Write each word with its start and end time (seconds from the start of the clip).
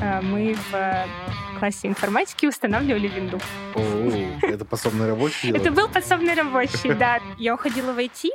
э, 0.00 0.20
мы 0.22 0.56
в 0.70 1.06
классе 1.58 1.88
информатики 1.88 2.46
устанавливали 2.46 3.06
винду. 3.06 3.38
О, 3.74 4.10
это 4.42 4.64
подсобный 4.64 5.06
рабочий? 5.06 5.50
Это 5.50 5.70
был 5.70 5.88
подсобный 5.88 6.34
рабочий, 6.34 6.94
да. 6.94 7.20
Я 7.38 7.54
уходила 7.54 7.92
в 7.92 7.98
IT 7.98 8.30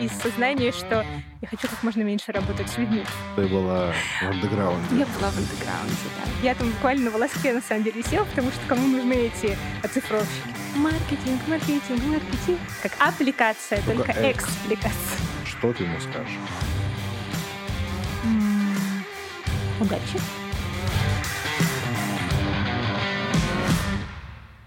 из 0.00 0.12
сознания, 0.12 0.70
что 0.72 1.04
я 1.40 1.48
хочу 1.48 1.66
как 1.68 1.82
можно 1.82 2.02
меньше 2.02 2.30
работать 2.32 2.68
с 2.68 2.76
людьми. 2.76 3.04
Ты 3.36 3.46
была 3.46 3.92
в 4.22 4.28
андеграунде. 4.28 4.96
Я 4.96 5.06
была 5.06 5.30
в 5.30 5.38
андеграунде, 5.38 6.08
да. 6.16 6.46
Я 6.46 6.54
там 6.54 6.70
буквально 6.70 7.06
на 7.06 7.10
волоске 7.10 7.52
на 7.52 7.62
самом 7.62 7.84
деле 7.84 8.02
села, 8.02 8.24
потому 8.24 8.50
что 8.50 8.60
кому 8.68 8.86
нужны 8.86 9.14
эти 9.14 9.56
оцифровщики? 9.82 10.48
Маркетинг, 10.76 11.40
маркетинг, 11.48 12.02
маркетинг. 12.04 12.58
Как 12.82 12.92
аппликация, 13.00 13.82
только, 13.82 14.12
только 14.12 14.32
экспликация. 14.32 15.18
Что 15.44 15.72
ты 15.72 15.84
ему 15.84 15.98
скажешь? 16.00 16.38
Удачи. 19.80 20.47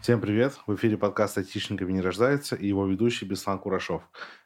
Всем 0.01 0.19
привет! 0.19 0.57
В 0.65 0.73
эфире 0.73 0.97
подкаст 0.97 1.37
«Айтишниками 1.37 1.91
не 1.91 2.01
рождается» 2.01 2.55
и 2.55 2.65
его 2.65 2.87
ведущий 2.87 3.23
Беслан 3.23 3.59
Курашов. 3.59 4.01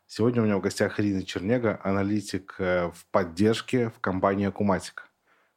Сегодня 0.06 0.42
у 0.42 0.46
меня 0.46 0.58
в 0.58 0.62
гостях 0.62 1.00
Ирина 1.00 1.24
Чернега, 1.24 1.80
аналитик 1.82 2.56
э, 2.58 2.92
в 2.92 3.06
поддержке 3.10 3.90
в 3.90 4.02
компании 4.02 4.48
«Акуматик». 4.48 5.10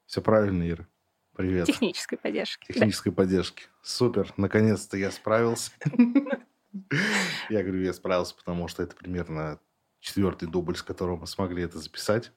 Все 0.06 0.22
правильно, 0.22 0.70
Ира? 0.70 0.86
Привет. 1.34 1.66
Технической 1.66 2.16
поддержки. 2.16 2.72
Технической 2.72 3.10
да. 3.10 3.16
поддержки. 3.16 3.64
Супер. 3.82 4.32
Наконец-то 4.36 4.96
я 4.96 5.10
справился. 5.10 5.72
Я 7.50 7.64
говорю, 7.64 7.82
я 7.82 7.92
справился, 7.92 8.36
потому 8.36 8.68
что 8.68 8.84
это 8.84 8.94
примерно 8.94 9.58
четвертый 9.98 10.46
дубль, 10.46 10.76
с 10.76 10.82
которого 10.82 11.16
мы 11.16 11.26
смогли 11.26 11.64
это 11.64 11.78
записать. 11.78 12.30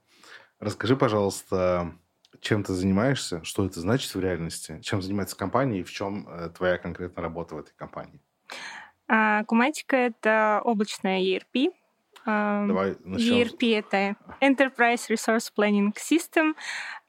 Расскажи, 0.57 0.95
пожалуйста, 0.95 1.93
чем 2.39 2.63
ты 2.63 2.73
занимаешься, 2.73 3.43
что 3.43 3.65
это 3.65 3.79
значит 3.79 4.13
в 4.13 4.19
реальности, 4.19 4.79
чем 4.81 5.01
занимается 5.01 5.35
компания 5.35 5.79
и 5.79 5.83
в 5.83 5.91
чем 5.91 6.27
э, 6.27 6.49
твоя 6.49 6.77
конкретная 6.77 7.23
работа 7.23 7.55
в 7.55 7.59
этой 7.59 7.73
компании? 7.75 8.19
А, 9.07 9.43
Куматика— 9.43 9.95
это 9.97 10.61
облачная 10.63 11.19
ERP. 11.19 11.71
Давай 12.25 12.95
начнем. 13.03 13.47
ERP— 13.47 13.79
это 13.79 14.15
Enterprise 14.39 15.09
Resource 15.09 15.51
Planning 15.57 15.93
System, 15.95 16.53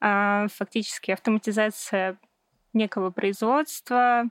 а, 0.00 0.46
фактически 0.48 1.10
автоматизация 1.10 2.18
некого 2.72 3.10
производства, 3.10 4.24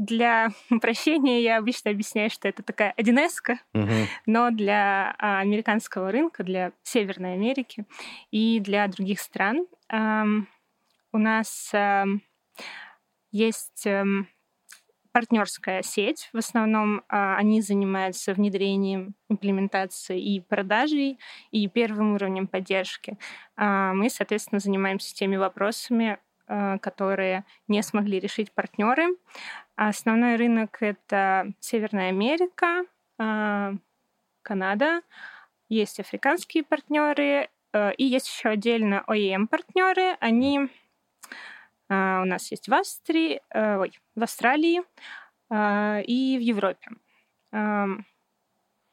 для 0.00 0.50
упрощения 0.70 1.40
я 1.40 1.58
обычно 1.58 1.90
объясняю, 1.90 2.30
что 2.30 2.48
это 2.48 2.62
такая 2.62 2.92
1 2.96 3.18
угу. 3.74 3.88
но 4.26 4.50
для 4.50 5.14
а, 5.18 5.40
американского 5.40 6.10
рынка, 6.10 6.42
для 6.42 6.72
Северной 6.82 7.34
Америки 7.34 7.84
и 8.30 8.60
для 8.60 8.86
других 8.88 9.20
стран 9.20 9.66
у 11.12 11.18
нас 11.18 11.72
есть 13.32 13.86
партнерская 15.12 15.82
сеть. 15.82 16.30
В 16.32 16.38
основном 16.38 17.02
а, 17.08 17.36
они 17.36 17.60
занимаются 17.60 18.32
внедрением, 18.34 19.14
имплементацией 19.28 20.36
и 20.36 20.40
продажей, 20.40 21.18
и 21.50 21.68
первым 21.68 22.14
уровнем 22.14 22.46
поддержки. 22.46 23.18
А, 23.56 23.92
мы, 23.92 24.08
соответственно, 24.10 24.60
занимаемся 24.60 25.14
теми 25.14 25.36
вопросами, 25.36 26.18
которые 26.82 27.44
не 27.68 27.80
смогли 27.80 28.18
решить 28.18 28.50
партнеры. 28.50 29.06
Основной 29.82 30.36
рынок— 30.36 30.76
это 30.82 31.54
Северная 31.58 32.10
Америка, 32.10 32.84
а, 33.16 33.72
Канада, 34.42 35.00
есть 35.70 35.98
африканские 35.98 36.64
партнеры, 36.64 37.48
э, 37.72 37.94
и 37.94 38.04
есть 38.04 38.28
еще 38.28 38.50
отдельно 38.50 39.02
OEM-партнеры. 39.06 40.18
Они 40.20 40.68
а, 41.88 42.20
у 42.20 42.26
нас 42.26 42.50
есть 42.50 42.68
в 42.68 42.74
Австрии, 42.74 43.40
э, 43.48 43.78
ой, 43.78 43.98
в 44.14 44.22
Австралии 44.22 44.82
а, 45.48 46.02
и 46.06 46.36
в 46.36 46.42
Европе. 46.42 46.90
OEM 47.50 48.04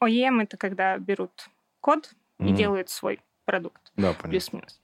это 0.42 0.56
когда 0.56 0.96
берут 0.96 1.50
код 1.82 2.14
mm-hmm. 2.38 2.48
и 2.48 2.52
делают 2.52 2.88
свой 2.88 3.20
продукт. 3.44 3.92
Да, 3.96 4.14
понятно. 4.14 4.30
Плюс-минус. 4.30 4.80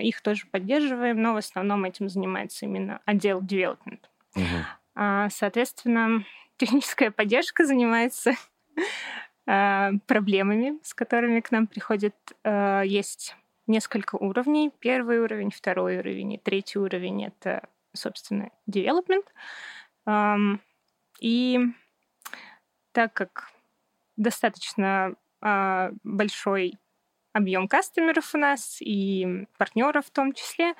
Их 0.00 0.22
тоже 0.22 0.46
поддерживаем, 0.46 1.20
но 1.20 1.34
в 1.34 1.36
основном 1.36 1.84
этим 1.84 2.08
занимается 2.08 2.64
именно 2.64 3.02
отдел 3.04 3.42
development. 3.42 4.00
Угу. 4.36 4.64
А, 4.94 5.28
соответственно, 5.30 6.24
техническая 6.56 7.10
поддержка 7.10 7.66
занимается 7.66 8.34
а, 9.46 9.92
проблемами, 10.06 10.78
с 10.82 10.94
которыми 10.94 11.40
к 11.40 11.50
нам 11.50 11.66
приходят. 11.66 12.14
А, 12.42 12.82
есть 12.82 13.36
несколько 13.66 14.16
уровней. 14.16 14.70
Первый 14.78 15.20
уровень, 15.20 15.50
второй 15.50 15.98
уровень 15.98 16.34
и 16.34 16.38
третий 16.38 16.78
уровень— 16.78 17.24
это, 17.26 17.66
собственно, 17.92 18.50
development. 18.70 19.24
И 21.20 21.60
так 22.92 23.14
как 23.14 23.50
достаточно 24.16 25.14
большой 25.40 26.78
объем 27.32 27.68
кастомеров 27.68 28.34
у 28.34 28.38
нас 28.38 28.82
и 28.82 29.46
партнеров 29.56 30.06
в 30.06 30.10
том 30.10 30.34
числе, 30.34 30.74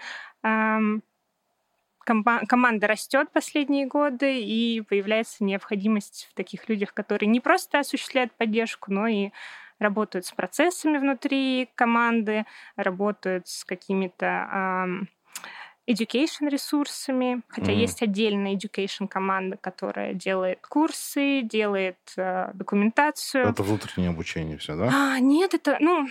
команда 2.05 2.87
растет 2.87 3.31
последние 3.33 3.87
годы, 3.87 4.41
и 4.41 4.81
появляется 4.83 5.45
необходимость 5.45 6.29
в 6.31 6.35
таких 6.35 6.69
людях, 6.69 6.95
которые 6.95 7.29
не 7.29 7.41
просто 7.41 7.81
осуществляют 7.81 8.33
поддержку, 8.33 8.93
но 8.93 9.07
и 9.07 9.31
работают 9.79 10.27
с 10.27 10.33
процессами 10.33 10.99
внутри 10.99 11.69
команды, 11.75 12.47
работают 12.77 13.49
с 13.49 13.65
какими-то 13.65 15.07
education 15.87 16.49
ресурсами, 16.49 17.43
хотя 17.49 17.73
mm-hmm. 17.73 17.77
есть 17.77 18.03
отдельная 18.03 18.55
education 18.55 19.07
команда, 19.07 19.57
которая 19.57 20.15
делает 20.15 20.67
курсы, 20.67 21.43
делает 21.43 21.99
э, 22.17 22.51
документацию. 22.55 23.49
Это 23.49 23.63
внутреннее 23.63 24.11
обучение 24.11 24.57
все, 24.57 24.77
да? 24.77 24.91
А, 24.91 25.21
нет, 25.21 25.53
это 25.53 25.77
ну 25.81 26.09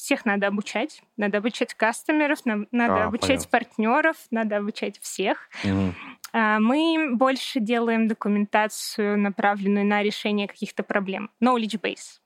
всех 0.00 0.24
надо 0.24 0.46
обучать. 0.46 1.02
Надо 1.16 1.38
обучать 1.38 1.74
кастомеров, 1.74 2.38
надо 2.44 3.04
а, 3.04 3.06
обучать 3.06 3.28
понятно. 3.28 3.50
партнеров, 3.50 4.16
надо 4.30 4.56
обучать 4.56 4.98
всех. 4.98 5.50
Угу. 5.62 5.94
Мы 6.32 7.10
больше 7.12 7.60
делаем 7.60 8.08
документацию, 8.08 9.18
направленную 9.18 9.84
на 9.84 10.02
решение 10.02 10.48
каких-то 10.48 10.82
проблем. 10.82 11.30
Knowledge 11.42 11.80
base. 11.80 12.20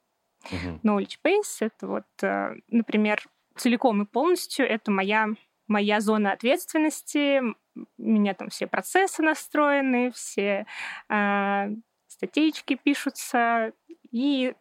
Угу. 0.51 0.81
Knowledge 0.83 1.19
base— 1.25 1.43
это 1.61 1.87
вот, 1.87 2.07
а, 2.23 2.55
например, 2.69 3.23
целиком 3.57 4.03
и 4.03 4.07
полностью 4.07 4.67
это 4.67 4.91
моя, 4.91 5.29
моя 5.67 6.01
зона 6.01 6.33
ответственности. 6.33 7.41
У 7.75 7.85
меня 7.99 8.35
там 8.35 8.51
все 8.51 8.69
процессы 8.69 9.23
настроены, 9.23 10.13
все 10.13 10.67
э, 11.09 11.69
статейки 12.07 12.77
пишутся. 12.77 13.73
И 14.13 14.55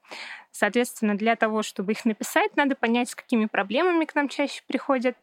Соответственно, 0.54 1.18
для 1.18 1.36
того, 1.36 1.64
чтобы 1.64 1.94
их 1.94 2.06
написать, 2.06 2.56
надо 2.56 2.76
понять, 2.76 3.10
с 3.10 3.16
какими 3.16 3.48
проблемами 3.48 4.06
к 4.06 4.14
нам 4.14 4.30
чаще 4.30 4.62
приходят, 4.68 5.18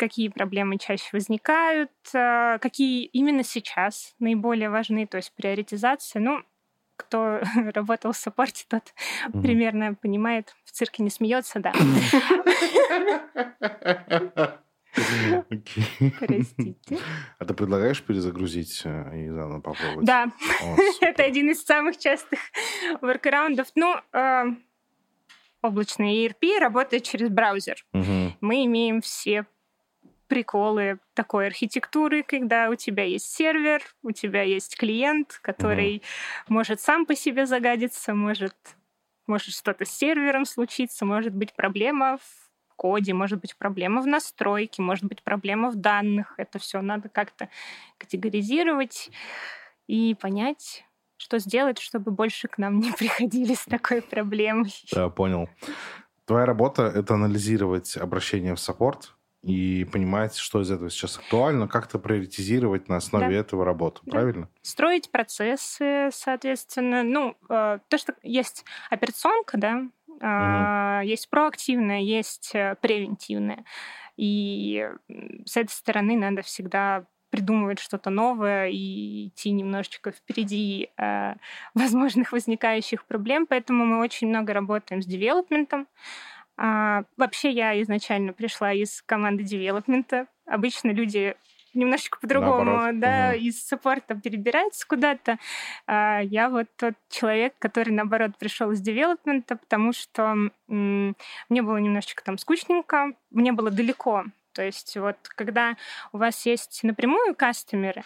какие 0.00 0.28
проблемы 0.28 0.78
чаще 0.78 1.10
возникают, 1.12 1.90
э, 2.14 2.58
какие 2.60 3.04
именно 3.04 3.44
сейчас 3.44 4.14
наиболее 4.18 4.70
важны, 4.70 5.06
то 5.06 5.18
есть 5.18 5.32
приоритизация. 5.36 6.20
Ну, 6.20 6.42
кто 6.96 7.40
работал 7.74 8.12
в 8.12 8.16
саппорте, 8.16 8.64
тот 8.66 8.94
mm-hmm. 9.28 9.42
примерно 9.42 9.94
понимает, 9.94 10.56
в 10.64 10.72
цирке 10.72 11.02
не 11.02 11.10
смеется, 11.10 11.60
да. 11.60 11.72
Простите. 16.18 16.98
А 17.38 17.44
ты 17.44 17.54
предлагаешь 17.54 18.02
перезагрузить 18.02 18.82
э, 18.84 19.24
и 19.24 19.28
заново 19.30 19.60
попробовать? 19.60 20.04
Да. 20.04 20.30
Это 21.00 21.22
один 21.24 21.50
из 21.50 21.64
самых 21.64 21.98
частых 21.98 22.38
воркараундов. 23.00 23.68
Ну, 23.74 23.96
э, 24.12 24.44
облачный 25.62 26.26
ERP 26.26 26.58
работает 26.58 27.04
через 27.04 27.28
браузер. 27.28 27.84
Мы 27.92 28.64
имеем 28.64 29.00
все 29.00 29.46
приколы 30.28 31.00
такой 31.14 31.48
архитектуры, 31.48 32.22
когда 32.22 32.70
у 32.70 32.76
тебя 32.76 33.02
есть 33.02 33.26
сервер, 33.34 33.82
у 34.02 34.12
тебя 34.12 34.42
есть 34.42 34.76
клиент, 34.76 35.40
который 35.42 36.02
может 36.48 36.80
сам 36.80 37.04
по 37.04 37.16
себе 37.16 37.46
загадиться, 37.46 38.14
может 38.14 38.54
может 39.26 39.54
что-то 39.54 39.84
с 39.84 39.90
сервером 39.90 40.44
случиться, 40.44 41.04
может 41.04 41.34
быть 41.34 41.52
проблема 41.54 42.18
в 42.18 42.49
коде, 42.80 43.12
может 43.12 43.42
быть 43.42 43.54
проблема 43.56 44.00
в 44.00 44.06
настройке, 44.06 44.80
может 44.80 45.04
быть 45.04 45.22
проблема 45.22 45.70
в 45.70 45.76
данных. 45.76 46.32
Это 46.38 46.58
все 46.58 46.80
надо 46.80 47.10
как-то 47.10 47.50
категоризировать 47.98 49.10
и 49.86 50.16
понять, 50.18 50.86
что 51.18 51.38
сделать, 51.38 51.78
чтобы 51.78 52.10
больше 52.10 52.48
к 52.48 52.56
нам 52.56 52.80
не 52.80 52.90
приходили 52.92 53.52
с 53.52 53.66
такой 53.66 54.00
проблемой. 54.00 54.72
Да, 54.92 55.10
понял. 55.10 55.50
Твоя 56.24 56.46
работа— 56.46 56.84
это 56.94 57.14
анализировать 57.14 57.98
обращение 57.98 58.54
в 58.54 58.60
саппорт 58.60 59.14
и 59.42 59.84
понимать, 59.84 60.36
что 60.36 60.62
из 60.62 60.70
этого 60.70 60.88
сейчас 60.88 61.18
актуально, 61.18 61.68
как-то 61.68 61.98
приоритизировать 61.98 62.88
на 62.88 62.96
основе 62.96 63.28
да. 63.28 63.34
этого 63.34 63.64
работу, 63.66 64.00
да. 64.06 64.12
правильно? 64.12 64.48
Строить 64.62 65.10
процессы, 65.10 66.08
соответственно. 66.12 67.02
Ну, 67.02 67.36
э, 67.50 67.78
то, 67.88 67.98
что 67.98 68.14
есть 68.22 68.64
операционка, 68.88 69.58
да, 69.58 69.82
Угу. 70.20 71.08
Есть 71.08 71.30
проактивное, 71.30 72.00
есть 72.00 72.50
э, 72.54 72.76
превентивное. 72.80 73.64
И 74.16 74.86
с 75.46 75.56
этой 75.56 75.70
стороны 75.70 76.16
надо 76.16 76.42
всегда 76.42 77.04
придумывать 77.30 77.78
что-то 77.78 78.10
новое 78.10 78.68
и 78.68 79.28
идти 79.28 79.50
немножечко 79.50 80.10
впереди 80.10 80.90
э, 80.98 81.34
возможных 81.74 82.32
возникающих 82.32 83.04
проблем. 83.06 83.46
Поэтому 83.46 83.86
мы 83.86 84.00
очень 84.00 84.28
много 84.28 84.52
работаем 84.52 85.00
с 85.00 85.06
девелопментом. 85.06 85.86
А, 86.56 87.04
вообще 87.16 87.50
я 87.50 87.80
изначально 87.80 88.34
пришла 88.34 88.72
из 88.74 89.00
команды 89.02 89.44
девелопмента. 89.44 90.26
Обычно 90.44 90.90
люди 90.90 91.34
немножечко 91.74 92.18
по-другому, 92.20 92.90
да, 92.94 93.30
угу. 93.30 93.40
из 93.40 93.64
саппорта 93.64 94.14
перебирается 94.14 94.86
куда-то. 94.86 95.38
А 95.86 96.20
я 96.20 96.48
вот 96.48 96.66
тот 96.76 96.94
человек, 97.08 97.54
который, 97.58 97.90
наоборот, 97.90 98.32
пришел 98.38 98.70
из 98.72 98.80
девелопмента, 98.80 99.56
потому 99.56 99.92
что 99.92 100.50
м- 100.68 101.16
мне 101.48 101.62
было 101.62 101.76
немножечко 101.76 102.24
там 102.24 102.38
скучненько, 102.38 103.12
мне 103.30 103.52
было 103.52 103.70
далеко. 103.70 104.24
То 104.52 104.62
есть 104.62 104.96
вот 104.96 105.16
когда 105.28 105.76
у 106.12 106.18
вас 106.18 106.44
есть 106.44 106.80
напрямую 106.82 107.34
кастомеры, 107.36 108.02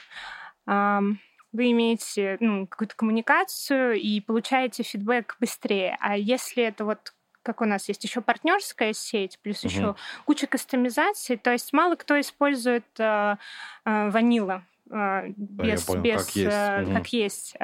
вы 0.66 1.70
имеете 1.70 2.36
ну, 2.40 2.66
какую-то 2.66 2.96
коммуникацию 2.96 3.94
и 3.94 4.20
получаете 4.20 4.82
фидбэк 4.82 5.36
быстрее. 5.38 5.96
А 6.00 6.16
если 6.16 6.64
это 6.64 6.84
вот 6.84 7.13
как 7.44 7.60
у 7.60 7.64
нас 7.64 7.88
есть 7.88 8.02
еще 8.02 8.20
партнерская 8.20 8.92
сеть, 8.92 9.38
плюс 9.40 9.60
угу. 9.60 9.68
еще 9.68 9.96
куча 10.24 10.46
кастомизаций. 10.46 11.36
То 11.36 11.52
есть 11.52 11.72
мало 11.72 11.94
кто 11.94 12.18
использует 12.20 12.84
э, 12.98 13.36
э, 13.84 14.10
ванила 14.10 14.64
э, 14.90 15.28
без, 15.36 15.84
понял, 15.84 16.02
без 16.02 16.24
как 16.24 16.36
есть, 16.36 16.92
как 16.92 17.06
есть 17.12 17.54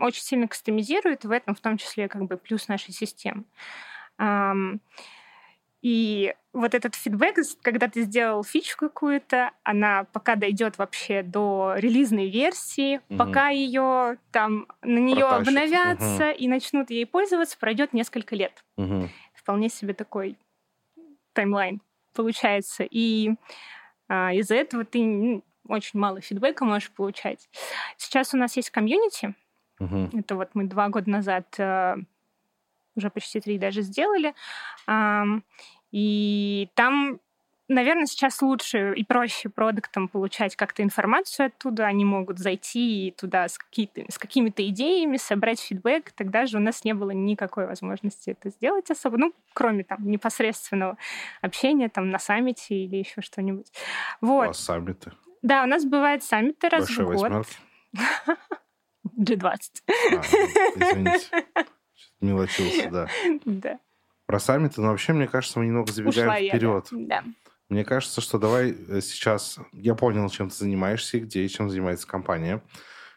очень 0.00 0.22
сильно 0.22 0.48
кастомизирует, 0.48 1.24
в 1.24 1.30
этом 1.30 1.54
в 1.54 1.60
том 1.60 1.76
числе 1.76 2.08
как 2.08 2.24
бы 2.24 2.36
плюс 2.36 2.66
нашей 2.68 2.92
системы. 2.92 3.44
И 5.80 6.34
вот 6.52 6.74
этот 6.74 6.96
фидбэк, 6.96 7.36
когда 7.62 7.88
ты 7.88 8.02
сделал 8.02 8.42
фичу 8.42 8.76
какую-то, 8.76 9.52
она 9.62 10.04
пока 10.12 10.34
дойдет 10.34 10.76
вообще 10.78 11.22
до 11.22 11.74
релизной 11.76 12.28
версии, 12.28 13.00
угу. 13.08 13.18
пока 13.18 13.50
ее 13.50 14.18
там 14.32 14.66
на 14.82 14.98
нее 14.98 15.24
обновятся 15.24 16.30
угу. 16.30 16.38
и 16.38 16.48
начнут 16.48 16.90
ей 16.90 17.06
пользоваться, 17.06 17.56
пройдет 17.58 17.92
несколько 17.92 18.34
лет. 18.34 18.64
Угу. 18.76 19.08
Вполне 19.34 19.68
себе 19.68 19.94
такой 19.94 20.36
таймлайн 21.32 21.80
получается. 22.12 22.84
И 22.84 23.30
а, 24.08 24.32
из-за 24.34 24.56
этого 24.56 24.84
ты 24.84 25.42
очень 25.68 26.00
мало 26.00 26.20
фидбэка 26.20 26.64
можешь 26.64 26.90
получать. 26.90 27.48
Сейчас 27.96 28.34
у 28.34 28.36
нас 28.36 28.56
есть 28.56 28.70
комьюнити. 28.70 29.34
Угу. 29.78 30.18
Это 30.18 30.34
вот 30.34 30.50
мы 30.54 30.64
два 30.64 30.88
года 30.88 31.08
назад 31.08 31.54
а, 31.60 31.98
уже 32.98 33.10
почти 33.10 33.40
три 33.40 33.58
даже 33.58 33.82
сделали. 33.82 34.34
И 35.90 36.68
там 36.74 37.20
наверное, 37.68 38.06
сейчас 38.06 38.42
лучше 38.42 38.94
и 38.94 39.04
проще 39.04 39.48
продуктам 39.48 40.08
получать 40.08 40.56
как-то 40.56 40.82
информацию 40.82 41.46
оттуда. 41.46 41.86
Они 41.86 42.04
могут 42.04 42.38
зайти 42.38 43.14
туда 43.16 43.48
с, 43.48 43.58
с 43.58 44.18
какими-то 44.18 44.66
идеями, 44.68 45.16
собрать 45.16 45.60
фидбэк. 45.60 46.12
Тогда 46.12 46.46
же 46.46 46.56
у 46.56 46.60
нас 46.60 46.84
не 46.84 46.94
было 46.94 47.10
никакой 47.10 47.66
возможности 47.66 48.30
это 48.30 48.50
сделать 48.50 48.90
особо. 48.90 49.18
Ну, 49.18 49.34
кроме 49.52 49.84
там 49.84 50.08
непосредственного 50.08 50.96
общения 51.42 51.88
там 51.88 52.10
на 52.10 52.18
саммите 52.18 52.74
или 52.74 52.96
еще 52.96 53.20
что-нибудь. 53.20 53.70
Вот. 54.20 54.48
А 54.48 54.54
саммиты? 54.54 55.12
Да, 55.42 55.62
у 55.62 55.66
нас 55.66 55.84
бывают 55.84 56.24
саммиты 56.24 56.68
раз 56.68 56.86
Большой 56.86 57.04
в 57.04 57.08
год. 57.08 57.30
Восьмерки? 57.30 57.56
G20. 59.18 59.58
А, 59.86 60.20
извините. 60.76 61.46
Мелочился, 62.20 62.90
да. 62.90 63.08
Да. 63.44 63.78
Про 64.26 64.40
саммиты, 64.40 64.82
но 64.82 64.88
вообще, 64.88 65.14
мне 65.14 65.26
кажется, 65.26 65.58
мы 65.58 65.66
немного 65.66 65.90
забегаем 65.90 66.28
Ушла 66.28 66.36
вперед. 66.36 66.88
Я, 66.90 67.06
да. 67.06 67.24
Мне 67.70 67.84
кажется, 67.84 68.20
что 68.20 68.38
давай 68.38 68.72
э, 68.72 69.00
сейчас... 69.00 69.58
Я 69.72 69.94
понял, 69.94 70.28
чем 70.28 70.50
ты 70.50 70.56
занимаешься, 70.56 71.18
где 71.20 71.44
и 71.44 71.48
чем 71.48 71.70
занимается 71.70 72.06
компания. 72.06 72.62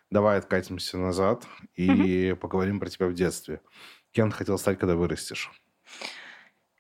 Давай 0.10 0.38
откатимся 0.38 0.98
назад 0.98 1.46
и 1.76 2.36
поговорим 2.40 2.80
про 2.80 2.90
тебя 2.90 3.08
в 3.08 3.14
детстве. 3.14 3.62
Кем 4.12 4.30
ты 4.30 4.38
хотел 4.38 4.58
стать, 4.58 4.78
когда 4.78 4.96
вырастешь? 4.96 5.52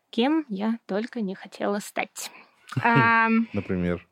Кем 0.09 0.45
я 0.49 0.79
только 0.85 1.21
не 1.21 1.35
хотела 1.35 1.79
стать. 1.79 2.31
Например? 2.75 4.05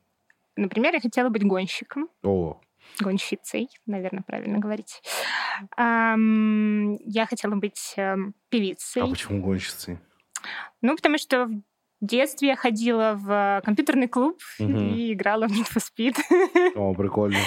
Например, 0.56 0.94
я 0.94 1.00
хотела 1.00 1.28
быть 1.28 1.44
гонщиком. 1.44 2.08
О, 2.22 2.60
гонщицей, 2.98 3.68
наверное, 3.86 4.22
правильно 4.22 4.58
говорить. 4.58 5.02
Я 5.76 7.26
хотела 7.26 7.54
быть 7.54 7.94
эм, 7.96 8.34
певицей. 8.48 9.02
А 9.02 9.06
почему 9.06 9.42
гонщицей? 9.42 9.98
Ну, 10.80 10.96
потому 10.96 11.18
что 11.18 11.46
в 12.00 12.06
детстве 12.06 12.48
я 12.48 12.56
ходила 12.56 13.14
в 13.14 13.60
компьютерный 13.64 14.08
клуб 14.08 14.38
угу. 14.58 14.72
и 14.72 15.12
играла 15.12 15.46
в 15.46 15.52
Need 15.52 15.68
for 15.70 15.82
Speed. 15.82 16.16
О, 16.74 16.94
прикольно. 16.94 17.38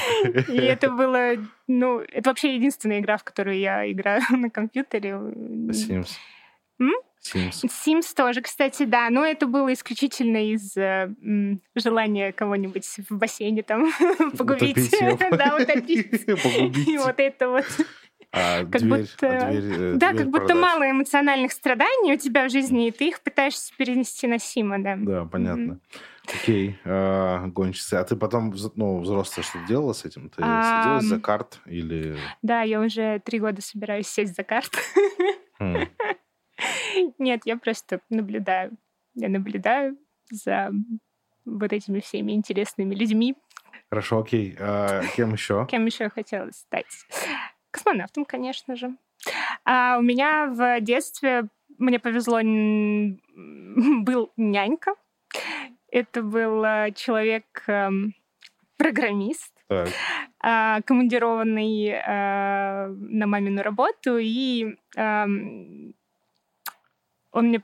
И 0.47 0.57
это 0.57 0.91
было, 0.91 1.33
ну, 1.67 1.99
это 1.99 2.29
вообще 2.29 2.55
единственная 2.55 2.99
игра, 2.99 3.17
в 3.17 3.23
которую 3.23 3.57
я 3.57 3.91
играю 3.91 4.21
на 4.29 4.49
компьютере. 4.49 5.09
Sims. 5.09 6.11
М? 6.79 6.91
Sims. 7.23 7.65
Sims 7.65 8.15
тоже, 8.15 8.41
кстати, 8.41 8.83
да. 8.83 9.09
Но 9.09 9.25
это 9.25 9.47
было 9.47 9.71
исключительно 9.73 10.51
из 10.51 10.75
э, 10.75 11.09
желания 11.75 12.31
кого-нибудь 12.31 12.85
в 13.09 13.17
бассейне 13.17 13.63
там 13.63 13.91
погубить. 14.37 14.93
Да, 15.31 15.57
утопить. 15.59 16.27
И 16.87 16.97
вот 16.97 17.15
это 17.17 17.49
вот. 17.49 17.65
А 18.35 18.65
как 18.65 18.81
дверь, 18.81 19.01
будто, 19.01 19.27
а 19.27 19.51
дверь, 19.51 19.63
э, 19.63 19.93
да, 19.95 20.11
дверь 20.11 20.23
как 20.23 20.31
будто 20.31 20.55
мало 20.55 20.89
эмоциональных 20.89 21.51
страданий 21.51 22.13
у 22.13 22.17
тебя 22.17 22.47
в 22.47 22.51
жизни, 22.51 22.87
и 22.87 22.91
ты 22.91 23.09
их 23.09 23.21
пытаешься 23.21 23.71
перенести 23.77 24.25
на 24.25 24.39
Сима, 24.39 24.81
да. 24.81 24.95
Да, 24.97 25.25
понятно. 25.25 25.73
Mm-hmm. 25.73 26.33
Окей, 26.41 26.79
а, 26.85 27.45
гонщица. 27.47 27.99
А 27.99 28.03
ты 28.03 28.15
потом, 28.15 28.53
ну, 28.75 29.01
взрослая, 29.01 29.43
что 29.43 29.59
делала 29.67 29.93
с 29.93 30.05
этим? 30.05 30.29
Ты 30.29 30.41
а, 30.41 30.83
садилась 30.83 31.05
за 31.05 31.19
карт 31.19 31.59
или... 31.65 32.17
Да, 32.41 32.61
я 32.61 32.79
уже 32.79 33.19
три 33.19 33.39
года 33.39 33.61
собираюсь 33.61 34.07
сесть 34.07 34.35
за 34.35 34.43
карт. 34.43 34.71
Mm. 35.59 35.89
Нет, 37.17 37.41
я 37.45 37.57
просто 37.57 38.01
наблюдаю. 38.09 38.71
Я 39.15 39.29
наблюдаю 39.29 39.97
за 40.31 40.71
вот 41.45 41.73
этими 41.73 42.00
всеми 42.00 42.31
интересными 42.31 42.95
людьми. 42.95 43.35
Хорошо, 43.89 44.19
окей. 44.19 44.55
А 44.59 45.03
кем 45.15 45.33
еще? 45.33 45.67
Кем 45.69 45.85
еще 45.85 46.09
хотелось 46.09 46.57
стать? 46.57 47.05
Космонавтом, 47.71 48.25
конечно 48.25 48.75
же. 48.75 48.95
А 49.65 49.97
у 50.00 50.01
меня 50.01 50.47
в 50.47 50.81
детстве 50.81 51.47
мне 51.77 52.00
повезло, 52.00 52.39
был 54.03 54.31
нянька. 54.38 54.95
Это 55.91 56.23
был 56.23 56.63
э, 56.63 56.91
человек 56.95 57.45
эм, 57.67 58.15
программист, 58.77 59.53
так. 59.67 59.89
А, 60.39 60.81
командированный 60.81 61.88
э, 61.88 62.88
на 62.88 63.27
мамину 63.27 63.62
работу, 63.62 64.17
и 64.17 64.75
эм, 64.95 65.93
он 67.33 67.47
мне 67.47 67.61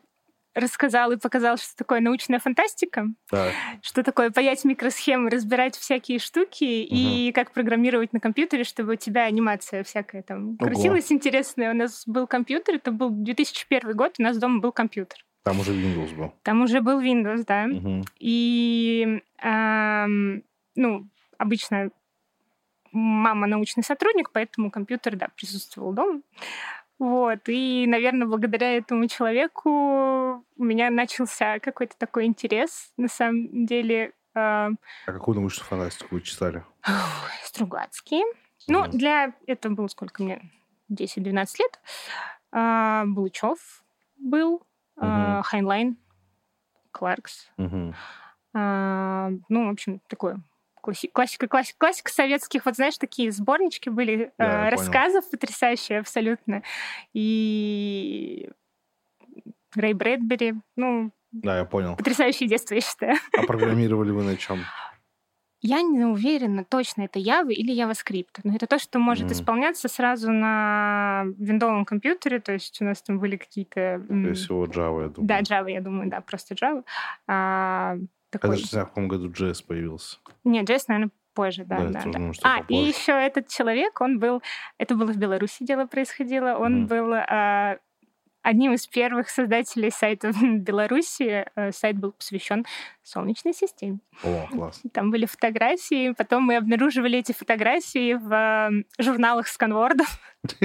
рассказал 0.56 1.12
и 1.12 1.18
показал, 1.18 1.58
что 1.58 1.76
такое 1.78 2.02
научная 2.02 2.40
фантастика, 2.40 3.08
так. 3.30 3.54
что 3.82 4.04
такое 4.04 4.32
паять 4.32 4.66
микросхемы, 4.66 5.30
разбирать 5.30 5.76
всякие 5.78 6.20
штуки 6.20 6.86
угу. 6.86 6.96
и 6.96 7.32
как 7.34 7.52
программировать 7.52 8.14
на 8.14 8.20
компьютере, 8.20 8.64
чтобы 8.64 8.94
у 8.94 8.96
тебя 8.96 9.24
анимация 9.24 9.84
всякая 9.84 10.24
там 10.24 10.58
Ого. 10.60 10.70
крутилась 10.70 11.12
интересная. 11.12 11.72
У 11.72 11.76
нас 11.76 12.04
был 12.08 12.28
компьютер, 12.28 12.76
это 12.76 12.92
был 12.92 13.10
2001 13.12 13.96
год, 13.96 14.16
у 14.20 14.24
нас 14.24 14.38
дома 14.38 14.60
был 14.60 14.72
компьютер. 14.72 15.20
Там 15.44 15.60
уже 15.60 15.72
Windows 15.72 16.16
был. 16.16 16.34
Там 16.44 16.62
уже 16.62 16.82
был 16.82 17.00
Windows, 17.00 17.44
да. 17.48 17.66
Угу. 17.66 18.04
И, 18.20 19.22
эм, 19.42 20.44
ну, 20.76 21.08
обычно 21.38 21.92
мама 22.92 23.48
научный 23.48 23.84
сотрудник, 23.84 24.32
поэтому 24.32 24.72
компьютер, 24.72 25.16
да, 25.16 25.30
присутствовал 25.36 25.94
дома. 25.94 26.22
Вот. 27.00 27.40
И, 27.48 27.86
наверное, 27.88 28.28
благодаря 28.28 28.76
этому 28.76 29.08
человеку 29.08 29.70
у 29.70 30.64
меня 30.64 30.90
начался 30.90 31.60
какой-то 31.60 31.98
такой 31.98 32.26
интерес. 32.26 32.92
На 32.98 33.08
самом 33.08 33.66
деле... 33.66 34.12
Э... 34.36 34.70
А 34.70 34.76
какую 35.06 35.40
научную 35.40 35.66
фантастику 35.66 36.16
вы 36.16 36.22
читали? 36.22 36.64
Стругацкий. 37.44 38.24
Ну, 38.68 38.86
для... 38.88 39.34
Это 39.48 39.70
было 39.70 39.88
сколько 39.88 40.22
мне? 40.22 40.42
10-12 40.92 41.48
лет. 41.60 41.80
Э, 42.52 43.04
Булычев 43.06 43.84
был. 44.18 44.62
Э, 45.02 45.42
Хайнлайн. 45.44 45.98
Кларк. 46.92 47.50
Угу. 47.58 47.94
Э, 48.56 49.30
ну, 49.48 49.68
в 49.68 49.72
общем, 49.72 50.02
такое 50.08 50.42
классика, 51.14 51.48
классика, 51.48 51.78
классика 51.78 52.12
советских, 52.12 52.66
вот 52.66 52.76
знаешь, 52.76 52.98
такие 52.98 53.32
сборнички 53.32 53.90
были 53.90 54.32
да, 54.38 54.68
э, 54.68 54.70
рассказов 54.70 55.24
понял. 55.26 55.32
потрясающие 55.32 56.00
абсолютно. 56.00 56.64
И 57.14 58.50
Рэй 59.76 59.94
Брэдбери, 59.94 60.56
ну... 60.76 61.12
Да, 61.32 61.60
я 61.60 61.66
понял. 61.66 61.96
Потрясающее 61.96 62.50
детство, 62.50 62.74
я 62.74 62.82
считаю. 62.82 63.18
А 63.38 63.44
программировали 63.44 64.12
вы 64.12 64.24
на 64.24 64.36
чем? 64.36 64.60
я 65.62 65.82
не 65.82 66.06
уверена, 66.06 66.64
точно 66.64 67.04
это 67.04 67.20
Java 67.20 67.52
или 67.52 67.76
JavaScript. 67.76 68.40
Но 68.44 68.56
это 68.56 68.66
то, 68.66 68.80
что 68.80 68.98
может 69.00 69.28
mm. 69.28 69.34
исполняться 69.34 69.88
сразу 69.90 70.32
на 70.32 71.26
виндовом 71.38 71.84
компьютере. 71.86 72.40
То 72.40 72.54
есть 72.54 72.82
у 72.82 72.86
нас 72.86 73.02
там 73.02 73.20
были 73.20 73.36
какие-то... 73.36 74.02
Скорее 74.06 74.34
всего, 74.34 74.66
Java, 74.66 75.04
я 75.04 75.10
думаю. 75.10 75.28
Да, 75.28 75.42
Java, 75.42 75.70
я 75.70 75.82
думаю, 75.82 76.10
да, 76.10 76.22
просто 76.22 76.56
Java. 76.56 76.84
А, 77.28 77.98
такой... 78.30 78.58
Не 78.58 78.64
знаю, 78.64 78.86
в 78.86 78.90
каком 78.90 79.08
году 79.08 79.30
JS 79.30 79.66
появился. 79.66 80.18
Нет, 80.44 80.70
JS, 80.70 80.84
наверное, 80.88 81.12
позже, 81.34 81.66
да, 81.66 81.78
да. 81.80 81.90
да, 81.90 82.12
да. 82.12 82.32
А, 82.44 82.60
попозже. 82.60 82.66
и 82.70 82.88
еще 82.88 83.12
этот 83.12 83.48
человек, 83.48 84.02
он 84.02 84.20
был, 84.20 84.42
это 84.78 84.96
было 84.96 85.12
в 85.12 85.18
Беларуси 85.18 85.64
дело 85.64 85.86
происходило, 85.86 86.58
он 86.58 86.86
mm. 86.86 86.88
был 86.88 87.14
а, 87.14 87.78
одним 88.42 88.74
из 88.74 88.88
первых 88.88 89.30
создателей 89.30 89.92
сайта 89.92 90.32
в 90.32 90.42
Беларуси. 90.60 91.46
Э, 91.56 91.72
сайт 91.72 91.98
был 91.98 92.14
посвящен 92.14 92.66
Солнечной 93.04 93.54
системе. 93.54 94.00
О, 94.24 94.48
класс. 94.52 94.82
Там 94.94 95.12
были 95.12 95.26
фотографии, 95.26 96.14
потом 96.14 96.44
мы 96.44 96.58
обнаруживали 96.58 97.20
эти 97.20 97.32
фотографии 97.32 98.14
в 98.14 98.84
журналах 98.98 99.48
сканвордов. 99.48 100.20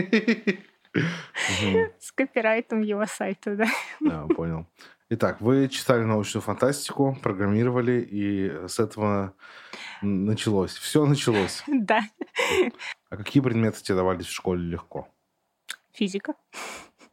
С 1.99 2.13
копирайтом 2.13 2.83
его 2.83 3.05
сайта, 3.07 3.57
да. 3.57 3.67
Да, 4.01 4.27
понял. 4.29 4.67
Итак, 5.11 5.41
вы 5.41 5.69
читали 5.69 6.03
научную 6.03 6.43
фантастику, 6.43 7.17
программировали, 7.23 8.01
и 8.11 8.67
с 8.69 8.81
этого 8.81 9.35
началось. 10.01 10.73
Все 10.73 11.05
началось. 11.05 11.63
Да. 11.73 12.01
А 13.11 13.17
какие 13.17 13.43
предметы 13.43 13.83
тебе 13.83 13.97
давались 13.97 14.27
в 14.27 14.33
школе 14.33 14.63
легко? 14.63 15.09
Физика. 15.93 16.35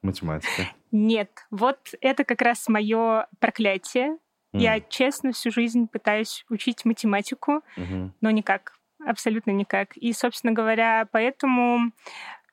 Математика. 0.02 0.70
Нет, 0.92 1.46
вот 1.52 1.80
это 2.00 2.24
как 2.24 2.42
раз 2.42 2.68
мое 2.70 3.28
проклятие. 3.40 4.18
Mm. 4.54 4.60
Я 4.60 4.80
честно 4.80 5.32
всю 5.32 5.52
жизнь 5.52 5.88
пытаюсь 5.88 6.46
учить 6.50 6.86
математику, 6.86 7.62
mm-hmm. 7.78 8.12
но 8.22 8.32
никак, 8.32 8.74
абсолютно 9.06 9.52
никак. 9.52 9.96
И, 9.96 10.12
собственно 10.14 10.54
говоря, 10.54 11.08
поэтому 11.12 11.92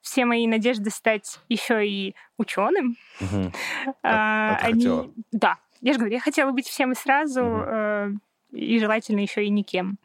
все 0.00 0.24
мои 0.24 0.46
надежды 0.46 0.90
стать 0.90 1.40
еще 1.48 1.86
и 1.86 2.14
ученым, 2.36 2.96
а, 3.20 3.52
а 4.02 4.56
они, 4.62 4.82
хотела? 4.82 5.10
да, 5.32 5.56
я 5.80 5.92
же 5.92 5.98
говорю, 5.98 6.14
я 6.14 6.20
хотела 6.20 6.50
быть 6.52 6.66
всем 6.66 6.92
и 6.92 6.94
сразу, 6.94 7.42
э, 7.42 8.12
и 8.52 8.78
желательно 8.78 9.20
еще 9.20 9.44
и 9.44 9.50
никем. 9.50 9.98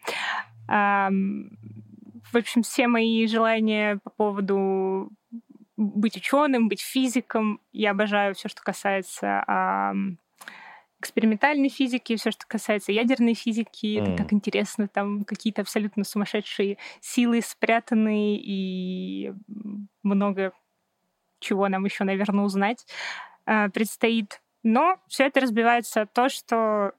В 0.67 2.37
общем, 2.37 2.63
все 2.63 2.87
мои 2.87 3.27
желания 3.27 3.99
по 4.03 4.09
поводу 4.09 5.11
быть 5.77 6.17
ученым, 6.17 6.67
быть 6.67 6.81
физиком. 6.81 7.59
Я 7.71 7.91
обожаю 7.91 8.33
все, 8.33 8.49
что 8.49 8.61
касается 8.63 9.43
экспериментальной 11.03 11.69
физики, 11.69 12.15
все, 12.15 12.31
что 12.31 12.45
касается 12.47 12.91
ядерной 12.91 13.33
физики. 13.33 13.97
Mm. 13.97 14.01
Это 14.01 14.23
так 14.23 14.33
интересно, 14.33 14.87
там 14.87 15.25
какие-то 15.25 15.61
абсолютно 15.61 16.03
сумасшедшие 16.03 16.77
силы 17.01 17.41
спрятаны 17.41 18.37
и 18.37 19.33
много 20.01 20.53
чего 21.39 21.67
нам 21.67 21.83
еще, 21.83 22.05
наверное, 22.05 22.45
узнать 22.45 22.87
а, 23.45 23.69
предстоит. 23.69 24.41
Но 24.63 24.97
все 25.07 25.25
это 25.25 25.41
разбивается 25.41 26.05
то, 26.05 26.29
что 26.29 26.93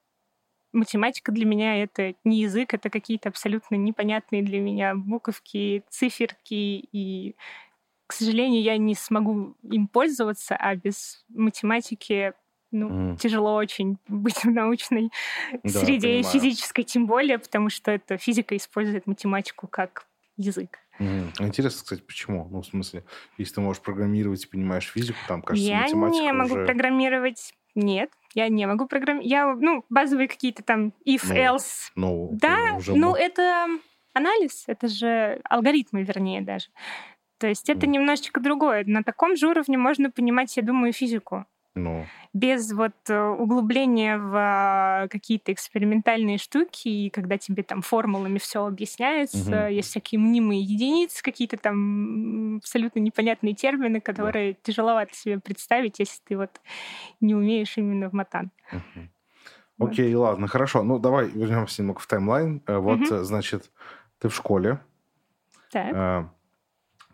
математика 0.73 1.33
для 1.33 1.47
меня 1.47 1.83
это 1.83 2.15
не 2.25 2.43
язык, 2.43 2.75
это 2.75 2.91
какие-то 2.91 3.31
абсолютно 3.31 3.77
непонятные 3.77 4.43
для 4.43 4.61
меня 4.61 4.95
буковки, 4.95 5.83
циферки 5.89 6.55
и 6.93 7.37
к 8.07 8.13
сожалению, 8.13 8.63
я 8.63 8.77
не 8.77 8.95
смогу 8.95 9.57
им 9.63 9.89
пользоваться, 9.89 10.57
а 10.57 10.77
без 10.77 11.25
математики 11.29 12.35
ну, 12.75 13.13
mm. 13.13 13.17
тяжело 13.17 13.55
очень 13.55 13.99
быть 14.09 14.45
в 14.45 14.51
научной 14.51 15.11
да, 15.63 15.71
среде, 15.71 16.09
понимаю. 16.09 16.25
физической 16.25 16.83
тем 16.83 17.07
более, 17.07 17.39
потому 17.39 17.71
что 17.71 17.91
эта 17.91 18.19
физика 18.19 18.57
использует 18.57 19.07
математику 19.07 19.67
как 19.67 20.07
язык. 20.37 20.79
Mm. 20.99 21.31
Интересно, 21.41 21.83
кстати, 21.83 22.03
почему? 22.03 22.49
Ну, 22.51 22.63
в 22.63 22.67
смысле, 22.67 23.05
если 23.39 23.55
ты 23.55 23.61
можешь 23.61 23.83
программировать 23.83 24.45
и 24.45 24.49
понимаешь 24.49 24.91
физику, 24.93 25.19
там, 25.27 25.43
кажется, 25.43 25.69
я 25.69 25.83
математика 25.83 26.25
Я 26.25 26.33
не 26.33 26.37
могу 26.37 26.55
уже... 26.55 26.67
программировать. 26.67 27.55
Нет, 27.75 28.11
я 28.35 28.49
не 28.49 28.67
могу 28.67 28.87
программировать. 28.87 29.31
Я, 29.31 29.55
ну, 29.55 29.85
базовые 29.89 30.29
какие-то 30.29 30.63
там 30.63 30.93
if, 31.07 31.23
ну, 31.29 31.35
else. 31.35 31.91
Ну, 31.97 32.29
да, 32.33 32.79
ну, 32.87 33.15
это 33.15 33.69
анализ, 34.13 34.65
это 34.69 34.89
же 34.89 35.41
алгоритмы, 35.45 36.03
вернее, 36.03 36.41
даже. 36.41 36.69
То 37.39 37.49
есть 37.49 37.69
это 37.69 37.87
немножечко 37.87 38.41
другое. 38.41 38.85
На 38.87 39.03
таком 39.03 39.37
же 39.37 39.49
уровне 39.49 39.77
можно 39.77 40.11
понимать, 40.11 40.57
я 40.57 40.63
думаю, 40.63 40.93
физику. 40.93 41.45
Ну. 41.75 42.07
Без 42.33 42.73
вот 42.73 42.95
э, 43.09 43.21
углубления 43.21 44.17
в 44.17 44.33
а, 44.37 45.09
какие-то 45.09 45.53
экспериментальные 45.53 46.39
штуки, 46.39 46.87
и 46.87 47.11
когда 47.11 47.37
тебе 47.37 47.65
там 47.65 47.83
формулами 47.83 48.39
все 48.39 48.65
объясняется, 48.65 49.67
угу. 49.67 49.73
есть 49.73 49.89
всякие 49.91 50.21
мнимые 50.21 50.63
единицы, 50.63 51.23
какие-то 51.23 51.57
там 51.57 52.59
абсолютно 52.59 53.01
непонятные 53.01 53.55
термины, 53.55 54.01
которые 54.01 54.53
да. 54.53 54.59
тяжеловато 54.63 55.15
себе 55.15 55.41
представить, 55.41 55.99
если 55.99 56.21
ты 56.25 56.37
вот 56.37 56.61
не 57.21 57.35
умеешь 57.35 57.77
именно 57.77 58.09
в 58.09 58.13
матан. 58.13 58.53
Угу. 58.71 59.89
Окей, 59.89 60.15
ладно, 60.15 60.47
хорошо. 60.47 60.85
Ну, 60.85 61.01
давай 61.01 61.29
вернемся 61.29 61.83
немного 61.83 61.99
в 61.99 62.07
таймлайн. 62.07 62.63
Э, 62.67 62.79
вот, 62.79 63.01
угу. 63.01 63.25
значит, 63.25 63.73
ты 64.21 64.29
в 64.29 64.35
школе. 64.35 64.79
Так 65.73 66.31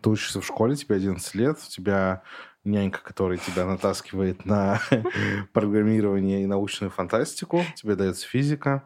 ты 0.01 0.09
учишься 0.09 0.41
в 0.41 0.45
школе, 0.45 0.75
тебе 0.75 0.95
11 0.95 1.35
лет, 1.35 1.57
у 1.57 1.69
тебя 1.69 2.23
нянька, 2.63 3.01
которая 3.03 3.37
тебя 3.37 3.65
натаскивает 3.65 4.45
на 4.45 4.79
программирование 5.53 6.43
и 6.43 6.47
научную 6.47 6.91
фантастику, 6.91 7.63
тебе 7.75 7.95
дается 7.95 8.27
физика. 8.27 8.83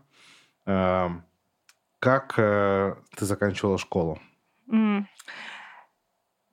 Эм, 0.66 1.24
как 2.00 2.36
э, 2.38 2.96
ты 3.16 3.26
заканчивала 3.26 3.78
школу? 3.78 4.20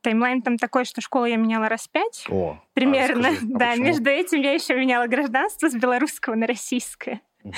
Таймлайн 0.02 0.42
там 0.42 0.58
такой, 0.58 0.84
что 0.84 1.00
школу 1.00 1.26
я 1.26 1.36
меняла 1.36 1.68
раз 1.68 1.86
пять. 1.86 2.26
О, 2.28 2.60
примерно. 2.74 3.28
А 3.28 3.30
расскажи, 3.30 3.52
а 3.54 3.58
да, 3.58 3.70
почему? 3.70 3.86
между 3.86 4.10
этим 4.10 4.40
я 4.40 4.52
еще 4.52 4.74
меняла 4.74 5.06
гражданство 5.06 5.68
с 5.68 5.74
белорусского 5.74 6.34
на 6.34 6.46
российское. 6.46 7.20
Угу. 7.44 7.54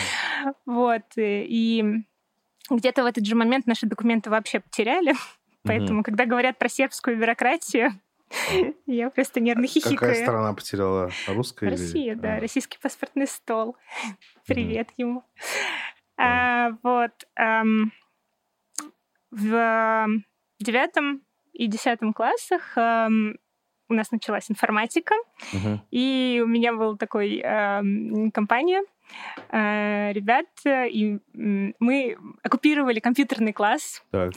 Вот. 0.66 1.04
И 1.16 2.04
где-то 2.70 3.02
в 3.02 3.06
этот 3.06 3.24
же 3.24 3.34
момент 3.34 3.66
наши 3.66 3.86
документы 3.86 4.28
вообще 4.28 4.60
потеряли. 4.60 5.14
Поэтому, 5.62 6.00
угу. 6.00 6.04
когда 6.04 6.26
говорят 6.26 6.58
про 6.58 6.68
сербскую 6.68 7.16
бюрократию, 7.16 7.92
я 8.86 9.10
просто 9.10 9.40
нервно 9.40 9.66
хихикаю. 9.66 9.96
Какая 9.96 10.22
страна 10.22 10.52
потеряла? 10.54 11.10
Русская 11.28 11.70
Россия, 11.70 12.12
или... 12.12 12.20
да. 12.20 12.36
А. 12.36 12.40
Российский 12.40 12.78
паспортный 12.80 13.26
стол. 13.26 13.76
Привет 14.46 14.88
угу. 14.88 14.94
ему. 14.96 15.24
А, 16.16 16.70
вот. 16.82 17.12
Эм, 17.36 17.92
в 19.30 20.08
девятом 20.60 21.22
и 21.52 21.66
десятом 21.66 22.12
классах 22.12 22.76
эм, 22.76 23.38
у 23.88 23.94
нас 23.94 24.10
началась 24.10 24.50
информатика, 24.50 25.14
угу. 25.52 25.80
и 25.90 26.40
у 26.42 26.46
меня 26.46 26.72
была 26.72 26.96
такой 26.96 27.40
э, 27.44 28.30
компания 28.32 28.82
э, 29.50 30.12
ребят, 30.12 30.46
и 30.64 31.18
мы 31.34 32.16
оккупировали 32.42 33.00
компьютерный 33.00 33.52
класс. 33.52 34.02
Так. 34.10 34.32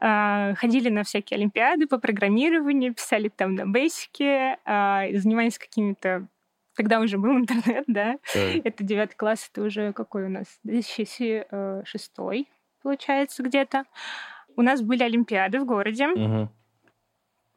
А, 0.00 0.54
ходили 0.54 0.88
на 0.90 1.02
всякие 1.02 1.38
олимпиады 1.38 1.88
по 1.88 1.98
программированию, 1.98 2.94
писали 2.94 3.28
там 3.28 3.54
на 3.54 3.66
бейсике, 3.66 4.58
а, 4.64 5.06
занимались 5.12 5.58
какими-то 5.58 6.28
тогда 6.76 7.00
уже 7.00 7.18
был 7.18 7.32
интернет, 7.36 7.84
да. 7.88 8.14
Yeah. 8.34 8.62
Это 8.64 8.84
девятый 8.84 9.16
класс, 9.16 9.50
это 9.52 9.62
уже 9.62 9.92
какой 9.92 10.26
у 10.26 10.28
нас? 10.28 10.46
2006 10.62 12.12
получается, 12.82 13.42
где-то. 13.42 13.84
У 14.56 14.62
нас 14.62 14.80
были 14.80 15.02
олимпиады 15.02 15.60
в 15.60 15.64
городе. 15.64 16.04
Uh-huh. 16.04 16.48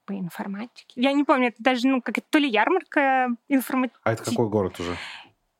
По 0.05 0.13
информатике. 0.13 0.93
Я 0.95 1.13
не 1.13 1.23
помню, 1.23 1.49
это 1.49 1.57
даже, 1.59 1.87
ну, 1.87 2.01
как 2.01 2.17
это 2.17 2.27
то 2.29 2.39
ли 2.39 2.49
ярмарка 2.49 3.29
информатики. 3.47 3.99
А 4.03 4.13
это 4.13 4.23
какой 4.23 4.49
город 4.49 4.79
уже? 4.79 4.97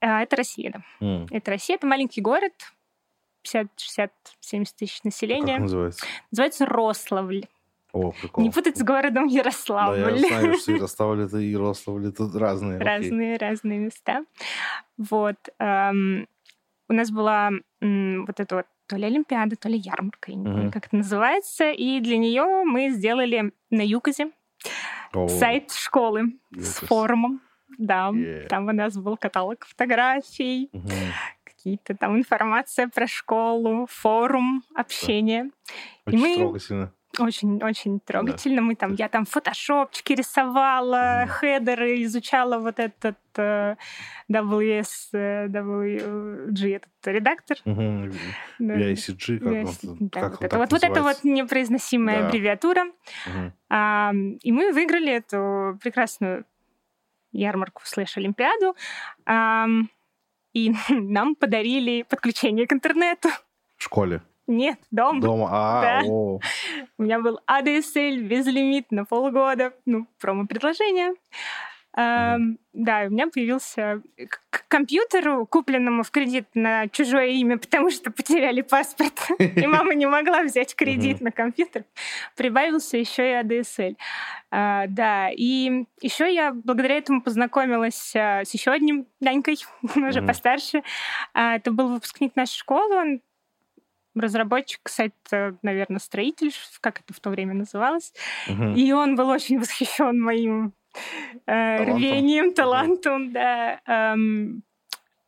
А, 0.02 0.24
это 0.24 0.36
Россия, 0.36 0.72
да. 0.72 1.06
Mm. 1.06 1.28
Это 1.30 1.52
Россия, 1.52 1.76
это 1.76 1.86
маленький 1.86 2.22
город, 2.22 2.54
50, 3.44 3.68
60, 3.78 4.12
70 4.40 4.76
тысяч 4.76 5.04
населения. 5.04 5.54
Как 5.54 5.62
называется? 5.62 6.06
Называется 6.32 6.66
Рославль. 6.66 7.46
О, 7.94 8.12
прикол. 8.12 8.44
Не 8.44 8.50
путать 8.52 8.78
с 8.78 8.84
городом 8.84 9.26
Ярославль. 9.26 10.00
Да, 10.02 10.10
я 10.12 10.18
знаю, 10.18 10.58
что 10.58 10.72
Ярославль 10.76 11.24
это 11.24 11.38
Ярославль 11.38 12.08
это 12.08 12.30
разные. 12.40 12.80
Разные, 12.80 13.36
окей. 13.36 13.48
разные 13.50 13.80
места. 13.80 14.24
Вот. 14.98 15.36
Эм, 15.60 16.28
у 16.88 16.94
нас 16.94 17.12
была 17.12 17.52
м, 17.82 18.26
вот 18.26 18.40
эта 18.40 18.56
вот 18.56 18.66
то 18.88 18.96
ли 18.98 19.06
Олимпиада, 19.06 19.56
то 19.56 19.70
ли 19.70 19.78
ярмарка, 19.78 20.32
я 20.32 20.38
не 20.38 20.44
помню, 20.46 20.72
как 20.72 20.88
это 20.88 20.96
называется. 20.96 21.72
И 21.72 22.00
для 22.02 22.18
нее 22.18 22.64
мы 22.66 22.90
сделали 22.92 23.52
на 23.70 23.82
Юкозе 23.86 24.32
О, 25.14 25.28
сайт 25.28 25.72
школы 25.72 26.34
с 26.52 26.76
форумом. 26.86 27.42
Да, 27.78 28.10
Yeah. 28.12 28.48
там 28.48 28.68
у 28.68 28.72
нас 28.74 28.98
был 28.98 29.16
каталог 29.16 29.66
фотографий. 29.66 30.70
Какие-то 31.62 31.96
там 31.96 32.18
информация 32.18 32.88
про 32.88 33.08
школу, 33.08 33.86
форум, 33.90 34.64
общение. 34.74 35.52
И 36.08 36.10
Очень 36.10 36.20
мы- 36.20 36.36
трогательно. 36.36 36.94
Очень-очень 37.20 38.00
трогательно. 38.00 38.62
Да. 38.62 38.62
Мы 38.62 38.76
там, 38.76 38.94
я 38.94 39.10
там 39.10 39.26
фотошопчики 39.26 40.14
рисовала, 40.14 41.26
mm. 41.26 41.28
хедеры, 41.28 42.04
изучала 42.04 42.58
вот 42.58 42.80
этот 42.80 43.18
uh, 43.36 43.76
WS, 44.32 45.12
uh, 45.14 45.48
WG, 45.48 46.76
этот 46.78 46.90
редактор. 47.04 47.58
Mm-hmm. 47.66 48.14
Да. 48.60 48.74
VICG, 48.76 49.40
как, 49.40 49.52
VIC... 49.52 49.90
он, 49.90 49.98
да, 50.00 50.22
как 50.22 50.32
вот, 50.32 50.42
это, 50.42 50.58
вот, 50.58 50.72
вот 50.72 50.84
это 50.84 51.04
вот 51.04 51.24
непроизносимая 51.24 52.22
да. 52.22 52.28
аббревиатура. 52.28 52.86
Mm-hmm. 52.86 53.52
А, 53.72 54.14
и 54.42 54.52
мы 54.54 54.72
выиграли 54.72 55.12
эту 55.12 55.78
прекрасную 55.84 56.46
ярмарку 57.34 57.82
слэш-олимпиаду. 57.84 58.74
А, 59.26 59.68
и 60.54 60.74
нам 60.90 61.36
подарили 61.36 62.04
подключение 62.04 62.68
к 62.68 62.74
интернету. 62.74 63.30
В 63.78 63.84
школе? 63.84 64.22
Нет, 64.48 64.80
дома. 64.92 65.22
Дома, 65.22 65.50
а, 65.52 65.82
да. 66.02 66.02
о. 66.06 66.40
У 66.98 67.04
меня 67.04 67.20
был 67.20 67.40
ADSL 67.50 68.18
безлимит 68.22 68.92
на 68.92 69.06
полгода, 69.06 69.74
ну, 69.86 70.08
промо-предложение. 70.20 71.14
Mm-hmm. 71.98 72.58
да, 72.72 73.04
у 73.08 73.10
меня 73.10 73.28
появился 73.28 74.02
к 74.50 74.66
компьютеру, 74.70 75.46
купленному 75.46 76.04
в 76.04 76.12
кредит 76.12 76.48
на 76.54 76.88
чужое 76.88 77.28
имя, 77.32 77.58
потому 77.58 77.92
что 77.92 78.12
потеряли 78.12 78.62
паспорт, 78.62 79.28
и 79.40 79.68
мама 79.68 79.94
не 79.94 80.06
могла 80.06 80.44
взять 80.44 80.74
кредит 80.74 81.20
на 81.20 81.32
компьютер, 81.32 81.84
прибавился 82.38 82.96
еще 82.96 83.30
и 83.30 83.34
ADSL. 83.34 83.98
А, 84.52 84.86
да, 84.88 85.30
и 85.30 85.86
еще 86.02 86.34
я 86.34 86.54
благодаря 86.54 86.96
этому 86.96 87.22
познакомилась 87.22 88.16
а, 88.16 88.46
с 88.46 88.54
еще 88.54 88.72
одним 88.72 89.08
Данькой, 89.20 89.58
уже 89.96 90.22
постарше. 90.22 90.84
А, 91.34 91.58
это 91.58 91.72
был 91.72 91.90
выпускник 91.90 92.38
нашей 92.38 92.58
школы, 92.58 92.96
он 92.96 93.22
разработчик 94.16 94.88
сайта, 94.88 95.58
наверное, 95.62 96.00
строитель, 96.00 96.54
как 96.82 97.02
это 97.02 97.14
в 97.14 97.20
то 97.20 97.30
время 97.30 97.54
называлось. 97.54 98.14
И 98.76 98.92
он 98.92 99.16
был 99.16 99.30
очень 99.30 99.60
восхищен 99.60 100.20
моим 100.20 100.74
э, 101.46 101.84
рвением, 101.84 102.54
талантом, 102.54 103.32
да. 103.32 103.80
Эм, 103.86 104.64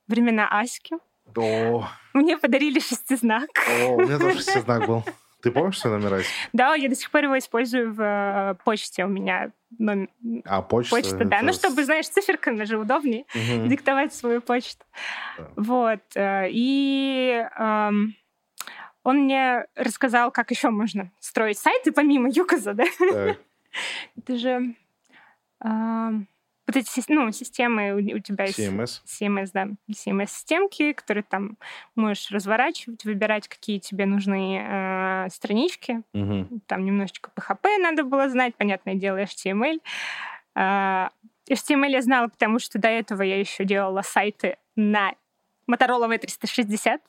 времена 0.07 0.47
Аськи. 0.49 0.95
О. 1.35 1.87
Мне 2.13 2.37
подарили 2.37 2.79
шестизнак. 2.79 3.49
О, 3.81 3.95
у 3.95 4.01
меня 4.01 4.19
тоже 4.19 4.37
шестизнак 4.37 4.87
был. 4.87 5.03
Ты 5.41 5.51
помнишь 5.51 5.79
свой 5.79 5.93
номер 5.93 6.15
Аськи? 6.15 6.31
Да, 6.53 6.75
я 6.75 6.87
до 6.87 6.95
сих 6.95 7.11
пор 7.11 7.25
его 7.25 7.37
использую 7.37 7.93
в 7.93 8.01
э, 8.01 8.55
почте. 8.63 9.05
У 9.05 9.09
меня 9.09 9.51
номер... 9.77 10.09
А, 10.45 10.61
почта? 10.61 10.95
Почта, 10.95 11.25
да. 11.25 11.41
Ну, 11.41 11.51
чтобы, 11.51 11.83
знаешь, 11.83 12.07
циферками 12.07 12.63
же 12.63 12.77
удобнее 12.77 13.25
угу. 13.35 13.67
диктовать 13.67 14.13
свою 14.13 14.41
почту. 14.41 14.85
Да. 15.37 15.47
Вот. 15.57 16.01
Э, 16.15 16.47
и... 16.49 17.45
Эм, 17.57 18.15
он 19.03 19.25
мне 19.25 19.65
рассказал, 19.75 20.31
как 20.31 20.51
еще 20.51 20.69
можно 20.69 21.11
строить 21.19 21.57
сайты 21.57 21.91
помимо 21.91 22.29
Юказа, 22.29 22.73
да? 22.73 22.85
Так. 22.97 23.37
Это 24.17 24.37
же 24.37 24.75
вот 25.63 26.77
эти 26.77 27.03
ну, 27.09 27.31
системы 27.31 27.93
у, 27.93 28.19
тебя 28.19 28.45
есть... 28.45 28.59
CMS? 28.59 29.01
CMS, 29.05 29.49
да. 29.53 29.67
CMS-системки, 29.91 30.93
которые 30.93 31.23
там 31.23 31.57
можешь 31.95 32.31
разворачивать, 32.31 33.03
выбирать, 33.03 33.47
какие 33.47 33.79
тебе 33.79 34.05
нужны 34.05 34.61
э, 34.65 35.27
странички. 35.29 36.01
Угу. 36.13 36.61
Там 36.67 36.85
немножечко 36.85 37.31
PHP 37.35 37.77
надо 37.79 38.03
было 38.03 38.29
знать, 38.29 38.55
понятное 38.55 38.95
дело, 38.95 39.21
HTML. 39.21 39.81
Э, 40.55 41.09
HTML 41.49 41.89
я 41.89 42.01
знала, 42.01 42.27
потому 42.27 42.59
что 42.59 42.79
до 42.79 42.87
этого 42.87 43.23
я 43.23 43.39
еще 43.39 43.65
делала 43.65 44.01
сайты 44.01 44.57
на 44.75 45.13
Motorola 45.69 46.09
V360. 46.09 46.99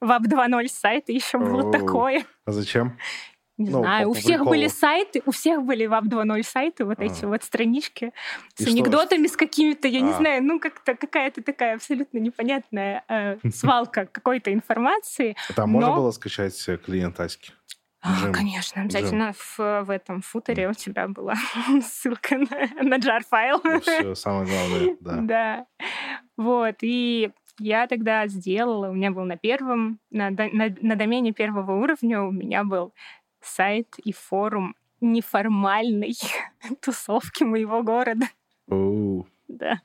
Веб 0.00 0.22
2.0 0.22 0.68
сайты 0.68 1.12
еще 1.12 1.38
было 1.38 1.70
такое. 1.70 2.24
А 2.44 2.50
зачем? 2.50 2.98
Не 3.56 3.70
ну, 3.70 3.80
знаю, 3.80 4.10
у 4.10 4.14
всех 4.14 4.44
были 4.44 4.66
сайты, 4.66 5.22
у 5.26 5.30
всех 5.30 5.62
были 5.62 5.86
Веб 5.86 6.04
2.0 6.04 6.42
сайты, 6.42 6.84
вот 6.84 6.98
а. 6.98 7.04
эти 7.04 7.24
вот 7.24 7.44
странички 7.44 8.12
с 8.56 8.62
И 8.62 8.70
анекдотами, 8.70 9.26
что? 9.26 9.34
с 9.34 9.36
какими-то, 9.36 9.86
я 9.86 10.00
а. 10.00 10.02
не 10.02 10.12
знаю, 10.12 10.42
ну 10.42 10.58
как-то 10.58 10.96
какая-то 10.96 11.42
такая 11.42 11.76
абсолютно 11.76 12.18
непонятная 12.18 13.04
э, 13.08 13.36
свалка 13.54 14.06
какой-то 14.06 14.52
информации. 14.52 15.36
Там 15.54 15.72
но... 15.72 15.78
можно 15.78 15.94
было 15.96 16.10
скачать 16.10 16.56
клиент 16.84 17.20
Аськи? 17.20 17.52
А, 18.06 18.30
конечно, 18.32 18.82
обязательно 18.82 19.32
в, 19.32 19.58
в 19.58 19.90
этом 19.90 20.20
футере 20.20 20.68
у 20.68 20.74
тебя 20.74 21.08
была 21.08 21.34
ссылка 21.82 22.36
на, 22.36 22.82
на 22.82 22.98
jar-файл. 22.98 23.60
Ну, 23.64 23.80
все, 23.80 24.14
самое 24.14 24.46
главное, 24.46 24.96
да. 25.00 25.20
Да. 25.22 25.66
Вот, 26.36 26.76
и 26.82 27.30
я 27.58 27.86
тогда 27.86 28.26
сделала, 28.26 28.90
у 28.90 28.92
меня 28.92 29.10
был 29.10 29.24
на 29.24 29.38
первом, 29.38 30.00
на, 30.10 30.28
на, 30.28 30.48
на 30.52 30.96
домене 30.96 31.32
первого 31.32 31.80
уровня 31.80 32.20
у 32.22 32.30
меня 32.30 32.64
был 32.64 32.92
сайт 33.44 33.98
и 33.98 34.12
форум 34.12 34.74
неформальной 35.00 36.14
тусовки 36.80 37.44
моего 37.44 37.82
города. 37.82 38.26
Oh. 38.68 39.24
Да. 39.48 39.80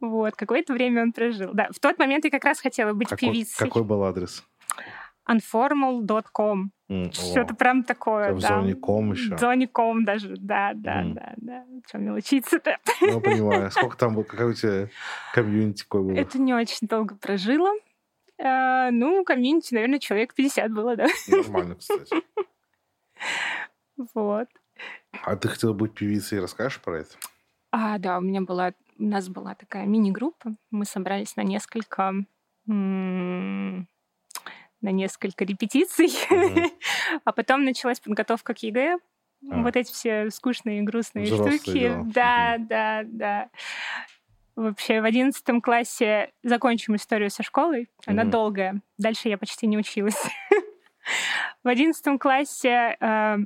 Вот, 0.00 0.34
какое-то 0.36 0.74
время 0.74 1.02
он 1.02 1.12
прожил. 1.12 1.52
Да, 1.54 1.68
в 1.74 1.78
тот 1.78 1.98
момент 1.98 2.24
я 2.24 2.30
как 2.30 2.44
раз 2.44 2.60
хотела 2.60 2.92
быть 2.92 3.08
какой, 3.08 3.28
певицей. 3.28 3.66
Какой 3.66 3.84
был 3.84 4.04
адрес? 4.04 4.44
unformal.com. 5.30 6.72
Mm, 6.88 7.12
Что-то 7.12 7.54
прям 7.54 7.84
такое. 7.84 8.32
В 8.32 8.40
да. 8.40 8.48
зоне 8.48 8.74
ком 8.74 9.12
еще. 9.12 9.36
В 9.36 9.38
зоне 9.38 9.68
ком 9.68 10.04
даже, 10.04 10.36
да, 10.36 10.72
да, 10.74 11.02
mm. 11.02 11.14
да, 11.14 11.32
да. 11.36 11.64
Что 11.86 11.98
мелочиться-то? 11.98 12.78
Ну, 13.00 13.20
понимаю. 13.20 13.70
Сколько 13.70 13.96
там 13.96 14.14
было, 14.14 14.24
какая 14.24 14.48
у 14.48 14.52
тебя 14.52 14.88
комьюнити 15.32 15.84
какой 15.84 16.02
было? 16.02 16.16
Это 16.16 16.38
не 16.38 16.52
очень 16.52 16.88
долго 16.88 17.14
прожила. 17.14 17.70
А, 18.42 18.90
ну, 18.90 19.22
комьюнити, 19.24 19.74
наверное, 19.74 19.98
человек 19.98 20.34
50 20.34 20.72
было, 20.72 20.96
да. 20.96 21.06
Нормально, 21.28 21.76
кстати. 21.76 22.14
Вот. 24.14 24.48
А 25.22 25.36
ты 25.36 25.48
хотела 25.48 25.74
быть 25.74 25.94
певицей, 25.94 26.40
расскажешь 26.40 26.80
про 26.80 27.00
это? 27.00 27.10
А, 27.70 27.98
да, 27.98 28.18
у 28.18 28.22
меня 28.22 28.40
была, 28.40 28.72
у 28.98 29.04
нас 29.04 29.28
была 29.28 29.54
такая 29.54 29.84
мини-группа. 29.84 30.54
Мы 30.70 30.84
собрались 30.84 31.36
на 31.36 31.42
несколько 31.42 32.14
на 32.66 33.86
несколько 34.82 35.44
репетиций, 35.44 36.06
mm-hmm. 36.06 36.70
а 37.24 37.32
потом 37.32 37.64
началась 37.64 38.00
подготовка 38.00 38.54
к 38.54 38.62
ЕГЭ. 38.62 38.98
А. 39.50 39.62
Вот 39.62 39.76
эти 39.76 39.92
все 39.92 40.30
скучные, 40.30 40.82
грустные 40.82 41.26
Взрослые 41.26 41.58
штуки. 41.58 41.78
Дела. 41.78 42.04
Да, 42.14 42.56
mm-hmm. 42.56 42.66
да, 42.68 43.02
да. 43.04 43.50
Вообще 44.60 45.00
в 45.00 45.06
одиннадцатом 45.06 45.62
классе 45.62 46.32
закончим 46.42 46.94
историю 46.94 47.30
со 47.30 47.42
школой. 47.42 47.88
Она 48.04 48.24
mm-hmm. 48.24 48.28
долгая. 48.28 48.82
Дальше 48.98 49.30
я 49.30 49.38
почти 49.38 49.66
не 49.66 49.78
училась. 49.78 50.22
в 51.64 51.68
одиннадцатом 51.68 52.18
классе 52.18 52.94
э, 53.00 53.36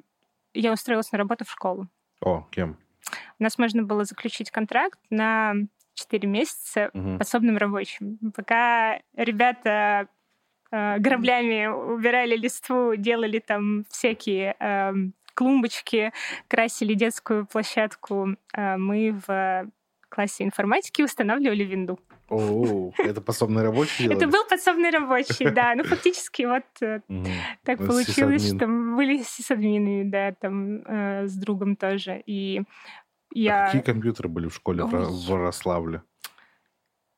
я 0.55 0.73
устроилась 0.73 1.13
на 1.13 1.19
работу 1.19 1.45
в 1.45 1.53
школу. 1.53 1.87
О, 2.21 2.49
кем? 2.51 2.79
У 3.39 3.45
нас 3.45 3.59
можно 3.59 3.85
было 3.85 4.05
заключить 4.05 4.51
контракт 4.51 4.99
на 5.09 5.55
4 5.95 6.27
месяца 6.27 6.91
угу. 6.93 7.19
подсобным 7.19 7.59
рабочим. 7.59 8.19
Пока 8.35 8.99
ребята 9.17 10.09
э, 10.73 10.99
граблями 10.99 11.67
убирали 11.67 12.35
листву, 12.37 12.97
делали 12.97 13.39
там 13.39 13.85
всякие 13.89 14.57
э, 14.59 14.93
клумбочки, 15.35 16.13
красили 16.49 16.95
детскую 16.95 17.47
площадку, 17.47 18.35
э, 18.53 18.77
мы 18.79 19.21
в 19.25 19.71
классе 20.15 20.45
информатики 20.45 21.03
устанавливали 21.03 21.65
винду. 21.65 21.99
О, 22.29 22.93
это 22.99 23.21
подсобный 23.21 23.63
рабочий 23.63 24.07
Это 24.13 24.27
был 24.27 24.45
подсобный 24.49 24.91
рабочий, 24.91 25.51
да. 25.51 25.75
Ну, 25.75 25.85
фактически 25.85 26.43
вот 26.43 26.65
э, 26.81 27.01
так 27.65 27.79
получилось, 27.79 28.55
что 28.55 28.67
мы 28.67 28.97
были 28.97 29.23
с 29.23 29.51
админами, 29.51 30.09
да, 30.09 30.33
там 30.33 30.83
э, 30.87 31.27
с 31.27 31.35
другом 31.35 31.77
тоже. 31.77 32.23
И 32.27 32.63
я... 33.33 33.65
А 33.65 33.67
какие 33.67 33.83
компьютеры 33.83 34.29
были 34.29 34.49
в 34.49 34.55
школе 34.55 34.85
в 34.85 35.29
Ярославле? 35.29 36.03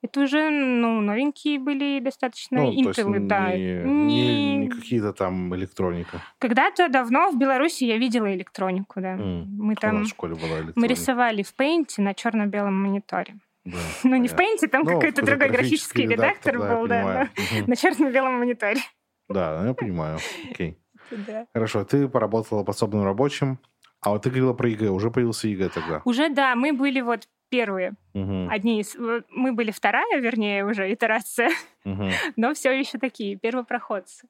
Это 0.02 0.20
уже, 0.20 0.50
ну, 0.50 1.00
новенькие 1.00 1.58
были 1.58 2.00
достаточно, 2.00 2.62
ну, 2.62 2.72
интелы, 2.72 3.18
да. 3.20 3.56
Не, 3.56 3.82
не, 3.84 4.56
не 4.56 4.68
какие-то 4.68 5.12
там 5.12 5.54
электроника. 5.56 6.22
Когда-то 6.38 6.88
давно 6.88 7.30
в 7.30 7.38
Беларуси 7.38 7.84
я 7.84 7.96
видела 7.96 8.32
электронику, 8.34 9.00
да. 9.00 9.14
Мм. 9.14 9.46
Мы 9.58 9.74
там... 9.74 10.04
в 10.04 10.08
школе 10.08 10.34
была 10.34 10.58
электроника. 10.58 10.80
Мы 10.80 10.86
рисовали 10.86 11.42
в 11.42 11.54
Paint 11.58 11.88
на 11.98 12.14
черно-белом 12.14 12.74
мониторе. 12.74 13.36
Да, 13.64 13.78
ну, 14.04 14.16
не 14.16 14.28
в 14.28 14.34
Paint, 14.34 14.66
там 14.68 14.84
ну, 14.84 14.92
какой-то 14.92 15.24
другой 15.24 15.48
графический 15.48 16.06
редактор, 16.06 16.54
редактор 16.54 16.76
был, 16.78 16.86
да, 16.86 17.28
да 17.34 17.64
на 17.66 17.76
черно-белом 17.76 18.34
мониторе. 18.34 18.80
Да, 19.28 19.66
я 19.66 19.74
понимаю. 19.74 20.18
Окей. 20.50 20.78
Да. 21.10 21.46
Хорошо, 21.54 21.84
ты 21.84 22.08
поработала 22.08 22.64
подсобным 22.64 23.04
рабочим, 23.04 23.60
а 24.00 24.10
вот 24.10 24.22
ты 24.22 24.30
говорила 24.30 24.54
про 24.54 24.68
ЕГЭ, 24.68 24.90
уже 24.90 25.12
появился 25.12 25.46
ЕГЭ 25.46 25.68
тогда? 25.68 26.02
Уже, 26.04 26.28
да, 26.30 26.56
мы 26.56 26.72
были 26.72 27.00
вот 27.00 27.28
первые. 27.48 27.94
Угу. 28.14 28.48
Одни 28.50 28.80
из... 28.80 28.96
Мы 29.30 29.52
были 29.52 29.70
вторая, 29.70 30.20
вернее, 30.20 30.64
уже 30.64 30.92
итерация, 30.92 31.50
угу. 31.84 32.08
но 32.36 32.54
все 32.54 32.72
еще 32.72 32.98
такие, 32.98 33.36
первопроходцы. 33.36 34.28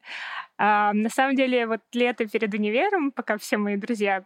А, 0.59 0.92
на 0.92 1.09
самом 1.09 1.37
деле, 1.37 1.66
вот 1.66 1.81
лето 1.92 2.26
перед 2.26 2.52
универом, 2.55 3.12
пока 3.12 3.38
все 3.38 3.57
мои 3.57 3.76
друзья, 3.76 4.24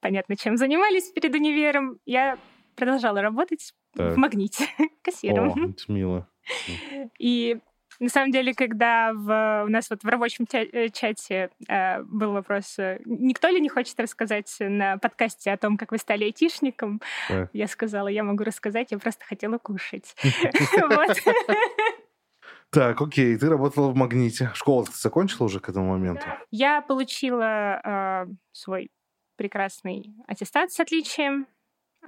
понятно, 0.00 0.36
чем 0.36 0.56
занимались 0.56 1.10
перед 1.10 1.34
универом, 1.34 1.98
я 2.06 2.38
продолжала 2.76 3.20
работать 3.20 3.72
так. 3.94 4.14
в 4.14 4.16
магните 4.16 4.66
кассиром. 5.02 5.50
О, 5.50 5.70
это 5.70 5.92
мило. 5.92 6.28
И 7.18 7.58
На 8.00 8.08
самом 8.08 8.30
деле, 8.30 8.54
когда 8.54 9.12
в, 9.12 9.64
у 9.66 9.68
нас 9.68 9.90
вот 9.90 10.02
в 10.02 10.08
рабочем 10.08 10.46
э, 10.52 10.88
чате 10.90 11.50
э, 11.68 12.02
был 12.02 12.32
вопрос, 12.32 12.78
э, 12.78 13.00
никто 13.04 13.48
ли 13.48 13.60
не 13.60 13.68
хочет 13.68 13.98
рассказать 14.00 14.54
на 14.60 14.98
подкасте 14.98 15.52
о 15.52 15.56
том, 15.56 15.76
как 15.76 15.92
вы 15.92 15.98
стали 15.98 16.24
айтишником, 16.24 17.00
да. 17.28 17.48
я 17.52 17.66
сказала, 17.66 18.08
я 18.08 18.24
могу 18.24 18.44
рассказать, 18.44 18.92
я 18.92 18.98
просто 18.98 19.24
хотела 19.24 19.58
кушать. 19.58 20.14
Так, 22.70 23.02
окей, 23.02 23.36
ты 23.36 23.50
работала 23.50 23.90
в 23.90 23.94
«Магните». 23.94 24.50
Школу 24.54 24.86
ты 24.86 24.92
закончила 24.92 25.44
уже 25.44 25.60
к 25.60 25.68
этому 25.68 25.90
моменту? 25.90 26.24
Я 26.50 26.80
получила 26.80 28.26
свой 28.50 28.90
прекрасный 29.36 30.14
аттестат 30.26 30.72
с 30.72 30.80
отличием. 30.80 31.46
у 32.02 32.06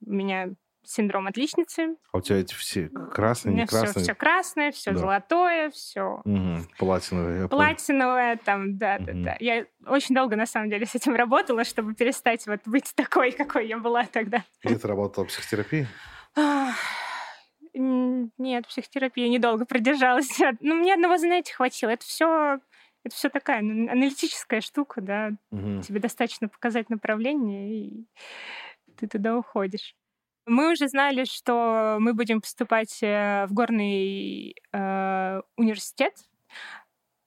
меня 0.00 0.54
синдром 0.84 1.26
отличницы. 1.26 1.96
А 2.12 2.18
у 2.18 2.20
тебя 2.20 2.38
эти 2.38 2.54
все 2.54 2.88
красные, 2.88 3.54
не 3.54 3.66
красные? 3.66 3.90
Все, 3.92 4.00
все 4.00 4.14
красное, 4.14 4.72
все 4.72 4.92
да. 4.92 4.98
золотое, 4.98 5.70
все. 5.70 6.20
Угу. 6.24 6.66
Платиновое. 6.78 7.48
Платиновое, 7.48 8.36
там, 8.36 8.76
да, 8.76 8.96
угу. 8.96 9.06
да, 9.06 9.12
да. 9.14 9.36
Я 9.40 9.66
очень 9.86 10.14
долго, 10.14 10.36
на 10.36 10.46
самом 10.46 10.70
деле, 10.70 10.86
с 10.86 10.94
этим 10.94 11.14
работала, 11.14 11.64
чтобы 11.64 11.94
перестать 11.94 12.46
вот 12.46 12.60
быть 12.66 12.92
такой, 12.96 13.32
какой 13.32 13.68
я 13.68 13.78
была 13.78 14.04
тогда. 14.04 14.44
Где 14.62 14.78
ты 14.78 14.88
работала 14.88 15.24
психотерапии? 15.24 15.86
Нет, 17.74 18.66
психотерапия 18.66 19.28
недолго 19.28 19.64
продержалась. 19.64 20.38
Ну, 20.60 20.74
мне 20.76 20.94
одного 20.94 21.16
занятия 21.16 21.54
хватило. 21.54 21.90
Это 21.90 22.04
все 22.04 22.60
это 23.04 23.16
все 23.16 23.28
такая 23.30 23.58
аналитическая 23.58 24.60
штука, 24.60 25.00
да. 25.00 25.32
Угу. 25.50 25.82
Тебе 25.82 26.00
достаточно 26.00 26.48
показать 26.48 26.88
направление, 26.88 27.74
и 27.74 28.06
ты 28.96 29.08
туда 29.08 29.36
уходишь. 29.36 29.96
Мы 30.46 30.72
уже 30.72 30.88
знали, 30.88 31.24
что 31.24 31.98
мы 32.00 32.14
будем 32.14 32.40
поступать 32.40 32.98
э, 33.02 33.46
в 33.46 33.52
горный 33.52 34.56
э, 34.72 35.40
университет 35.56 36.14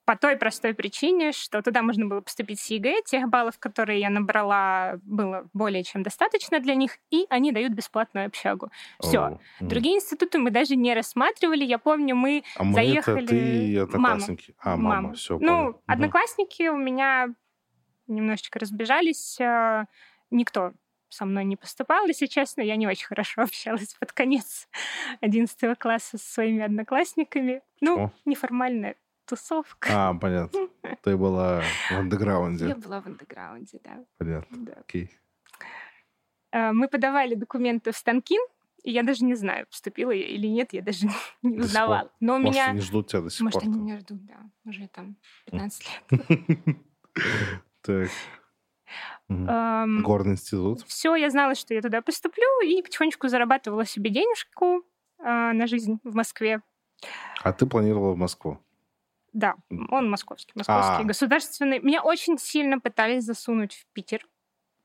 по 0.05 0.15
той 0.15 0.37
простой 0.37 0.73
причине, 0.73 1.31
что 1.31 1.61
туда 1.61 1.81
можно 1.81 2.05
было 2.05 2.21
поступить 2.21 2.59
с 2.59 2.69
ЕГЭ. 2.69 3.01
Тех 3.05 3.27
баллов, 3.27 3.57
которые 3.57 3.99
я 3.99 4.09
набрала, 4.09 4.99
было 5.03 5.47
более 5.53 5.83
чем 5.83 6.03
достаточно 6.03 6.59
для 6.59 6.75
них, 6.75 6.97
и 7.09 7.25
они 7.29 7.51
дают 7.51 7.73
бесплатную 7.73 8.27
общагу. 8.27 8.69
Все. 8.99 9.17
Oh. 9.17 9.39
Другие 9.59 9.95
институты 9.95 10.37
мы 10.37 10.51
даже 10.51 10.75
не 10.75 10.93
рассматривали. 10.93 11.63
Я 11.63 11.79
помню, 11.79 12.15
мы, 12.15 12.43
а 12.55 12.71
заехали... 12.71 13.23
Это 13.23 13.27
ты 13.29 13.67
и 13.67 13.77
одноклассники? 13.77 14.55
Мама. 14.63 14.73
А, 14.73 14.77
мама, 14.77 15.01
мама. 15.01 15.13
все. 15.15 15.39
Ну, 15.39 15.39
понял. 15.39 15.81
одноклассники 15.87 16.67
у 16.67 16.77
меня 16.77 17.29
немножечко 18.07 18.59
разбежались. 18.59 19.39
Э, 19.39 19.85
никто 20.29 20.73
со 21.09 21.25
мной 21.25 21.45
не 21.45 21.55
поступал. 21.55 22.05
Если 22.07 22.25
честно, 22.25 22.61
я 22.61 22.75
не 22.75 22.87
очень 22.87 23.07
хорошо 23.07 23.41
общалась 23.43 23.93
под 23.93 24.11
конец 24.11 24.67
11 25.21 25.77
класса 25.79 26.17
со 26.17 26.33
своими 26.33 26.61
одноклассниками. 26.61 27.61
Ну, 27.81 28.05
О. 28.05 28.11
неформальная 28.25 28.95
тусовка. 29.25 29.89
А, 29.91 30.13
понятно. 30.13 30.69
Ты 31.03 31.17
была 31.17 31.61
в 31.89 31.91
андеграунде. 31.91 32.67
Я 32.67 32.75
была 32.75 33.01
в 33.01 33.07
андеграунде, 33.07 33.79
да. 33.83 34.03
Понятно. 34.17 34.57
Да. 34.57 34.73
Окей. 34.73 35.11
А, 36.51 36.73
мы 36.73 36.87
подавали 36.87 37.35
документы 37.35 37.91
в 37.91 37.97
Станкин, 37.97 38.41
и 38.83 38.91
я 38.91 39.03
даже 39.03 39.25
не 39.25 39.35
знаю, 39.35 39.65
поступила 39.67 40.11
я 40.11 40.27
или 40.27 40.47
нет, 40.47 40.73
я 40.73 40.81
даже 40.81 41.07
не 41.41 41.59
узнавала. 41.59 42.11
Но 42.19 42.35
у 42.35 42.39
Может, 42.39 42.53
меня... 42.53 42.69
они 42.69 42.81
ждут 42.81 43.07
тебя 43.07 43.21
до 43.21 43.29
сих 43.29 43.41
Может, 43.41 43.61
пор. 43.61 43.65
Может, 43.65 43.75
они 43.75 43.85
меня 43.85 43.99
ждут, 43.99 44.25
да. 44.25 44.49
Уже 44.63 44.87
там 44.87 45.17
15 45.45 45.87
лет. 46.11 46.77
Так. 47.81 48.09
Эм, 49.29 50.03
Горный 50.03 50.33
институт. 50.33 50.83
Все, 50.85 51.15
я 51.15 51.29
знала, 51.29 51.55
что 51.55 51.73
я 51.73 51.81
туда 51.81 52.01
поступлю, 52.01 52.61
и 52.63 52.81
потихонечку 52.81 53.27
зарабатывала 53.27 53.85
себе 53.85 54.09
денежку 54.11 54.83
э, 55.19 55.23
на 55.23 55.67
жизнь 55.67 55.99
в 56.03 56.15
Москве. 56.15 56.61
А 57.43 57.53
ты 57.53 57.65
планировала 57.65 58.13
в 58.13 58.17
Москву? 58.17 58.59
Да, 59.33 59.55
он 59.89 60.09
московский, 60.09 60.53
московский, 60.55 60.93
А-а-а. 60.93 61.03
государственный. 61.03 61.79
Меня 61.79 62.01
очень 62.01 62.37
сильно 62.37 62.79
пытались 62.79 63.23
засунуть 63.23 63.73
в 63.73 63.85
Питер, 63.93 64.25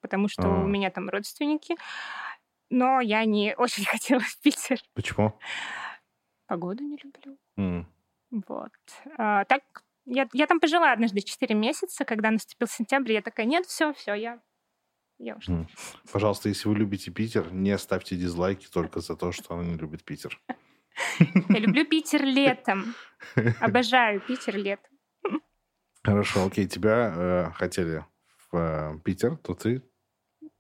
потому 0.01 0.29
что 0.29 0.43
А-а-а. 0.43 0.65
у 0.65 0.67
меня 0.67 0.91
там 0.91 1.09
родственники, 1.09 1.77
но 2.71 3.01
я 3.01 3.25
не 3.25 3.55
очень 3.59 3.85
хотела 3.85 4.21
в 4.21 4.39
Питер. 4.41 4.81
Почему? 4.95 5.39
Погоду 6.47 6.83
не 6.83 6.99
люблю. 7.03 7.39
Mm. 7.59 7.85
Вот. 8.49 8.73
А, 9.19 9.45
так 9.45 9.63
я, 10.11 10.29
я 10.33 10.47
там 10.47 10.61
пожила 10.61 10.93
однажды 10.93 11.21
4 11.21 11.55
месяца, 11.55 12.05
когда 12.05 12.31
наступил 12.31 12.69
сентябрь, 12.69 13.13
я 13.13 13.23
такая, 13.23 13.47
нет, 13.47 13.67
все, 13.67 13.93
все, 13.95 14.15
я, 14.15 14.41
я 15.19 15.37
ушла. 15.37 15.67
Пожалуйста, 16.13 16.49
если 16.49 16.69
вы 16.69 16.77
любите 16.77 17.11
Питер, 17.11 17.53
не 17.53 17.77
ставьте 17.79 18.17
дизлайки 18.17 18.67
только 18.67 19.01
за 19.01 19.17
то, 19.17 19.33
что 19.33 19.55
она 19.55 19.65
не 19.65 19.77
любит 19.77 20.05
Питер. 20.05 20.41
Я 21.49 21.59
люблю 21.61 21.87
Питер 21.87 22.25
летом. 22.25 22.95
Обожаю 23.61 24.21
Питер 24.21 24.57
летом. 24.57 24.91
Хорошо, 26.03 26.47
окей, 26.47 26.67
тебя 26.67 27.13
э, 27.15 27.51
хотели 27.53 28.05
в 28.51 28.57
э, 28.57 28.99
Питер, 29.05 29.37
то 29.37 29.55
ты, 29.55 29.83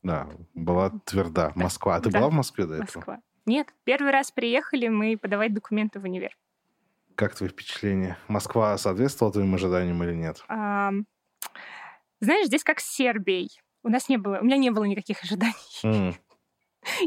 да, 0.03 0.29
была 0.55 0.91
тверда. 1.05 1.53
Москва. 1.57 1.97
А 1.97 2.01
ты 2.01 2.11
да. 2.11 2.21
была 2.21 2.31
в 2.31 2.35
Москве 2.35 2.67
до 2.67 2.75
этого? 2.75 2.99
Москва. 2.99 3.21
Нет, 3.47 3.75
первый 3.85 4.13
раз 4.13 4.31
приехали 4.31 4.89
мы 4.89 5.17
подавать 5.17 5.55
документы 5.55 5.99
в 5.99 6.05
универ. 6.05 6.37
Как 7.21 7.35
твои 7.35 7.51
впечатления? 7.51 8.17
Москва 8.29 8.79
соответствовала 8.79 9.31
твоим 9.31 9.55
ожиданиям 9.55 10.03
или 10.03 10.15
нет? 10.15 10.43
А, 10.49 10.91
знаешь, 12.19 12.47
здесь 12.47 12.65
как 12.65 12.81
с 12.81 12.91
Сербией. 12.91 13.61
У 13.83 13.91
нас 13.91 14.09
не 14.09 14.17
было, 14.17 14.39
у 14.41 14.45
меня 14.45 14.57
не 14.57 14.71
было 14.71 14.85
никаких 14.85 15.23
ожиданий. 15.23 15.55
Mm. 15.85 16.15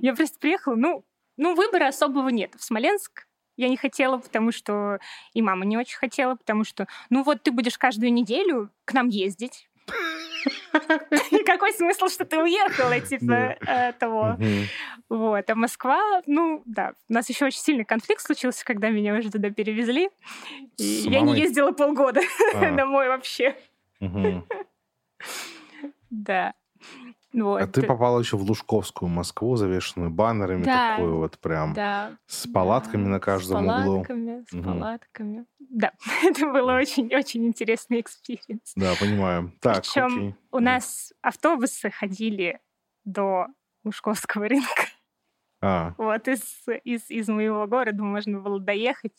Я 0.03 0.13
просто 0.13 0.37
приехала, 0.37 0.75
ну, 0.75 1.03
ну, 1.35 1.55
выбора 1.55 1.87
особого 1.87 2.29
нет. 2.29 2.53
В 2.55 2.63
Смоленск 2.63 3.27
я 3.57 3.69
не 3.69 3.75
хотела, 3.75 4.19
потому 4.19 4.51
что 4.51 4.99
и 5.33 5.41
мама 5.41 5.65
не 5.65 5.77
очень 5.77 5.97
хотела, 5.97 6.35
потому 6.35 6.63
что, 6.63 6.87
ну 7.09 7.23
вот 7.23 7.41
ты 7.41 7.51
будешь 7.51 7.79
каждую 7.79 8.13
неделю 8.13 8.69
к 8.85 8.93
нам 8.93 9.07
ездить. 9.07 9.67
Какой 11.45 11.73
смысл, 11.73 12.07
что 12.07 12.25
ты 12.25 12.37
уехала, 12.41 12.99
типа, 13.01 13.57
того. 13.99 14.37
Вот. 15.09 15.49
А 15.49 15.55
Москва, 15.55 16.21
ну, 16.25 16.63
да. 16.65 16.93
У 17.09 17.13
нас 17.13 17.29
еще 17.29 17.45
очень 17.45 17.59
сильный 17.59 17.85
конфликт 17.85 18.21
случился, 18.21 18.65
когда 18.65 18.89
меня 18.89 19.13
уже 19.13 19.31
туда 19.31 19.49
перевезли. 19.49 20.09
Я 20.77 21.21
не 21.21 21.39
ездила 21.39 21.71
полгода 21.71 22.21
а. 22.55 22.71
домой 22.75 23.07
вообще. 23.07 23.55
Да. 26.09 26.53
Вот. 27.33 27.61
А 27.61 27.67
ты 27.67 27.81
попала 27.81 28.19
еще 28.19 28.37
в 28.37 28.43
Лужковскую 28.43 29.09
Москву, 29.09 29.55
завешенную 29.55 30.11
баннерами, 30.11 30.63
да, 30.63 30.91
такую 30.91 31.17
вот 31.17 31.39
прям 31.39 31.73
да, 31.73 32.11
с 32.27 32.47
палатками 32.47 33.05
да, 33.05 33.09
на 33.09 33.19
каждом 33.19 33.63
с 33.63 33.67
палатками, 33.67 34.31
углу. 34.31 34.45
С 34.47 34.53
угу. 34.53 34.63
палатками. 34.63 35.45
Да, 35.59 35.91
это 36.23 36.51
было 36.51 36.75
очень-очень 36.75 37.47
интересный 37.47 38.01
experience. 38.01 38.73
Да, 38.75 38.93
понимаю. 38.99 39.51
Так, 39.61 39.77
Причем 39.77 40.05
окей. 40.05 40.35
у 40.51 40.59
нас 40.59 41.11
автобусы 41.21 41.89
ходили 41.89 42.59
до 43.03 43.47
Лужковского 43.83 44.47
рынка. 44.47 44.83
А. 45.61 45.95
Вот 45.97 46.27
из, 46.27 46.41
из, 46.83 47.09
из 47.09 47.29
моего 47.29 47.65
города 47.67 48.03
можно 48.03 48.39
было 48.41 48.59
доехать 48.59 49.15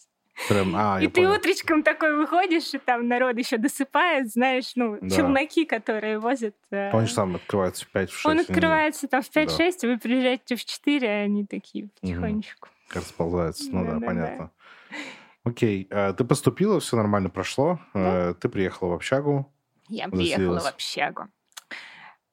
Прям, 0.48 0.74
а, 0.74 1.00
и 1.00 1.06
ты 1.06 1.22
понял. 1.22 1.32
утречком 1.32 1.82
такой 1.82 2.16
выходишь, 2.16 2.74
и 2.74 2.78
там 2.78 3.06
народ 3.06 3.38
еще 3.38 3.56
досыпает, 3.56 4.30
знаешь, 4.30 4.72
ну, 4.74 4.98
да. 5.00 5.08
челноки, 5.08 5.64
которые 5.64 6.18
возят. 6.18 6.56
Э, 6.70 6.90
Помнишь, 6.90 7.12
там 7.12 7.36
открывается 7.36 7.86
в 7.86 7.94
5-6? 7.94 8.08
Он 8.24 8.40
открывается 8.40 9.08
там 9.08 9.22
в 9.22 9.30
5-6, 9.30 9.78
да. 9.82 9.88
вы 9.88 9.98
приезжаете 9.98 10.56
в 10.56 10.64
4, 10.64 11.08
а 11.08 11.22
они 11.22 11.46
такие 11.46 11.88
потихонечку. 12.00 12.68
Угу. 12.68 12.98
Расползаются, 12.98 13.70
ну 13.70 13.84
да, 13.84 13.92
да, 13.92 13.98
да 14.00 14.06
понятно. 14.06 14.50
Да. 14.90 14.96
Окей, 15.44 15.86
а, 15.90 16.12
ты 16.12 16.24
поступила, 16.24 16.80
все 16.80 16.96
нормально 16.96 17.30
прошло, 17.30 17.78
да. 17.94 18.30
Э, 18.30 18.34
ты 18.34 18.48
приехала 18.48 18.90
в 18.90 18.92
общагу. 18.94 19.52
Я 19.88 20.08
приехала 20.08 20.60
в 20.60 20.66
общагу. 20.66 21.28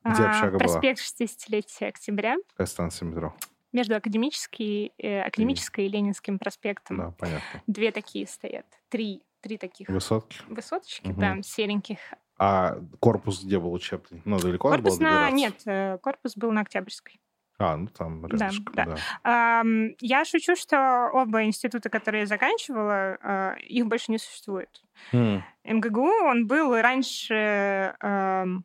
Где 0.04 0.24
общага 0.24 0.58
Проспект 0.58 1.00
была? 1.00 1.28
60-летия 1.28 1.90
октября. 1.90 2.36
Какая 2.52 2.68
станция 2.68 3.08
метро? 3.08 3.36
Между 3.72 3.96
академической, 3.96 4.94
э, 4.98 5.22
академической 5.22 5.86
и 5.86 5.90
Ленинским 5.90 6.40
проспектом. 6.40 6.98
Да, 6.98 7.12
понятно. 7.18 7.64
Две 7.68 7.92
такие 7.92 8.28
стоят. 8.28 8.66
Три, 8.90 9.24
три 9.42 9.58
таких. 9.58 9.88
Высотки? 9.90 10.40
Высоточки, 10.48 11.10
угу. 11.10 11.20
да, 11.22 11.42
сереньких. 11.42 12.00
А 12.38 12.78
корпус 13.00 13.44
где 13.44 13.60
был 13.60 13.72
учебный? 13.72 14.22
Ну, 14.26 14.40
далеко 14.40 14.70
корпус 14.70 14.98
было 14.98 15.04
на... 15.04 15.32
Нет, 15.32 15.62
э, 15.66 15.98
корпус 16.00 16.36
был 16.36 16.52
на 16.52 16.62
Октябрьской. 16.62 17.22
А, 17.62 17.78
ну 17.78 17.88
там 17.88 18.26
рядышком, 18.26 18.74
да. 18.74 18.86
да. 18.86 18.98
да. 19.24 19.62
Um, 19.64 19.96
я 20.00 20.26
шучу, 20.26 20.56
что 20.56 21.12
оба 21.14 21.44
института, 21.44 21.90
которые 21.90 22.22
я 22.22 22.26
заканчивала, 22.26 23.18
uh, 23.24 23.60
их 23.60 23.86
больше 23.86 24.12
не 24.12 24.18
существует. 24.18 24.82
Mm. 25.14 25.42
МГГУ, 25.66 26.10
он 26.26 26.48
был 26.48 26.76
раньше... 26.76 27.96
Uh, 28.02 28.62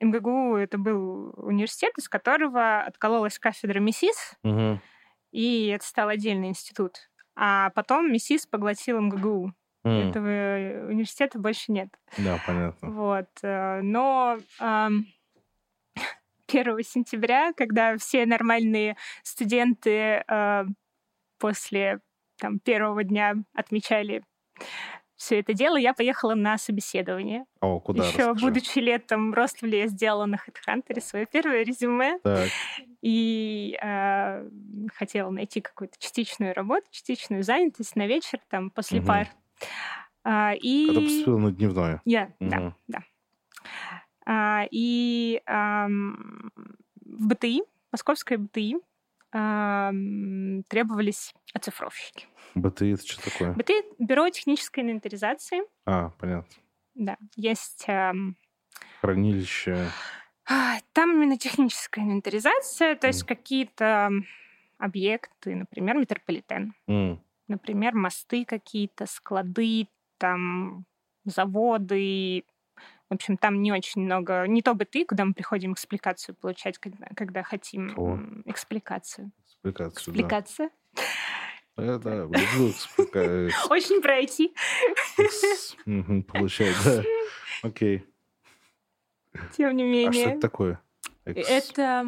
МГГУ 0.00 0.56
это 0.56 0.78
был 0.78 1.32
университет, 1.36 1.92
из 1.98 2.08
которого 2.08 2.80
откололась 2.80 3.38
кафедра 3.38 3.80
МИСИС, 3.80 4.34
угу. 4.42 4.80
и 5.30 5.68
это 5.68 5.84
стал 5.84 6.08
отдельный 6.08 6.48
институт. 6.48 7.10
А 7.36 7.70
потом 7.70 8.12
МИСИС 8.12 8.46
поглотил 8.46 9.00
МГГУ. 9.00 9.52
Mm. 9.82 10.10
Этого 10.10 10.88
университета 10.90 11.38
больше 11.38 11.72
нет. 11.72 11.88
Да, 12.18 12.38
понятно. 12.46 12.90
Вот. 12.90 13.28
Э, 13.42 13.80
но 13.80 14.38
1 14.58 15.06
сентября, 16.84 17.54
когда 17.54 17.96
все 17.96 18.26
нормальные 18.26 18.96
студенты 19.22 20.22
э, 20.28 20.64
после 21.38 22.00
там, 22.38 22.58
первого 22.58 23.04
дня 23.04 23.36
отмечали 23.54 24.22
все 25.20 25.38
это 25.40 25.52
дело, 25.52 25.76
я 25.76 25.92
поехала 25.92 26.34
на 26.34 26.56
собеседование. 26.56 27.44
О, 27.60 27.78
куда? 27.78 28.02
Еще 28.06 28.16
Расскажи. 28.30 28.46
будучи 28.46 28.78
летом 28.78 29.32
в 29.32 29.34
Рославле, 29.34 29.80
я 29.80 29.86
сделала 29.86 30.24
на 30.24 30.36
HeadHunter 30.36 30.98
свое 31.02 31.26
первое 31.30 31.62
резюме. 31.62 32.18
Так. 32.24 32.48
И 33.02 33.78
э, 33.82 34.48
хотела 34.94 35.28
найти 35.28 35.60
какую-то 35.60 35.98
частичную 35.98 36.54
работу, 36.54 36.86
частичную 36.90 37.42
занятость 37.42 37.96
на 37.96 38.06
вечер, 38.06 38.40
там, 38.48 38.70
после 38.70 39.00
Мгм. 39.00 39.08
пар. 39.08 39.28
А, 40.24 40.54
и... 40.54 40.86
Когда 40.86 41.00
поступила 41.02 41.38
на 41.38 41.52
дневное. 41.52 42.00
Я, 42.06 42.32
да, 42.40 42.56
Мгм. 42.58 42.74
да. 42.88 43.02
А, 44.24 44.64
и 44.70 45.42
ам, 45.44 46.50
в 47.04 47.26
БТИ, 47.26 47.62
московской 47.92 48.38
БТИ, 48.38 48.76
требовались 49.32 51.32
оцифровщики. 51.54 52.26
БТИ 52.54 52.94
это 52.94 53.06
что 53.06 53.30
такое? 53.30 53.52
БТИ— 53.54 53.74
бюро 53.98 54.28
технической 54.30 54.82
инвентаризации. 54.82 55.60
А, 55.86 56.10
понятно. 56.18 56.50
Да, 56.94 57.16
есть... 57.36 57.86
Хранилище. 59.00 59.88
а, 60.48 60.78
Там 60.92 61.12
именно 61.12 61.38
техническая 61.38 62.04
инвентаризация, 62.04 62.96
то 62.96 63.06
есть 63.06 63.24
какие-то 63.24 64.10
объекты, 64.78 65.54
например, 65.54 65.96
метрополитен, 65.96 66.74
М, 66.88 67.22
например, 67.48 67.94
мосты 67.94 68.44
какие-то, 68.44 69.06
склады, 69.06 69.86
там 70.18 70.84
заводы. 71.24 72.44
В 73.10 73.14
общем, 73.14 73.36
там 73.36 73.60
не 73.60 73.72
очень 73.72 74.02
много, 74.02 74.46
не 74.46 74.62
то 74.62 74.72
бы 74.74 74.84
ты, 74.84 75.04
куда 75.04 75.24
мы 75.24 75.34
приходим 75.34 75.72
экспликацию 75.72 76.36
получать, 76.36 76.78
когда, 76.78 77.08
когда 77.16 77.42
хотим 77.42 77.90
экспликацию. 78.46 79.32
Экспликацию. 79.44 80.14
Экспликация. 80.14 80.70
Да, 81.76 81.98
да, 81.98 82.14
люблю 82.22 82.38
эксплика- 82.70 83.50
Очень 83.70 84.00
пройти. 84.00 84.54
получать, 86.22 86.76
да. 86.84 87.02
Окей. 87.62 88.04
Тем 89.56 89.76
не 89.76 89.82
А 90.06 90.12
что 90.12 90.20
менее. 90.20 90.32
это 90.32 90.40
такое? 90.40 90.80
Это 91.24 92.06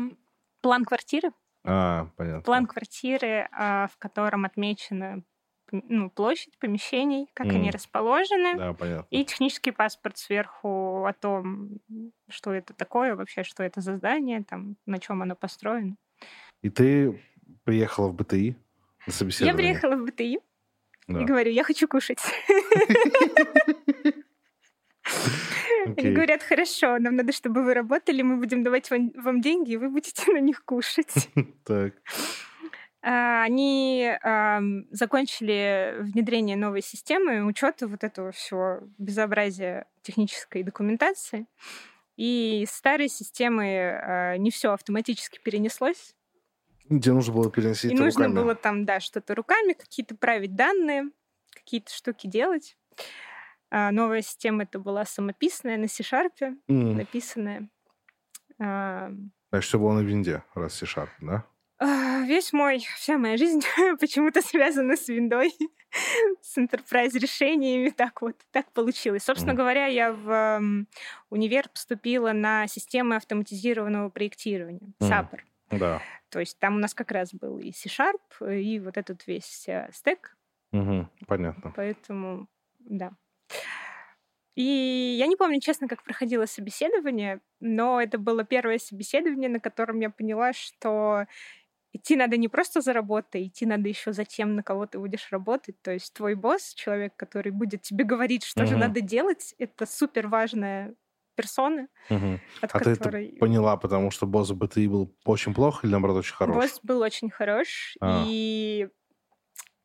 план 0.60 0.84
квартиры. 0.84 1.32
А, 1.64 2.08
понятно. 2.16 2.42
План 2.42 2.66
квартиры, 2.66 3.48
а, 3.52 3.86
в 3.88 3.96
котором 3.98 4.44
отмечена 4.44 5.04
м, 5.04 5.24
ну, 5.72 6.10
площадь 6.10 6.56
помещений, 6.58 7.28
как 7.34 7.46
они 7.48 7.68
М. 7.68 7.72
расположены. 7.74 8.56
Да, 8.56 8.72
понятно. 8.74 9.06
И 9.10 9.24
технический 9.24 9.72
паспорт 9.72 10.18
сверху 10.18 11.04
о 11.06 11.12
том, 11.12 11.80
что 12.28 12.52
это 12.52 12.74
такое 12.74 13.16
вообще, 13.16 13.42
что 13.42 13.62
это 13.62 13.80
за 13.80 13.96
здание, 13.96 14.44
там, 14.44 14.76
на 14.86 14.98
чем 14.98 15.22
оно 15.22 15.34
построено. 15.34 15.96
И 16.62 16.70
ты 16.70 17.20
приехала 17.64 18.08
в 18.08 18.14
БТИ 18.14 18.50
на 19.06 19.10
Я 19.10 19.12
собеседование? 19.12 19.56
приехала 19.56 19.96
в 19.96 20.04
БТИ 20.04 20.38
Да. 21.08 21.20
и 21.20 21.24
говорю, 21.24 21.50
я 21.50 21.64
хочу 21.64 21.88
кушать. 21.88 22.20
Они 25.96 26.10
говорят, 26.12 26.42
хорошо, 26.42 26.98
нам 26.98 27.16
надо, 27.16 27.32
чтобы 27.32 27.64
вы 27.64 27.74
работали, 27.74 28.22
мы 28.22 28.36
будем 28.36 28.62
давать 28.62 28.90
вам, 28.90 29.10
вам 29.16 29.40
деньги, 29.40 29.72
и 29.72 29.76
вы 29.76 29.88
будете 29.90 30.30
на 30.32 30.38
них 30.40 30.64
кушать. 30.64 31.28
Так. 31.64 31.94
А, 33.02 33.42
Они 33.42 34.16
закончили 34.90 35.96
внедрение 36.00 36.56
новой 36.56 36.82
системы 36.82 37.44
учета 37.44 37.86
вот 37.88 38.04
этого 38.04 38.30
всего 38.32 38.80
безобразия 38.98 39.86
технической 40.02 40.62
документации. 40.62 41.46
И 42.16 42.62
из 42.62 42.70
старой 42.70 43.08
системы 43.08 43.64
а, 43.90 44.36
не 44.36 44.50
все 44.50 44.72
автоматически 44.72 45.40
перенеслось. 45.42 46.14
Где 46.88 47.12
нужно 47.12 47.32
было 47.34 47.50
переносить 47.50 47.90
И 47.90 47.94
нужно 47.94 48.26
руками? 48.26 48.36
было 48.36 48.54
там, 48.54 48.84
да, 48.84 49.00
что-то 49.00 49.34
руками, 49.34 49.72
какие-то 49.72 50.14
править 50.14 50.54
данные, 50.54 51.04
какие-то 51.54 51.92
штуки 51.92 52.26
делать. 52.26 52.76
А, 53.70 53.90
новая 53.90 54.22
система 54.22 54.64
это 54.64 54.78
была 54.78 55.04
самописная 55.06 55.78
на 55.78 55.88
C-Sharp, 55.88 56.56
М, 56.68 56.96
написанная. 56.98 57.68
А, 58.60 59.10
Значит, 59.50 59.68
все 59.68 59.78
было 59.78 59.92
на 59.94 60.00
винде, 60.00 60.42
раз 60.54 60.74
C-Sharp, 60.74 61.08
да? 61.20 61.44
Весь 62.32 62.54
мой, 62.54 62.78
вся 62.96 63.18
моя 63.18 63.36
жизнь 63.36 63.60
почему-то 64.00 64.40
связана 64.40 64.96
с 64.96 65.06
виндой, 65.08 65.52
с 66.40 66.56
enterprise 66.56 67.12
решениями. 67.18 67.90
Так 67.90 68.22
вот, 68.22 68.36
так 68.52 68.72
получилось. 68.72 69.24
Собственно 69.24 69.52
говоря, 69.52 69.84
я 69.84 70.14
в 70.14 70.86
универ 71.28 71.68
поступила 71.68 72.32
на 72.32 72.66
системы 72.68 73.16
автоматизированного 73.16 74.08
проектирования. 74.08 74.94
SAPR. 75.02 75.40
Да. 75.72 76.00
То 76.30 76.40
есть 76.40 76.58
там 76.58 76.76
у 76.76 76.78
нас 76.78 76.94
как 76.94 77.10
раз 77.10 77.34
был 77.34 77.58
и 77.58 77.70
C-Sharp, 77.70 78.50
и 78.58 78.80
вот 78.80 78.96
этот 78.96 79.26
весь 79.26 79.68
э, 79.68 79.90
стек, 79.92 80.34
Мгм, 80.70 81.10
Понятно. 81.26 81.74
поэтому 81.76 82.48
да. 82.78 83.12
И 84.54 85.16
я 85.18 85.26
не 85.26 85.36
помню, 85.36 85.60
честно, 85.60 85.88
как 85.88 86.02
проходило 86.02 86.46
собеседование, 86.46 87.40
но 87.60 88.00
это 88.00 88.18
было 88.18 88.44
первое 88.44 88.78
собеседование, 88.78 89.48
на 89.48 89.60
котором 89.60 90.00
я 90.00 90.10
поняла, 90.10 90.52
что 90.52 91.26
идти 91.92 92.16
надо 92.16 92.36
не 92.36 92.48
просто 92.48 92.80
за 92.80 92.92
работой, 92.92 93.46
идти 93.48 93.66
надо 93.66 93.88
еще 93.88 94.12
за 94.12 94.24
тем, 94.24 94.56
на 94.56 94.62
кого 94.62 94.86
ты 94.86 94.98
будешь 94.98 95.30
работать. 95.32 95.80
То 95.82 95.92
есть 95.92 96.14
твой 96.14 96.34
босс, 96.34 96.74
человек, 96.74 97.16
который 97.16 97.52
будет 97.52 97.82
тебе 97.82 98.04
говорить, 98.04 98.44
что 98.44 98.66
же 98.66 98.76
Мгм. 98.76 98.76
надо 98.76 99.00
делать, 99.00 99.54
это 99.58 99.86
супер 99.86 100.28
важная 100.28 100.94
персона, 101.36 101.88
Мгм. 102.10 102.40
от 102.60 102.72
А 102.72 102.80
ты 102.80 102.90
это 102.90 103.10
которой 103.10 103.34
поняла, 103.38 103.76
потому 103.76 104.10
что 104.12 104.26
босс 104.26 104.52
БТИ 104.52 104.86
был 104.88 105.16
очень 105.24 105.54
плох 105.54 105.84
или, 105.84 105.90
наоборот, 105.92 106.18
очень 106.18 106.34
хорош? 106.34 106.64
босс 106.64 106.80
был 106.82 107.00
очень 107.00 107.30
хорош, 107.30 107.96
А. 108.00 108.26
и 108.26 108.88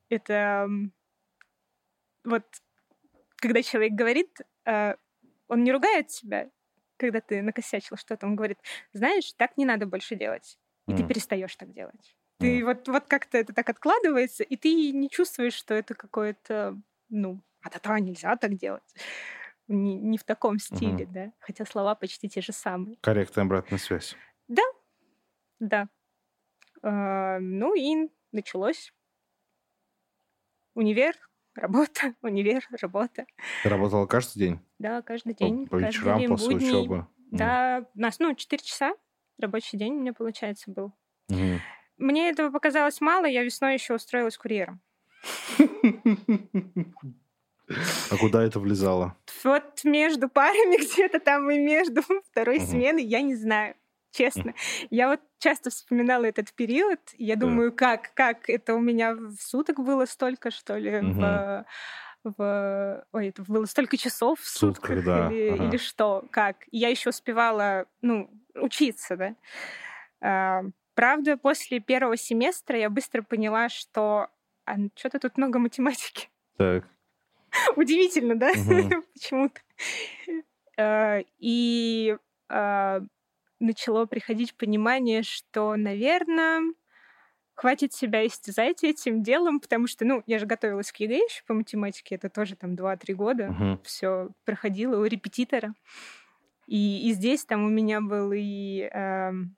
это 0.09 0.67
вот 2.23 2.43
когда 3.37 3.63
человек 3.63 3.93
говорит, 3.93 4.39
э, 4.65 4.95
он 5.47 5.63
не 5.63 5.71
ругает 5.71 6.07
тебя, 6.09 6.51
когда 6.97 7.21
ты 7.21 7.41
накосячил 7.43 7.97
что-то, 7.97 8.27
он 8.27 8.35
говорит, 8.35 8.59
знаешь, 8.93 9.33
так 9.33 9.57
не 9.57 9.65
надо 9.65 9.85
больше 9.87 10.15
делать, 10.15 10.59
и 10.87 10.93
ты 10.93 11.01
М. 11.03 11.07
перестаешь 11.07 11.55
так 11.55 11.71
делать. 11.73 12.15
Ты 12.39 12.63
вот, 12.63 12.87
вот 12.87 13.05
как-то 13.07 13.37
это 13.37 13.53
так 13.53 13.67
откладывается, 13.69 14.43
и 14.43 14.55
ты 14.57 14.91
не 14.91 15.09
чувствуешь, 15.09 15.53
что 15.53 15.73
это 15.73 15.95
какое-то, 15.95 16.79
ну, 17.09 17.41
а-та-та, 17.61 17.99
нельзя 17.99 18.35
так 18.35 18.55
делать. 18.55 18.83
Не, 19.67 19.95
не 19.95 20.17
в 20.17 20.23
таком 20.23 20.59
стиле, 20.59 21.05
да. 21.05 21.33
Хотя 21.39 21.65
слова 21.65 21.95
почти 21.95 22.29
те 22.29 22.41
же 22.41 22.53
самые. 22.53 22.97
Корректная 23.01 23.43
обратная 23.45 23.79
связь. 23.79 24.15
Да. 25.59 25.89
А, 26.83 27.39
ну 27.39 27.73
и 27.75 28.09
началось. 28.31 28.93
Универ, 30.75 31.15
работа, 31.55 32.13
универ, 32.21 32.65
работа. 32.79 33.25
Ты 33.63 33.69
работала 33.69 34.05
каждый 34.05 34.39
день? 34.39 34.59
Да, 34.77 35.01
каждый 35.01 35.33
По- 35.33 35.39
день. 35.39 35.65
По, 35.67 35.79
каждый 35.79 35.87
вечерам, 35.97 36.19
день, 36.19 36.29
после 36.29 36.55
будни. 36.55 36.67
учебы? 36.69 37.07
Да, 37.31 37.85
у 37.95 37.99
нас, 37.99 38.19
ну, 38.19 38.33
4 38.35 38.61
часа 38.63 38.93
рабочий 39.39 39.77
день 39.77 39.93
у 39.93 39.99
меня, 40.01 40.13
получается, 40.13 40.71
был. 40.71 40.93
Мгм. 41.29 41.61
Мне 41.97 42.29
этого 42.29 42.51
показалось 42.51 43.01
мало, 43.01 43.25
я 43.25 43.43
весной 43.43 43.73
еще 43.73 43.95
устроилась 43.95 44.37
курьером. 44.37 44.81
А 48.09 48.17
куда 48.17 48.43
это 48.43 48.59
влезало? 48.59 49.15
Вот 49.43 49.83
между 49.83 50.29
парами 50.29 50.77
где-то 50.93 51.19
там 51.19 51.49
и 51.51 51.57
между 51.57 52.01
второй 52.31 52.59
сменой, 52.61 53.03
я 53.03 53.21
не 53.21 53.35
знаю. 53.35 53.75
Честно. 54.11 54.53
Я 54.89 55.09
вот 55.09 55.19
часто 55.37 55.69
вспоминала 55.69 56.23
этот 56.25 56.53
период, 56.53 56.99
я 57.17 57.35
Да. 57.35 57.41
думаю, 57.41 57.73
как, 57.73 58.13
как 58.13 58.49
это 58.49 58.73
у 58.73 58.79
меня 58.79 59.13
в 59.13 59.35
суток 59.35 59.79
было 59.79 60.05
столько, 60.05 60.49
что 60.49 60.77
ли, 60.77 61.01
в, 61.01 61.65
в- 62.37 63.05
Ой, 63.11 63.27
это 63.29 63.43
было 63.43 63.65
столько 63.65 63.97
часов 63.97 64.39
в 64.39 64.47
сутках, 64.47 64.87
сутках, 64.97 65.05
да, 65.05 65.29
или, 65.31 65.49
ага. 65.49 65.63
или 65.65 65.77
что, 65.77 66.25
как. 66.31 66.67
И 66.71 66.77
Я 66.77 66.89
еще 66.89 67.09
успевала, 67.09 67.85
ну, 68.01 68.29
учиться, 68.55 69.15
да. 69.17 69.35
А, 70.21 70.63
правда, 70.95 71.37
после 71.37 71.79
первого 71.79 72.17
семестра 72.17 72.77
я 72.77 72.89
быстро 72.89 73.21
поняла, 73.21 73.69
что 73.69 74.27
что-то 74.95 75.19
тут 75.19 75.37
много 75.37 75.59
математики. 75.59 76.29
Так. 76.57 76.85
Удивительно, 77.75 78.35
да? 78.35 78.51
Мгм. 78.53 79.03
Почему-то. 79.13 79.61
Э, 80.77 81.23
И 81.39 82.17
а, 82.49 83.01
начало 83.59 84.05
приходить 84.05 84.55
понимание, 84.55 85.23
что, 85.23 85.75
наверное, 85.75 86.61
хватит 87.57 87.93
себя 87.93 88.25
истязать 88.25 88.83
этим 88.83 89.23
делом, 89.23 89.59
потому 89.59 89.87
что, 89.87 90.05
ну, 90.05 90.23
я 90.27 90.39
же 90.39 90.45
готовилась 90.45 90.91
к 90.91 90.97
ЕГЭ 90.97 91.15
еще 91.17 91.43
по 91.47 91.53
математике, 91.55 92.15
это 92.15 92.29
тоже 92.29 92.55
там 92.55 92.75
2-3 92.75 93.15
года, 93.15 93.49
Мгм. 93.49 93.81
все 93.83 94.29
проходило 94.45 94.99
у 95.01 95.05
репетитора. 95.05 95.73
И, 96.67 97.09
и 97.09 97.13
здесь 97.13 97.45
там 97.45 97.65
у 97.65 97.69
меня 97.69 98.01
был 98.01 98.31
и 98.33 98.89
эм, 98.91 99.55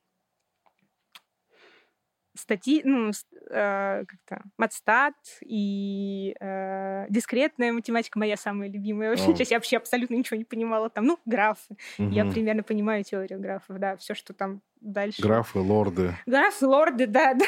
статьи, 2.39 2.82
ну, 2.84 3.12
э, 3.49 4.06
как-то 4.08 4.43
матстат 4.58 5.13
и 5.45 6.36
э, 6.39 7.06
дискретная 7.10 7.71
математика 7.73 8.17
моя 8.17 8.38
самая 8.38 8.69
любимая. 8.69 9.10
Вообще, 9.15 9.36
часть 9.36 9.52
я 9.52 9.58
вообще 9.58 9.78
абсолютно 9.78 10.15
ничего 10.15 10.38
не 10.38 10.45
понимала 10.45 10.89
там. 10.89 11.06
Ну, 11.06 11.19
графы. 11.25 11.75
Я 11.97 12.23
Мгм. 12.23 12.34
примерно 12.34 12.63
понимаю 12.63 13.04
теорию 13.04 13.39
графов, 13.39 13.78
да, 13.80 13.95
все, 13.97 14.15
что 14.15 14.34
там 14.34 14.62
дальше. 14.82 15.21
Графы, 15.21 15.60
лорды. 15.60 16.15
Графы, 16.25 16.65
лорды, 16.65 17.08
да, 17.08 17.34
да. 17.36 17.45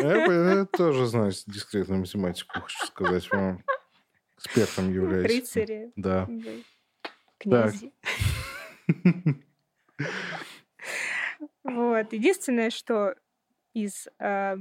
Я, 0.00 0.54
я 0.58 0.64
тоже 0.64 1.06
знаю 1.06 1.32
дискретную 1.46 2.00
математику, 2.00 2.60
хочу 2.60 2.86
сказать 2.86 3.30
вам. 3.30 3.62
Экспертом 4.36 4.92
являюсь. 4.92 5.26
Рыцари. 5.26 5.92
Да. 5.96 6.28
Князи. 7.38 7.92
Вот. 11.64 12.12
Единственное, 12.12 12.70
что 12.70 13.14
из 13.74 14.08
э, 14.18 14.56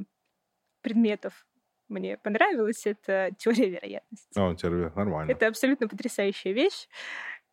предметов 0.81 1.45
мне 1.89 2.17
понравилось, 2.17 2.85
это 2.85 3.31
теория 3.37 3.69
вероятности. 3.69 4.37
О, 4.37 4.53
теория 4.55 4.91
нормально. 4.95 5.31
Это 5.31 5.47
абсолютно 5.47 5.87
потрясающая 5.87 6.51
вещь, 6.51 6.87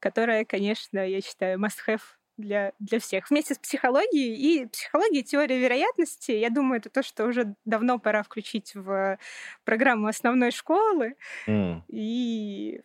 которая, 0.00 0.44
конечно, 0.44 0.98
я 0.98 1.20
считаю, 1.20 1.58
must-have 1.58 2.02
для, 2.36 2.72
для 2.78 2.98
всех. 2.98 3.30
Вместе 3.30 3.54
с 3.54 3.58
психологией 3.58 4.34
и 4.34 4.66
психологией 4.66 5.22
теория 5.22 5.58
вероятности, 5.58 6.32
я 6.32 6.50
думаю, 6.50 6.80
это 6.80 6.90
то, 6.90 7.02
что 7.02 7.26
уже 7.26 7.54
давно 7.64 7.98
пора 7.98 8.22
включить 8.22 8.74
в 8.74 9.18
программу 9.64 10.08
основной 10.08 10.50
школы, 10.50 11.14
mm. 11.46 11.82
и 11.88 12.82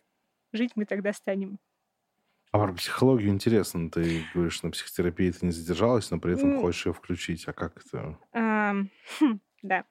жить 0.52 0.72
мы 0.76 0.84
тогда 0.84 1.12
станем 1.12 1.58
а 2.52 2.58
про 2.58 2.72
психологию 2.72 3.30
интересно. 3.30 3.90
Ты 3.90 4.24
говоришь, 4.34 4.62
на 4.62 4.70
психотерапии 4.70 5.30
ты 5.30 5.46
не 5.46 5.52
задержалась, 5.52 6.10
но 6.10 6.18
при 6.18 6.34
этом 6.34 6.60
хочешь 6.60 6.86
ее 6.86 6.92
включить. 6.92 7.46
А 7.46 7.52
как 7.52 7.76
это? 7.76 8.18
Хм, 8.32 9.40
да. 9.62 9.84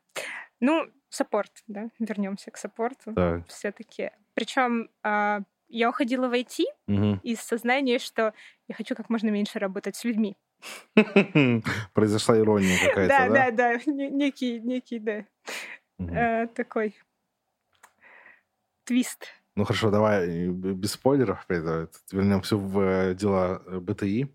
Ну, 0.59 0.89
саппорт, 1.09 1.51
да, 1.67 1.89
вернемся 1.99 2.51
к 2.51 2.57
саппорту. 2.57 3.11
Да. 3.11 3.43
Все-таки. 3.47 4.11
Причем 4.33 4.89
а, 5.03 5.41
я 5.69 5.89
уходила 5.89 6.27
в 6.27 6.33
IT 6.33 6.65
угу. 6.87 7.19
из 7.23 7.39
сознания, 7.39 7.99
что 7.99 8.33
я 8.67 8.75
хочу 8.75 8.95
как 8.95 9.09
можно 9.09 9.29
меньше 9.29 9.59
работать 9.59 9.95
с 9.95 10.03
людьми. 10.03 10.35
Произошла 11.93 12.37
ирония 12.37 12.77
какая-то, 12.85 13.07
да? 13.07 13.29
Да, 13.29 13.51
да, 13.51 13.79
да. 13.85 13.91
Некий, 13.91 14.59
некий, 14.59 14.99
да. 14.99 15.25
Э, 15.99 16.47
такой 16.47 16.95
твист. 18.83 19.27
Ну 19.59 19.65
хорошо, 19.65 19.91
давай 19.91 20.47
без 20.47 20.93
спойлеров 20.93 21.45
вернемся 21.49 22.55
в 22.55 22.79
э, 22.79 23.13
дела 23.13 23.61
э, 23.65 23.79
БТИ. 23.81 24.33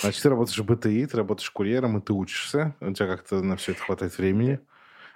Значит, 0.00 0.22
ты 0.22 0.30
работаешь 0.30 0.58
в 0.58 0.64
БТИ, 0.64 1.04
ты 1.04 1.18
работаешь 1.18 1.50
курьером, 1.50 1.98
и 1.98 2.00
ты 2.00 2.14
учишься. 2.14 2.74
У 2.80 2.90
тебя 2.94 3.08
как-то 3.08 3.42
на 3.42 3.58
все 3.58 3.72
это 3.72 3.82
хватает 3.82 4.16
времени. 4.16 4.60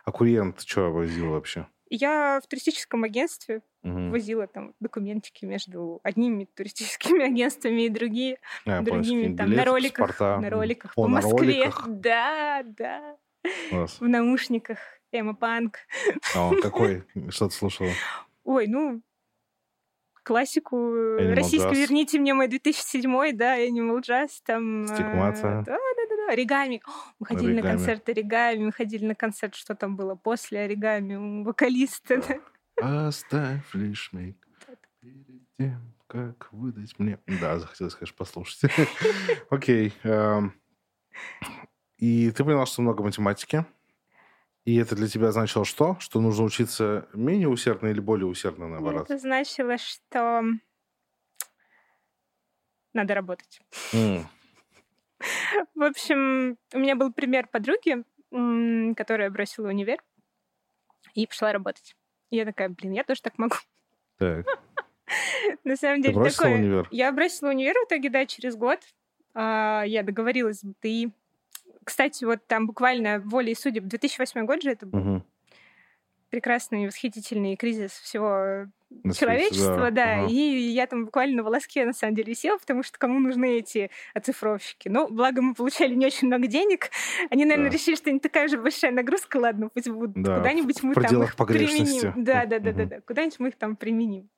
А 0.04 0.12
курьером 0.12 0.52
ты 0.52 0.66
что 0.66 0.92
возил 0.92 1.30
вообще? 1.30 1.66
Я 1.88 2.42
в 2.44 2.46
туристическом 2.46 3.04
агентстве 3.04 3.62
угу. 3.82 4.10
возила 4.10 4.46
там 4.46 4.74
документики 4.80 5.46
между 5.46 6.00
одними 6.02 6.44
туристическими 6.44 7.24
агентствами 7.32 7.86
и 7.86 7.88
другие, 7.88 8.40
а, 8.66 8.82
другими 8.82 9.34
там 9.34 9.46
билет, 9.46 9.64
на 9.64 9.72
роликах, 9.72 10.08
паспорта. 10.08 10.40
на 10.42 10.50
роликах 10.50 10.92
О, 10.94 11.04
по 11.04 11.08
на 11.08 11.22
Москве. 11.22 11.62
Роликах. 11.62 11.84
Да, 11.88 12.62
да. 12.66 13.16
Класс. 13.70 13.98
В 13.98 14.06
наушниках 14.06 14.78
эмо-панк. 15.10 15.78
А 16.36 16.50
какой? 16.62 17.04
Что 17.30 17.48
ты 17.48 17.54
слушала? 17.54 17.92
Ой, 18.44 18.66
ну, 18.66 19.02
классику 20.28 20.76
Animal 20.76 21.34
российскую 21.34 21.72
Jazz. 21.72 21.78
«Верните 21.78 22.18
мне 22.18 22.34
мой 22.34 22.48
2007», 22.48 23.32
да, 23.32 23.58
Animal 23.58 24.02
Jazz, 24.02 24.28
там... 24.44 24.86
Стигмация. 24.86 25.62
Э, 25.62 25.64
да, 25.64 25.78
да, 25.96 26.06
да, 26.10 26.16
да, 26.26 26.32
«Оригами». 26.32 26.82
Мы 27.18 27.26
ходили 27.26 27.52
оригами. 27.52 27.64
на 27.64 27.70
концерт 27.70 28.08
«Оригами», 28.10 28.64
мы 28.66 28.72
ходили 28.72 29.06
на 29.06 29.14
концерт, 29.14 29.54
что 29.54 29.74
там 29.74 29.96
было 29.96 30.16
после 30.16 30.60
«Оригами», 30.60 31.14
у 31.14 31.44
вокалиста. 31.44 32.22
Да. 32.76 33.08
Оставь 33.08 33.72
лишь 33.72 34.12
миг 34.12 34.36
перед 35.00 35.40
тем, 35.58 35.94
как 36.06 36.52
выдать 36.52 36.98
мне... 36.98 37.18
Да, 37.40 37.58
захотелось, 37.58 37.94
конечно, 37.94 38.16
послушать. 38.18 38.70
Окей. 39.48 39.94
Эм, 40.02 40.52
и 41.96 42.30
ты 42.32 42.44
поняла, 42.44 42.66
что 42.66 42.82
много 42.82 43.02
математики. 43.02 43.64
И 44.68 44.76
это 44.76 44.94
для 44.94 45.08
тебя 45.08 45.32
значило 45.32 45.64
что? 45.64 45.96
Что 45.98 46.20
нужно 46.20 46.44
учиться 46.44 47.08
менее 47.14 47.48
усердно 47.48 47.86
или 47.86 48.00
более 48.00 48.26
усердно, 48.26 48.68
наоборот? 48.68 49.04
Это 49.04 49.16
значило, 49.16 49.78
что 49.78 50.42
надо 52.92 53.14
работать. 53.14 53.62
Mm. 53.94 54.26
В 55.74 55.82
общем, 55.82 56.58
у 56.74 56.78
меня 56.78 56.96
был 56.96 57.10
пример 57.14 57.46
подруги, 57.46 58.04
которая 58.94 59.30
бросила 59.30 59.68
универ 59.68 60.02
и 61.14 61.26
пошла 61.26 61.50
работать. 61.50 61.96
И 62.28 62.36
я 62.36 62.44
такая, 62.44 62.68
блин, 62.68 62.92
я 62.92 63.04
тоже 63.04 63.22
так 63.22 63.38
могу. 63.38 63.56
Так. 64.18 64.44
На 65.64 65.76
самом 65.76 66.02
деле, 66.02 66.22
Ты 66.22 66.30
такое... 66.30 66.56
универ? 66.56 66.88
Я 66.90 67.10
бросила 67.12 67.48
универ 67.48 67.72
в 67.72 67.86
итоге, 67.86 68.10
да, 68.10 68.26
через 68.26 68.54
год. 68.54 68.80
А, 69.32 69.84
я 69.86 70.02
договорилась 70.02 70.60
с 70.60 70.64
БТИ 70.64 71.10
кстати, 71.88 72.22
вот 72.24 72.46
там 72.46 72.66
буквально 72.66 73.18
волей 73.20 73.54
судеб 73.54 73.84
2008 73.84 74.44
год 74.44 74.62
же 74.62 74.72
это 74.72 74.84
был. 74.84 74.98
Угу. 74.98 75.22
Прекрасный, 76.28 76.86
восхитительный 76.86 77.56
кризис 77.56 77.92
всего 77.92 78.66
на 78.90 79.14
человечества, 79.14 79.90
да. 79.90 79.90
да. 79.90 80.12
Ага. 80.24 80.30
И 80.30 80.34
я 80.34 80.86
там 80.86 81.06
буквально 81.06 81.38
на 81.38 81.42
волоске, 81.44 81.86
на 81.86 81.94
самом 81.94 82.14
деле, 82.14 82.34
села, 82.34 82.58
потому 82.58 82.82
что 82.82 82.98
кому 82.98 83.18
нужны 83.20 83.56
эти 83.56 83.90
оцифровщики? 84.12 84.88
Ну, 84.88 85.08
благо 85.08 85.40
мы 85.40 85.54
получали 85.54 85.94
не 85.94 86.04
очень 86.04 86.26
много 86.26 86.46
денег. 86.46 86.90
Они, 87.30 87.46
наверное, 87.46 87.70
да. 87.70 87.78
решили, 87.78 87.94
что 87.94 88.12
не 88.12 88.20
такая 88.20 88.48
же 88.48 88.58
большая 88.58 88.92
нагрузка, 88.92 89.38
ладно, 89.38 89.70
пусть 89.70 89.88
будут. 89.88 90.22
Да, 90.22 90.36
Куда-нибудь 90.36 90.82
мы 90.82 90.94
там 90.94 91.22
их 91.22 91.36
применим. 91.36 92.12
Да, 92.22 92.44
да, 92.44 92.58
да, 92.58 92.72
да, 92.72 92.84
да. 92.84 93.00
Куда-нибудь 93.00 93.40
мы 93.40 93.48
их 93.48 93.56
там 93.56 93.76
применим. 93.76 94.28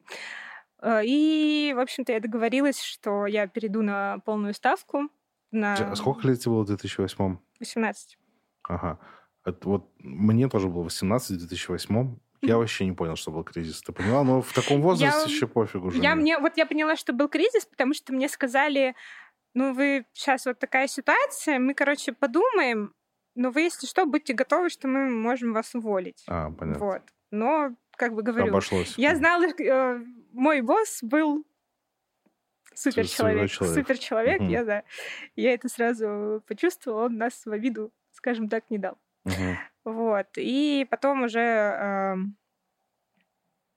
Э, 0.80 1.00
и, 1.04 1.72
в 1.74 1.80
общем-то, 1.80 2.12
я 2.12 2.20
договорилась, 2.20 2.80
что 2.80 3.26
я 3.26 3.48
перейду 3.48 3.82
на 3.82 4.20
полную 4.24 4.54
ставку 4.54 5.10
на... 5.50 5.74
А 5.74 5.96
сколько 5.96 6.26
лет 6.26 6.40
тебе 6.40 6.52
было 6.52 6.62
в 6.62 6.66
2008? 6.66 7.38
18. 7.58 8.18
Ага. 8.64 8.98
Это 9.44 9.68
вот 9.68 9.90
мне 9.98 10.48
тоже 10.48 10.68
было 10.68 10.82
18 10.82 11.30
в 11.30 11.38
2008. 11.38 12.16
Я 12.42 12.56
вообще 12.56 12.86
не 12.86 12.92
понял, 12.92 13.16
что 13.16 13.30
был 13.30 13.44
кризис. 13.44 13.82
Ты 13.82 13.92
поняла? 13.92 14.24
Но 14.24 14.40
в 14.40 14.52
таком 14.52 14.80
возрасте 14.80 15.20
я, 15.26 15.34
еще 15.34 15.46
пофигу. 15.46 15.90
Я, 15.92 16.14
мне, 16.14 16.38
вот 16.38 16.56
я 16.56 16.66
поняла, 16.66 16.96
что 16.96 17.12
был 17.12 17.28
кризис, 17.28 17.66
потому 17.66 17.92
что 17.92 18.14
мне 18.14 18.28
сказали, 18.28 18.94
ну, 19.54 19.74
вы 19.74 20.06
сейчас 20.12 20.46
вот 20.46 20.58
такая 20.58 20.86
ситуация, 20.86 21.58
мы, 21.58 21.74
короче, 21.74 22.12
подумаем, 22.12 22.94
но 23.34 23.50
вы, 23.50 23.62
если 23.62 23.86
что, 23.86 24.06
будьте 24.06 24.32
готовы, 24.32 24.70
что 24.70 24.88
мы 24.88 25.10
можем 25.10 25.52
вас 25.52 25.74
уволить. 25.74 26.24
А, 26.28 26.50
понятно. 26.50 26.84
Вот. 26.84 27.02
Но, 27.30 27.70
как 27.96 28.14
бы 28.14 28.22
говорю, 28.22 28.48
Обошлось. 28.48 28.94
я 28.96 29.14
знала, 29.16 29.44
э, 29.44 30.04
мой 30.32 30.62
босс 30.62 31.00
был 31.02 31.44
супер 32.81 33.07
человек, 33.07 33.51
супер 33.51 33.99
человек, 33.99 34.40
угу. 34.40 34.51
я 34.51 34.64
да, 34.64 34.83
я 35.37 35.53
это 35.55 35.69
сразу 35.69 36.43
почувствовала, 36.47 37.07
он 37.07 37.16
нас 37.16 37.45
в 37.45 37.53
обиду, 37.53 37.93
скажем 38.12 38.49
так, 38.49 38.71
не 38.71 38.79
дал. 38.79 38.99
Угу. 39.25 39.93
Вот 39.93 40.29
и 40.37 40.87
потом 40.90 41.25
уже 41.25 41.40
э, 41.40 42.14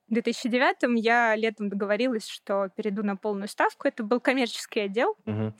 в 0.07 0.13
2009 0.13 1.03
я 1.03 1.35
летом 1.35 1.69
договорилась, 1.69 2.27
что 2.27 2.69
перейду 2.69 3.03
на 3.03 3.15
полную 3.15 3.47
ставку. 3.47 3.87
Это 3.87 4.03
был 4.03 4.19
коммерческий 4.19 4.81
отдел. 4.81 5.15
Угу. 5.25 5.53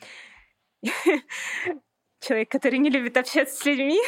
Человек, 2.22 2.50
который 2.50 2.80
не 2.80 2.90
любит 2.90 3.18
общаться 3.18 3.56
с 3.56 3.66
людьми, 3.66 4.00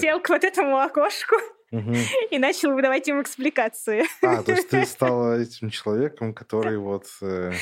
сел 0.00 0.20
к 0.20 0.30
вот 0.30 0.44
этому 0.44 0.78
окошку 0.78 1.36
и 2.30 2.38
начал 2.38 2.72
выдавать 2.74 3.06
им 3.08 3.20
экспликации. 3.22 4.04
А, 4.22 4.42
то 4.42 4.52
есть 4.52 4.70
ты 4.70 4.84
стала 4.86 5.40
этим 5.40 5.70
человеком, 5.70 6.34
который 6.34 6.78
вот... 6.78 7.06
Э, 7.22 7.52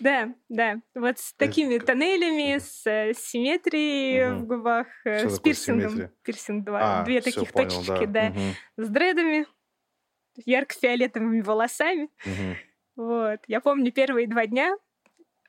да, 0.00 0.34
да. 0.48 0.80
Вот 0.94 1.18
с 1.18 1.32
такими 1.34 1.78
тоннелями, 1.78 2.58
с 2.58 2.86
э, 2.86 3.14
симметрией 3.14 4.32
в 4.34 4.44
губах, 4.44 4.86
э, 5.04 5.28
с 5.28 5.38
пирсингом. 5.40 6.10
Пирсинг 6.22 6.64
два. 6.64 7.00
А, 7.00 7.04
две 7.04 7.20
таких 7.20 7.52
точечки, 7.52 8.06
да. 8.06 8.32
С 8.76 8.88
дредами, 8.88 9.46
ярко-фиолетовыми 10.44 11.40
волосами. 11.40 12.10
Вот. 12.96 13.40
Я 13.46 13.60
помню 13.60 13.92
первые 13.92 14.26
два 14.26 14.46
дня 14.46 14.76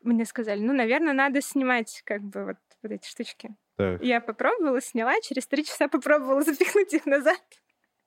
мне 0.04 0.26
сказали, 0.26 0.60
ну, 0.62 0.74
наверное, 0.74 1.14
надо 1.14 1.42
снимать 1.42 2.02
как 2.06 2.22
бы 2.22 2.46
вот, 2.46 2.58
вот 2.82 2.92
эти 2.92 3.08
штучки. 3.08 3.52
Так. 3.78 4.02
Я 4.04 4.22
попробовала, 4.22 4.82
сняла, 4.82 5.14
через 5.22 5.48
три 5.48 5.64
часа 5.64 5.88
попробовала 5.88 6.42
запихнуть 6.42 6.94
их 6.94 7.06
назад. 7.06 7.42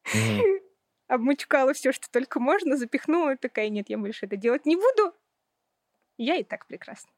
Обмучкала 1.08 1.74
все, 1.74 1.92
что 1.92 2.10
только 2.10 2.40
можно, 2.40 2.76
запихнула, 2.76 3.36
такая, 3.36 3.68
нет, 3.68 3.88
я 3.88 3.98
больше 3.98 4.26
это 4.26 4.36
делать 4.36 4.66
не 4.66 4.76
буду. 4.76 5.14
Я 6.16 6.36
и 6.36 6.44
так 6.44 6.66
прекрасно. 6.66 7.10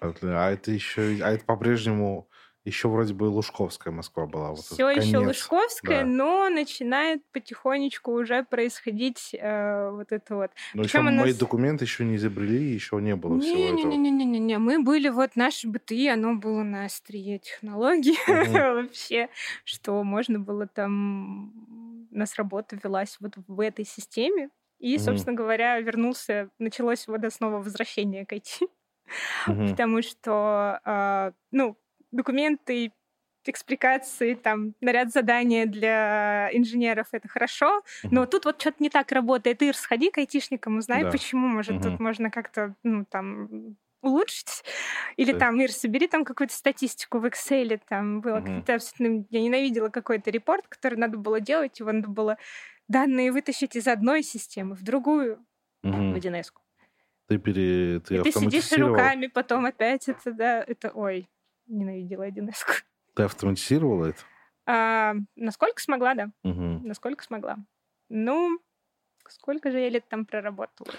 А 0.00 0.50
это 0.50 0.70
еще, 0.70 1.18
а 1.22 1.32
это 1.32 1.44
по-прежнему 1.44 2.28
еще 2.64 2.88
вроде 2.88 3.12
бы 3.12 3.24
Лужковская 3.24 3.92
Москва 3.92 4.26
была. 4.26 4.50
Вот 4.50 4.60
Все 4.60 4.88
еще 4.88 5.18
Лужковская, 5.18 6.00
да. 6.00 6.06
но 6.06 6.48
начинает 6.48 7.22
потихонечку 7.30 8.12
уже 8.12 8.42
происходить 8.42 9.34
э, 9.34 9.90
вот 9.90 10.12
это 10.12 10.34
вот. 10.34 10.50
Но 10.72 10.82
еще 10.82 11.02
нас... 11.02 11.14
мои 11.14 11.34
документы 11.34 11.84
еще 11.84 12.06
не 12.06 12.16
изобрели, 12.16 12.72
еще 12.72 12.96
не 13.02 13.16
было 13.16 13.34
не, 13.34 13.40
всего 13.42 13.56
не, 13.56 13.80
этого. 13.80 13.92
Не-не-не, 13.92 14.58
мы 14.58 14.82
были, 14.82 15.10
вот 15.10 15.36
наше 15.36 15.68
БТИ, 15.68 16.08
оно 16.08 16.36
было 16.36 16.62
на 16.62 16.86
острие 16.86 17.38
технологий 17.38 18.16
вообще, 18.26 19.28
что 19.64 20.02
можно 20.02 20.40
было 20.40 20.66
там... 20.66 21.52
У 22.14 22.18
нас 22.18 22.36
работа 22.36 22.78
велась 22.82 23.16
вот 23.20 23.34
в 23.48 23.60
этой 23.60 23.84
системе, 23.84 24.50
и, 24.78 24.98
собственно 24.98 25.34
говоря, 25.34 25.80
вернулся, 25.80 26.50
началось 26.58 27.06
вот 27.08 27.20
снова 27.32 27.58
возвращение 27.58 28.24
к 28.24 28.32
IT. 28.32 28.68
Потому 29.46 30.02
что, 30.02 30.80
э, 30.84 31.32
ну, 31.50 31.76
документы 32.12 32.92
экспликации, 33.46 34.34
там, 34.34 34.74
наряд 34.80 35.12
задания 35.12 35.66
для 35.66 36.48
инженеров— 36.52 37.08
это 37.12 37.28
хорошо, 37.28 37.82
но 38.04 38.24
тут 38.26 38.46
вот 38.46 38.60
что-то 38.60 38.82
не 38.82 38.88
так 38.88 39.12
работает. 39.12 39.62
Ир, 39.62 39.76
сходи 39.76 40.10
к 40.10 40.18
айтишникам, 40.18 40.78
узнай, 40.78 41.04
да. 41.04 41.10
почему, 41.10 41.46
может, 41.46 41.76
угу. 41.76 41.82
тут 41.82 42.00
можно 42.00 42.30
как-то, 42.30 42.74
ну, 42.82 43.04
там, 43.04 43.76
улучшить. 44.04 44.64
Или 45.16 45.32
да. 45.32 45.40
там, 45.40 45.60
Ир, 45.60 45.72
собери 45.72 46.06
там 46.06 46.24
какую-то 46.24 46.54
статистику 46.54 47.18
в 47.18 47.26
Excel. 47.26 47.80
Там 47.88 48.20
было 48.20 48.38
угу. 48.38 48.46
какие-то 48.46 48.74
абсолютно... 48.74 49.26
Я 49.30 49.40
ненавидела 49.40 49.88
какой-то 49.88 50.30
репорт, 50.30 50.66
который 50.68 50.98
надо 50.98 51.18
было 51.18 51.40
делать, 51.40 51.80
его 51.80 51.92
надо 51.92 52.08
было 52.08 52.38
данные 52.88 53.32
вытащить 53.32 53.76
из 53.76 53.86
одной 53.88 54.22
системы 54.22 54.74
в 54.74 54.82
другую, 54.82 55.44
угу. 55.82 56.12
в 56.12 56.14
1 56.14 56.34
-эску. 56.34 56.60
Ты 57.26 57.38
пере... 57.38 58.00
Ты, 58.00 58.16
И 58.16 58.22
ты 58.22 58.32
сидишь 58.32 58.72
руками, 58.72 59.28
потом 59.28 59.64
опять 59.64 60.08
это, 60.08 60.32
да, 60.32 60.62
это... 60.62 60.90
Ой, 60.90 61.28
ненавидела 61.66 62.24
1 62.24 62.48
-эску. 62.48 62.82
Ты 63.14 63.22
автоматизировала 63.22 64.06
это? 64.06 64.20
А, 64.66 65.14
насколько 65.36 65.80
смогла, 65.80 66.14
да. 66.14 66.30
Угу. 66.42 66.86
Насколько 66.86 67.22
смогла. 67.22 67.56
Ну, 68.08 68.58
сколько 69.28 69.70
же 69.70 69.78
я 69.80 69.88
лет 69.88 70.08
там 70.08 70.24
проработала? 70.24 70.92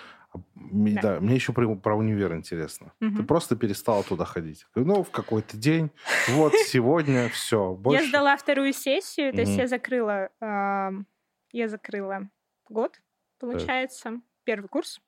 Да. 0.56 1.02
да, 1.02 1.20
мне 1.20 1.36
еще 1.36 1.54
про, 1.54 1.76
про 1.76 1.96
универ 1.96 2.34
интересно. 2.36 2.94
Угу. 3.02 3.18
Ты 3.18 3.24
просто 3.24 3.56
перестала 3.56 4.04
туда 4.04 4.26
ходить. 4.26 4.66
Ну, 4.76 5.04
в 5.04 5.12
какой-то 5.12 5.58
день, 5.58 5.92
вот 6.30 6.54
сегодня, 6.68 7.30
все. 7.30 7.74
Больше... 7.74 8.04
Я 8.04 8.10
сдала 8.10 8.38
вторую 8.38 8.74
сессию, 8.74 9.34
то 9.34 9.42
есть 9.42 9.58
я 9.58 9.68
закрыла, 9.68 10.30
я 10.42 11.68
закрыла 11.68 12.30
год, 12.70 13.00
получается, 13.40 14.22
первый 14.44 14.68
курс. 14.68 15.02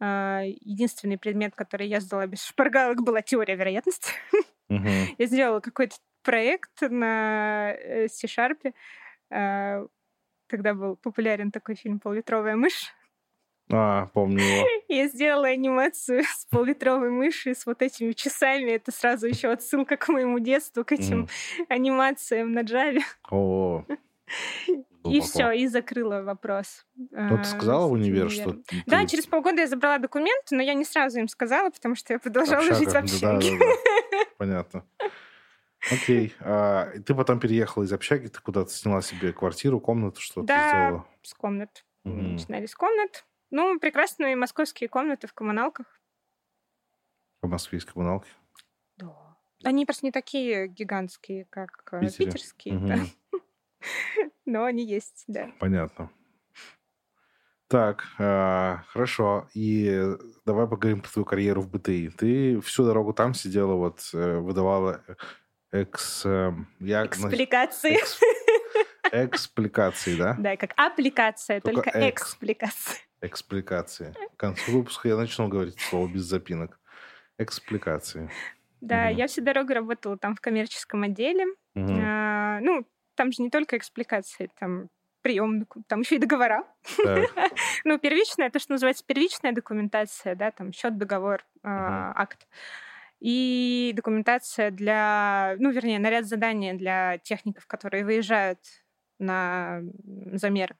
А, 0.00 0.42
единственный 0.44 1.18
предмет, 1.18 1.54
который 1.54 1.88
я 1.88 2.00
сдала 2.00 2.26
без 2.26 2.44
шпаргалок, 2.44 3.02
была 3.02 3.22
теория 3.22 3.56
вероятности. 3.56 4.12
Я 4.68 5.26
сделала 5.26 5.60
какой-то 5.60 5.96
проект 6.22 6.82
на 6.82 7.72
э, 7.72 8.08
C-Sharp, 8.08 8.74
а, 9.30 9.86
когда 10.46 10.74
был 10.74 10.96
популярен 10.96 11.50
такой 11.50 11.74
фильм 11.74 11.98
«Поллитровая 12.00 12.54
мышь». 12.54 12.94
А, 13.70 14.06
помню 14.06 14.42
его. 14.42 14.66
Я 14.88 15.08
сделала 15.08 15.48
анимацию 15.48 16.22
с 16.24 16.46
поллитровой 16.46 17.10
мышью, 17.10 17.54
с 17.54 17.66
вот 17.66 17.82
этими 17.82 18.12
часами. 18.12 18.70
Это 18.70 18.92
сразу 18.92 19.26
еще 19.26 19.48
отсылка 19.48 19.96
к 19.96 20.08
моему 20.08 20.38
детству, 20.38 20.84
к 20.84 20.92
этим 20.92 21.24
mm. 21.24 21.66
анимациям 21.68 22.52
на 22.52 22.60
Java. 22.60 23.00
О, 23.30 23.84
и 25.04 25.20
все, 25.20 25.52
и 25.52 25.66
закрыла 25.66 26.22
вопрос. 26.22 26.86
Ну, 26.96 27.38
ты 27.38 27.44
сказала 27.44 27.86
в 27.86 27.92
универ, 27.92 28.30
что... 28.30 28.56
Да, 28.86 29.06
через 29.06 29.26
полгода 29.26 29.60
я 29.60 29.66
забрала 29.66 29.98
документы, 29.98 30.54
но 30.54 30.62
я 30.62 30.74
не 30.74 30.84
сразу 30.84 31.18
им 31.18 31.28
сказала, 31.28 31.70
потому 31.70 31.94
что 31.94 32.12
я 32.12 32.18
продолжала 32.18 32.74
жить 32.74 32.92
в 32.92 32.96
общаге. 32.96 33.58
Понятно. 34.38 34.84
Окей. 35.92 36.34
А, 36.40 36.90
ты 37.06 37.14
потом 37.14 37.40
переехала 37.40 37.84
из 37.84 37.92
общаги, 37.92 38.26
ты 38.26 38.40
куда-то 38.40 38.70
сняла 38.70 39.00
себе 39.00 39.32
квартиру, 39.32 39.80
комнату, 39.80 40.20
что 40.20 40.42
да, 40.42 40.54
ты 40.54 40.68
сделала? 40.68 41.06
с 41.22 41.34
комнат. 41.34 41.84
Угу. 42.04 42.14
Начинали 42.14 42.66
с 42.66 42.74
комнат. 42.74 43.24
Ну, 43.50 43.78
прекрасные 43.78 44.36
московские 44.36 44.88
комнаты 44.88 45.26
в 45.26 45.34
коммуналках. 45.34 45.86
В 47.40 47.48
Москве 47.48 47.76
есть 47.76 47.90
коммуналки? 47.90 48.30
Да. 48.96 49.14
Они 49.64 49.86
просто 49.86 50.06
не 50.06 50.12
такие 50.12 50.68
гигантские, 50.68 51.46
как 51.46 51.88
э, 51.92 52.00
Питере. 52.00 52.26
питерские, 52.26 52.76
угу. 52.76 52.86
да. 52.86 52.98
Но 54.44 54.64
они 54.64 54.84
есть, 54.84 55.24
да. 55.28 55.50
Понятно. 55.58 56.10
Так, 57.68 58.06
э, 58.18 58.76
хорошо. 58.88 59.48
И 59.54 60.16
давай 60.46 60.66
поговорим 60.66 61.00
про 61.00 61.10
твою 61.10 61.26
карьеру 61.26 61.60
в 61.62 61.70
БТИ. 61.70 62.10
Ты 62.16 62.60
всю 62.60 62.84
дорогу 62.84 63.12
там 63.12 63.34
сидела, 63.34 63.74
вот 63.74 64.08
э, 64.14 64.38
выдавала 64.38 65.04
экс... 65.70 66.24
Э, 66.24 66.52
я, 66.80 67.04
Экспликации. 67.04 67.96
Экс, 67.96 68.20
экспликации, 69.12 70.16
да? 70.16 70.34
Да, 70.38 70.56
как 70.56 70.72
аппликация, 70.76 71.60
только, 71.60 71.82
только 71.82 71.98
экс. 71.98 72.22
экспликация. 72.22 73.07
Экспликации. 73.20 74.14
К 74.36 74.40
концу 74.40 74.72
выпуска 74.72 75.08
я 75.08 75.16
начну 75.16 75.48
говорить 75.48 75.78
слово 75.80 76.08
без 76.08 76.22
запинок. 76.22 76.78
Экспликации. 77.38 78.30
Да, 78.80 79.08
угу. 79.08 79.18
я 79.18 79.26
всю 79.26 79.42
дорогу 79.42 79.72
работала 79.74 80.16
там 80.16 80.34
в 80.36 80.40
коммерческом 80.40 81.02
отделе. 81.02 81.46
Угу. 81.74 81.98
А, 82.00 82.60
ну, 82.60 82.86
там 83.14 83.32
же 83.32 83.42
не 83.42 83.50
только 83.50 83.76
экспликации, 83.76 84.50
там 84.58 84.88
прием, 85.22 85.66
там 85.88 86.00
еще 86.00 86.16
и 86.16 86.18
договора. 86.18 86.64
ну, 87.84 87.98
первичная, 87.98 88.50
то, 88.50 88.58
что 88.58 88.72
называется 88.72 89.04
первичная 89.06 89.52
документация, 89.52 90.34
да, 90.36 90.50
там 90.50 90.72
счет, 90.72 90.96
договор, 90.96 91.44
а, 91.62 92.12
акт. 92.14 92.46
И 93.20 93.92
документация 93.96 94.70
для, 94.70 95.56
ну, 95.58 95.70
вернее, 95.70 95.98
наряд 95.98 96.26
задания 96.26 96.74
для 96.74 97.18
техников, 97.18 97.66
которые 97.66 98.04
выезжают 98.04 98.60
на 99.18 99.82
замер. 100.32 100.76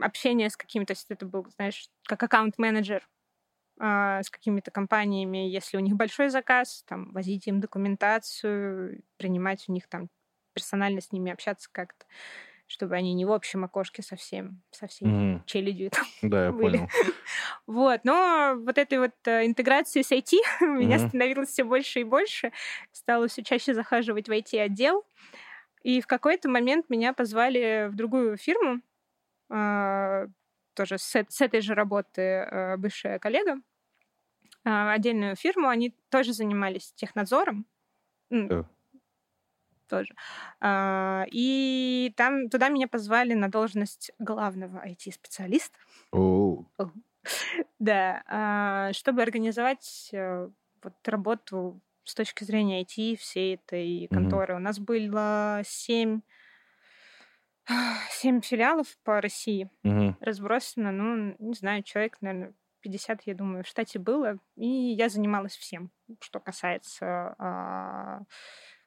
Общение 0.00 0.50
с 0.50 0.56
какими-то, 0.56 0.94
то 0.94 0.98
есть 0.98 1.06
это 1.10 1.26
был, 1.26 1.46
знаешь, 1.56 1.88
как 2.06 2.22
аккаунт-менеджер 2.22 3.08
а, 3.78 4.22
с 4.22 4.28
какими-то 4.28 4.70
компаниями, 4.70 5.48
если 5.48 5.78
у 5.78 5.80
них 5.80 5.94
большой 5.94 6.28
заказ, 6.28 6.84
там, 6.86 7.12
возить 7.12 7.46
им 7.46 7.60
документацию, 7.60 9.02
принимать 9.16 9.64
у 9.68 9.72
них 9.72 9.88
там 9.88 10.10
персонально 10.52 11.00
с 11.00 11.12
ними 11.12 11.32
общаться 11.32 11.70
как-то, 11.72 12.04
чтобы 12.66 12.94
они 12.94 13.14
не 13.14 13.24
в 13.24 13.32
общем 13.32 13.64
окошке 13.64 14.02
совсем, 14.02 14.62
со 14.70 14.86
всей 14.86 15.06
mm-hmm. 15.06 15.40
челядью 15.46 15.90
там 15.90 16.04
Да, 16.30 16.44
я 16.46 16.52
были. 16.52 16.76
понял. 16.76 16.88
вот, 17.66 18.00
но 18.04 18.54
вот 18.58 18.76
этой 18.76 18.98
вот 18.98 19.14
э, 19.24 19.46
интеграции 19.46 20.02
с 20.02 20.12
IT 20.12 20.36
у 20.60 20.66
меня 20.66 20.98
становилось 20.98 21.48
все 21.48 21.64
больше 21.64 22.00
и 22.00 22.04
больше. 22.04 22.52
Стала 22.92 23.28
все 23.28 23.42
чаще 23.42 23.72
захаживать 23.72 24.28
в 24.28 24.32
IT-отдел. 24.32 25.06
И 25.82 26.02
в 26.02 26.06
какой-то 26.06 26.50
момент 26.50 26.90
меня 26.90 27.14
позвали 27.14 27.88
в 27.88 27.96
другую 27.96 28.36
фирму, 28.36 28.82
тоже 29.50 30.98
с, 30.98 31.14
с 31.28 31.40
этой 31.40 31.60
же 31.60 31.74
работы 31.74 32.22
э, 32.22 32.76
бывшая 32.76 33.18
коллега, 33.18 33.56
а, 34.64 34.92
отдельную 34.92 35.36
фирму, 35.36 35.68
они 35.68 35.94
тоже 36.10 36.32
занимались 36.32 36.92
технадзором. 36.94 37.66
Да. 38.30 38.68
Тоже. 39.88 40.14
А, 40.60 41.24
и 41.30 42.12
там 42.16 42.48
туда 42.48 42.68
меня 42.68 42.86
позвали 42.86 43.34
на 43.34 43.50
должность 43.50 44.12
главного 44.18 44.86
IT-специалиста. 44.86 45.78
Oh. 46.12 46.64
Да, 47.78 48.22
а, 48.26 48.94
чтобы 48.94 49.20
организовать 49.20 50.08
э, 50.12 50.48
вот 50.82 50.94
работу 51.08 51.78
с 52.04 52.14
точки 52.14 52.44
зрения 52.44 52.82
IT 52.82 53.16
всей 53.16 53.56
этой 53.56 54.08
конторы. 54.08 54.54
Mm-hmm. 54.54 54.56
У 54.56 54.60
нас 54.60 54.78
было 54.78 55.60
семь 55.66 56.22
семь 58.10 58.40
филиалов 58.40 58.86
по 59.04 59.20
России 59.20 59.70
mm-hmm. 59.84 60.14
разбросано, 60.20 60.92
ну, 60.92 61.36
не 61.38 61.54
знаю, 61.54 61.82
человек, 61.82 62.18
наверное, 62.20 62.54
50, 62.80 63.22
я 63.26 63.34
думаю, 63.34 63.64
в 63.64 63.66
штате 63.66 63.98
было, 63.98 64.38
и 64.56 64.66
я 64.66 65.08
занималась 65.08 65.56
всем, 65.56 65.90
что 66.20 66.40
касается 66.40 67.34
а, 67.38 68.22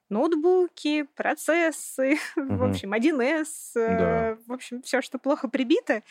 ноутбуки, 0.09 1.03
процессы, 1.15 2.17
угу. 2.36 2.55
в 2.55 2.63
общем, 2.63 2.93
1С, 2.93 3.45
э, 3.76 3.97
да. 3.97 4.38
в 4.47 4.53
общем, 4.53 4.82
все, 4.82 5.01
что 5.01 5.17
плохо 5.17 5.47
прибито, 5.47 6.03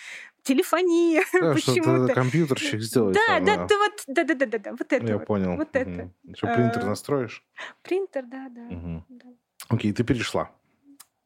телефония, 0.42 1.24
да, 1.32 1.54
почему-то. 1.54 2.14
компьютерщик 2.14 2.80
сделать. 2.80 3.14
Да, 3.14 3.40
да, 3.40 3.66
да, 3.66 3.78
вот, 3.78 4.04
да, 4.06 4.24
да, 4.24 4.34
да, 4.34 4.46
да, 4.46 4.58
да, 4.58 4.70
вот 4.72 4.92
это. 4.92 5.06
Я 5.06 5.18
вот, 5.18 5.26
понял. 5.26 5.56
Вот 5.56 5.68
угу. 5.68 5.78
это. 5.78 6.10
Еще 6.24 6.46
принтер 6.46 6.82
а, 6.82 6.86
настроишь? 6.86 7.44
Принтер, 7.82 8.24
да, 8.26 8.48
да. 8.50 8.62
Угу. 8.62 9.04
да. 9.08 9.26
Окей, 9.68 9.92
ты 9.92 10.04
перешла. 10.04 10.50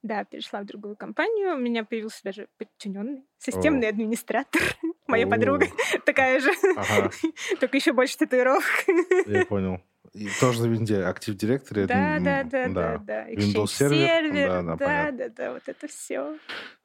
Да, 0.07 0.23
перешла 0.23 0.61
в 0.61 0.67
другую 0.67 0.95
компанию. 0.95 1.55
У 1.55 1.59
меня 1.59 1.85
появился 1.85 2.21
даже 2.23 2.47
подчиненный, 2.59 3.25
системный 3.39 3.89
О. 3.89 3.91
администратор. 3.91 4.63
Моя 5.09 5.27
О. 5.27 5.31
подруга 5.31 5.67
такая 6.07 6.39
же, 6.39 6.51
ага. 6.77 7.11
только 7.61 7.77
еще 7.77 7.93
больше 7.93 8.17
татуировок. 8.17 8.63
Я 9.27 9.45
понял. 9.47 9.81
И 10.13 10.29
тоже 10.41 10.63
на 10.63 10.67
винде 10.67 11.01
Active 11.01 11.37
Directory. 11.37 11.87
Да, 11.87 12.19
да, 12.21 12.45
да, 12.45 12.69
да, 12.69 12.99
да. 12.99 13.31
Windows 13.33 13.67
сервер. 13.67 14.33
Да, 14.33 14.63
да, 14.63 14.77
да, 14.77 15.11
да, 15.11 15.29
да, 15.29 15.53
вот 15.55 15.63
это 15.67 15.89
все. 15.89 16.39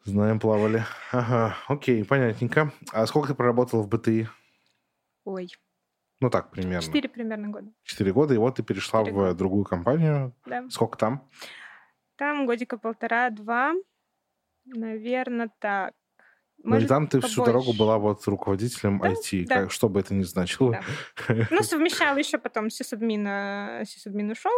Знаем, 0.03 0.39
плавали. 0.39 0.84
Ага, 1.11 1.55
окей, 1.67 2.03
понятненько. 2.03 2.74
А 2.91 3.05
сколько 3.05 3.28
ты 3.28 3.36
проработала 3.36 3.84
в 3.84 3.88
БТИ? 3.88 4.28
Ой. 5.26 5.47
Ну 6.19 6.32
так, 6.32 6.49
примерно. 6.49 6.82
Четыре 6.82 7.07
примерно 7.07 7.49
года. 7.49 7.72
Четыре 7.84 8.13
года, 8.13 8.34
и 8.34 8.38
вот 8.38 8.55
ты 8.55 8.63
перешла 8.63 9.03
в 9.03 9.36
другую 9.36 9.63
компанию. 9.63 10.34
Да. 10.47 10.67
Сколько 10.72 10.97
там? 10.97 11.30
Там 12.22 12.45
годика 12.45 12.78
полтора-два, 12.78 13.74
наверное, 14.65 15.49
так. 15.57 15.95
Ну 16.63 16.78
и 16.78 16.86
там 16.86 17.07
ты 17.07 17.17
побольше. 17.17 17.34
всю 17.34 17.43
дорогу 17.43 17.74
была 17.74 17.97
вот 17.97 18.28
руководителем 18.28 18.99
да, 18.99 19.13
IT, 19.13 19.47
да. 19.47 19.61
Как, 19.61 19.72
что 19.72 19.89
бы 19.89 20.01
это 20.01 20.13
ни 20.13 20.22
значило. 20.22 20.80
Да. 21.28 21.47
Ну, 21.49 21.63
совмещала 21.63 22.15
еще 22.17 22.38
потом 22.38 22.69
сисадмина, 22.69 23.82
сисадмин 23.88 24.30
ушел, 24.30 24.51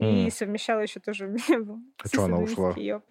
mm. 0.00 0.26
и 0.28 0.30
совмещала 0.30 0.78
еще 0.78 1.00
тоже 1.00 1.34
А 1.48 2.06
что 2.06 2.26
она 2.26 2.38
ушла? 2.38 2.74
Я 2.76 3.02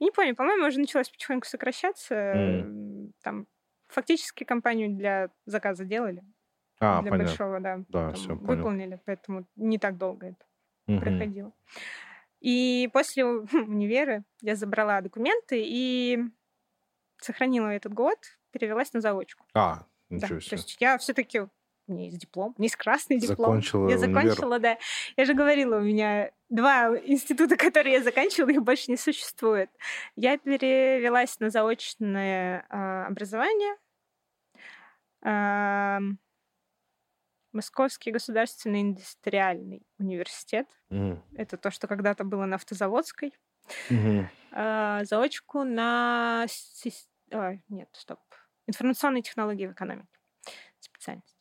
не 0.00 0.10
помню, 0.10 0.34
по-моему, 0.34 0.66
уже 0.66 0.80
началась 0.80 1.10
потихоньку 1.10 1.46
сокращаться. 1.46 2.14
Mm. 2.14 3.10
Там 3.22 3.46
фактически 3.88 4.44
компанию 4.44 4.88
для 4.96 5.28
заказа 5.44 5.84
делали. 5.84 6.24
А, 6.80 7.02
для 7.02 7.10
понятно. 7.10 7.28
большого, 7.28 7.60
да. 7.60 7.84
Да, 7.90 8.12
там 8.12 8.38
понял. 8.38 8.56
выполнили, 8.56 8.98
поэтому 9.04 9.46
не 9.56 9.76
так 9.76 9.98
долго 9.98 10.28
это 10.28 10.46
Мгм. 10.86 11.00
проходило. 11.00 11.52
И 12.42 12.90
после 12.92 13.24
универа 13.26 14.24
я 14.40 14.56
забрала 14.56 15.00
документы 15.00 15.62
и 15.64 16.18
сохранила 17.18 17.68
этот 17.68 17.94
год, 17.94 18.18
перевелась 18.50 18.92
на 18.92 19.00
заочку. 19.00 19.46
А, 19.54 19.86
Да, 20.10 20.16
ничего 20.16 20.38
То 20.40 20.44
себе. 20.44 20.56
есть 20.56 20.76
я 20.80 20.98
все-таки 20.98 21.46
меня 21.86 22.04
есть 22.06 22.18
диплом, 22.18 22.54
меня 22.58 22.66
есть 22.66 22.76
красный 22.76 23.18
диплом. 23.18 23.36
Закончила 23.46 23.88
я 23.88 23.96
универ. 23.96 24.14
закончила, 24.24 24.58
да. 24.58 24.78
Я 25.16 25.24
же 25.24 25.34
говорила, 25.34 25.76
у 25.76 25.82
меня 25.82 26.30
два 26.48 26.96
института, 26.98 27.56
которые 27.56 27.94
я 27.94 28.02
заканчивала, 28.02 28.50
их 28.50 28.62
больше 28.62 28.90
не 28.90 28.96
существует. 28.96 29.70
Я 30.16 30.36
перевелась 30.38 31.38
на 31.38 31.50
заочное 31.50 32.66
а, 32.68 33.06
образование. 33.06 33.76
Ам, 35.22 36.18
Московский 37.52 38.10
государственный 38.10 38.82
индустриальный 38.82 39.86
университет. 39.98 40.66
Мгм. 40.88 41.22
Это 41.34 41.56
то, 41.56 41.70
что 41.70 41.86
когда-то 41.86 42.24
было 42.24 42.46
на 42.46 42.56
автозаводской. 42.56 43.34
А, 44.50 45.04
заочку 45.04 45.64
на... 45.64 46.46
ой, 47.30 47.62
нет, 47.68 47.88
стоп. 47.92 48.20
Информационные 48.66 49.22
технологии 49.22 49.66
в 49.66 49.72
экономике. 49.72 50.08
Специальность. 50.80 51.36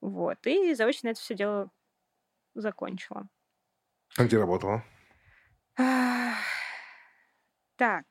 Вот. 0.00 0.46
И 0.46 0.74
заочно 0.74 1.08
это 1.08 1.20
все 1.20 1.34
дело 1.34 1.70
закончила. 2.54 3.28
А 4.16 4.24
где 4.24 4.38
работала? 4.38 4.82
Так. 7.76 8.06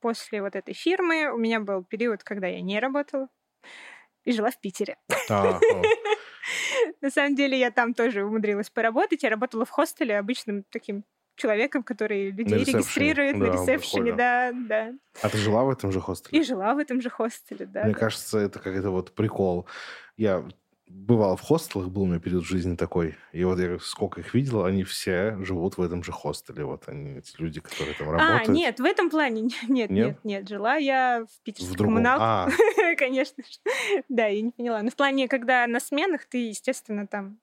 После 0.00 0.42
вот 0.42 0.56
этой 0.56 0.74
фирмы 0.74 1.30
у 1.32 1.38
меня 1.38 1.60
был 1.60 1.84
период, 1.84 2.24
когда 2.24 2.48
я 2.48 2.60
не 2.60 2.80
работала 2.80 3.28
и 4.24 4.32
жила 4.32 4.50
в 4.50 4.60
Питере. 4.60 4.96
На 7.00 7.10
самом 7.10 7.34
деле 7.34 7.58
я 7.58 7.70
там 7.70 7.94
тоже 7.94 8.24
умудрилась 8.24 8.70
поработать. 8.70 9.22
Я 9.22 9.30
работала 9.30 9.64
в 9.64 9.70
хостеле 9.70 10.18
обычным 10.18 10.64
таким 10.70 11.04
человеком, 11.36 11.82
который 11.82 12.30
людей 12.30 12.58
ресепшене, 12.58 12.78
регистрирует 12.78 13.36
на 13.36 13.46
да, 13.46 13.52
ресепшене, 13.52 14.12
прикольно. 14.12 14.16
да, 14.16 14.52
да. 14.52 14.92
А 15.22 15.28
ты 15.28 15.38
жила 15.38 15.64
в 15.64 15.70
этом 15.70 15.90
же 15.92 15.98
И 15.98 16.02
хостеле? 16.02 16.42
жила 16.42 16.74
в 16.74 16.78
этом 16.78 17.00
же 17.00 17.10
хостеле, 17.10 17.66
да. 17.66 17.84
Мне 17.84 17.94
да. 17.94 17.98
кажется, 17.98 18.38
это 18.38 18.58
какой-то 18.58 18.90
вот 18.90 19.14
прикол. 19.14 19.66
Я 20.16 20.44
бывал 20.94 21.36
в 21.36 21.40
хостелах, 21.40 21.88
был 21.88 22.02
у 22.02 22.06
меня 22.06 22.20
период 22.20 22.44
в 22.44 22.48
жизни 22.48 22.76
такой. 22.76 23.14
И 23.32 23.42
вот 23.44 23.58
я 23.58 23.78
сколько 23.80 24.20
их 24.20 24.34
видел, 24.34 24.64
они 24.64 24.84
все 24.84 25.36
живут 25.42 25.76
в 25.76 25.82
этом 25.82 26.04
же 26.04 26.12
хостеле. 26.12 26.64
Вот 26.64 26.88
они, 26.88 27.18
эти 27.18 27.40
люди, 27.40 27.60
которые 27.60 27.94
там 27.96 28.08
А, 28.10 28.12
работают. 28.12 28.48
нет, 28.48 28.78
в 28.80 28.84
этом 28.84 29.10
плане 29.10 29.40
нет, 29.68 29.68
Нет? 29.68 29.90
нет, 29.90 30.18
нет. 30.24 30.48
Жила 30.48 30.76
я 30.76 31.24
в 31.28 31.32
в 31.32 31.40
питерской 31.42 31.76
другом. 31.76 31.94
коммуналке, 31.96 32.24
А, 32.24 32.94
конечно 32.96 33.42
же. 33.42 34.02
Да, 34.08 34.26
я 34.26 34.40
не 34.42 34.50
поняла. 34.52 34.82
Но 34.82 34.90
в 34.90 34.96
плане, 34.96 35.28
когда 35.28 35.66
на 35.66 35.80
сменах 35.80 36.24
ты, 36.26 36.48
естественно, 36.48 37.06
там 37.06 37.38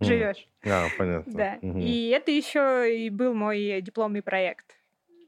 живешь. 0.00 0.48
А, 0.64 0.86
понятно. 0.98 1.32
Да. 1.32 1.54
И 1.62 2.08
это 2.08 2.30
еще 2.30 3.04
и 3.06 3.10
был 3.10 3.32
мой 3.34 3.80
дипломный 3.80 4.22
проект. 4.22 4.76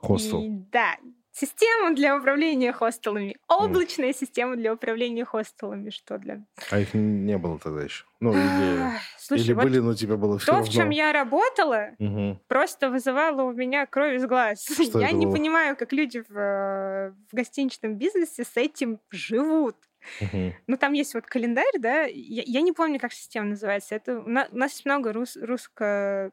Хостел. 0.01 0.43
И, 0.43 0.49
да, 0.73 0.97
система 1.37 1.95
для 1.95 2.17
управления 2.17 2.73
хостелами. 2.73 3.37
Облачная 3.47 4.13
система 4.15 4.57
для 4.57 4.73
управления 4.73 5.25
хостелами. 5.25 5.91
Что 5.91 6.19
для... 6.19 6.45
А 6.71 6.79
их 6.79 6.95
не 6.95 7.37
было 7.37 7.59
тогда 7.59 7.83
еще? 7.83 8.05
Ну, 8.21 8.33
или, 8.33 8.91
Слушай, 9.19 9.43
или 9.45 9.53
вот 9.53 9.65
были, 9.65 9.79
но 9.81 9.95
тебе 9.95 10.17
было 10.17 10.39
все 10.39 10.47
то, 10.47 10.53
равно. 10.53 10.67
в 10.67 10.73
чем 10.73 10.91
я 10.91 11.13
работала, 11.13 11.91
Мгм. 11.99 12.41
просто 12.49 12.89
вызывало 12.91 13.43
у 13.43 13.53
меня 13.53 13.85
кровь 13.87 14.15
из 14.17 14.25
глаз. 14.27 14.65
Что 14.65 15.01
я 15.01 15.13
не 15.13 15.27
было? 15.27 15.35
понимаю, 15.35 15.77
как 15.77 15.93
люди 15.93 16.25
в, 16.27 16.39
э, 16.39 17.11
в 17.31 17.35
гостиничном 17.35 17.97
бизнесе 17.97 18.45
с 18.45 18.57
этим 18.57 19.01
живут. 19.11 19.77
Мгм. 20.21 20.55
Ну, 20.67 20.77
там 20.79 20.93
есть 20.95 21.13
вот 21.15 21.27
календарь, 21.27 21.79
да, 21.79 22.05
я, 22.05 22.43
я 22.47 22.61
не 22.63 22.73
помню, 22.73 22.99
как 22.99 23.13
система 23.13 23.49
называется. 23.49 23.95
Это 23.97 24.21
у 24.21 24.29
на- 24.29 24.49
у 24.51 24.57
нас 24.57 24.73
есть 24.73 24.87
много 24.87 25.13
рус, 25.13 25.37
русско... 25.37 26.31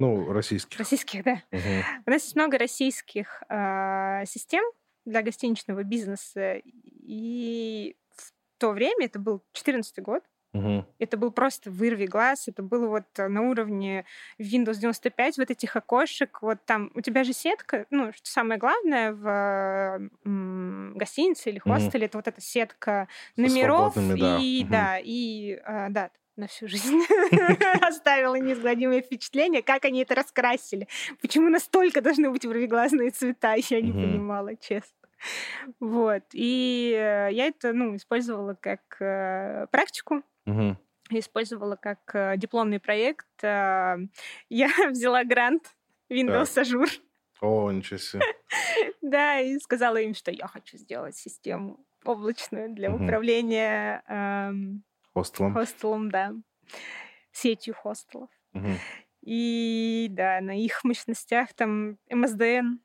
Ну, 0.00 0.32
российских. 0.32 0.78
российских, 0.78 1.24
да. 1.24 1.42
Мгм. 1.52 1.86
У 2.06 2.10
нас 2.10 2.24
есть 2.24 2.36
много 2.36 2.58
российских 2.58 3.42
а, 3.48 4.24
систем 4.26 4.64
для 5.04 5.22
гостиничного 5.22 5.82
бизнеса. 5.84 6.60
И 6.64 7.96
в 8.10 8.32
то 8.58 8.70
время, 8.72 9.06
это 9.06 9.18
был 9.18 9.38
2014 9.38 10.00
год, 10.00 10.24
Мгм. 10.52 10.84
это 10.98 11.16
был 11.16 11.32
просто 11.32 11.70
вырви 11.70 12.06
глаз, 12.06 12.48
это 12.48 12.62
было 12.62 12.88
вот 12.88 13.06
э, 13.18 13.28
на 13.28 13.42
уровне 13.42 14.06
Windows 14.38 14.76
95, 14.80 15.38
вот 15.38 15.50
этих 15.50 15.76
окошек, 15.76 16.42
вот 16.42 16.64
там, 16.66 16.92
у 16.94 17.02
тебя 17.02 17.24
же 17.24 17.32
сетка, 17.34 17.86
ну, 17.90 18.12
что 18.12 18.30
самое 18.30 18.60
главное 18.60 19.12
в 19.12 19.26
э, 19.28 20.10
м, 20.26 20.94
гостинице 20.96 21.50
или 21.50 21.58
хостеле, 21.58 22.06
это 22.06 22.18
вот 22.18 22.28
эта 22.28 22.40
сетка 22.40 23.08
номеров 23.36 23.94
свободными, 23.94 24.16
да. 24.16 24.46
и, 24.50 24.64
Мгм. 24.64 24.70
да, 24.70 24.98
и, 24.98 25.54
а, 25.64 25.88
да, 25.90 26.10
на 26.40 26.46
всю 26.46 26.66
жизнь 26.68 27.00
оставила 27.82 28.34
неизгладимое 28.34 29.02
впечатление, 29.02 29.62
как 29.62 29.84
они 29.84 30.02
это 30.02 30.14
раскрасили. 30.14 30.88
Почему 31.20 31.48
настолько 31.48 32.00
должны 32.00 32.30
быть 32.30 32.44
вырвиглазные 32.44 33.10
цвета, 33.10 33.54
я 33.54 33.80
не 33.80 33.92
понимала, 33.92 34.56
честно. 34.56 34.96
Вот. 35.80 36.22
И 36.32 36.94
э, 36.96 37.28
я 37.32 37.46
это, 37.46 37.72
ну, 37.72 37.94
использовала 37.94 38.54
как 38.54 38.80
э, 39.00 39.66
практику, 39.70 40.22
использовала 41.10 41.76
как 41.76 41.98
э, 42.14 42.36
дипломный 42.36 42.80
проект. 42.80 43.26
Э, 43.42 43.96
Я 44.48 44.70
взяла 44.88 45.24
грант 45.24 45.74
Windows 46.10 46.56
Azure, 46.56 46.90
О, 47.40 47.70
ничего 47.70 47.98
себе. 47.98 48.22
да, 49.02 49.40
и 49.40 49.58
сказала 49.58 49.96
им, 49.98 50.14
что 50.14 50.30
я 50.30 50.46
хочу 50.46 50.76
сделать 50.78 51.16
систему 51.16 51.84
облачную 52.04 52.70
для 52.74 52.90
управления 52.94 54.02
Хостелом. 55.14 55.54
хостелом, 55.54 56.10
да, 56.10 56.34
сетью 57.32 57.74
хостелов. 57.74 58.30
И 59.22 60.06
да, 60.10 60.40
на 60.40 60.58
их 60.58 60.82
мощностях 60.82 61.52
там 61.52 61.98
MSDN, 62.10 62.78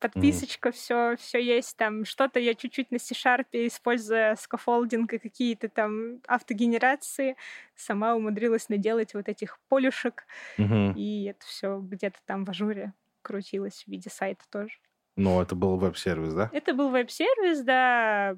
подписочка, 0.00 0.72
все, 0.72 1.16
все 1.16 1.38
есть. 1.38 1.76
Там 1.76 2.04
что-то 2.04 2.40
я 2.40 2.54
чуть-чуть 2.54 2.90
на 2.90 2.98
C-Sharp, 2.98 3.46
используя 3.52 4.34
scaffolding 4.36 5.12
и 5.12 5.18
какие-то 5.18 5.68
там 5.68 6.20
автогенерации, 6.26 7.36
сама 7.74 8.14
умудрилась 8.14 8.68
наделать 8.68 9.14
вот 9.14 9.28
этих 9.28 9.58
полюшек. 9.68 10.26
Мгм. 10.58 10.92
И 10.92 11.24
это 11.26 11.46
все 11.46 11.78
где-то 11.78 12.18
там 12.24 12.44
в 12.44 12.50
ажуре 12.50 12.92
крутилось 13.22 13.84
в 13.84 13.88
виде 13.88 14.10
сайта 14.10 14.44
тоже. 14.50 14.78
Но 15.16 15.40
это 15.40 15.54
был 15.54 15.76
веб-сервис, 15.78 16.34
да? 16.34 16.50
Это 16.52 16.74
был 16.74 16.90
веб-сервис, 16.90 17.62
да, 17.62 18.36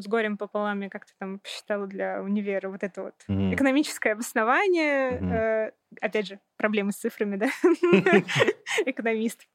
с 0.00 0.06
горем 0.06 0.38
пополам 0.38 0.80
я 0.80 0.88
как-то 0.88 1.12
там 1.18 1.38
посчитала 1.40 1.86
для 1.86 2.22
универа 2.22 2.70
вот 2.70 2.82
это 2.82 3.02
вот 3.02 3.14
Мгм. 3.28 3.54
экономическое 3.54 4.12
обоснование. 4.12 5.20
Мгм. 5.20 5.32
э, 5.32 5.72
опять 6.00 6.26
же, 6.26 6.40
проблемы 6.56 6.92
с 6.92 6.96
цифрами, 6.96 7.36
да? 7.36 7.48
Экономист 8.86 9.46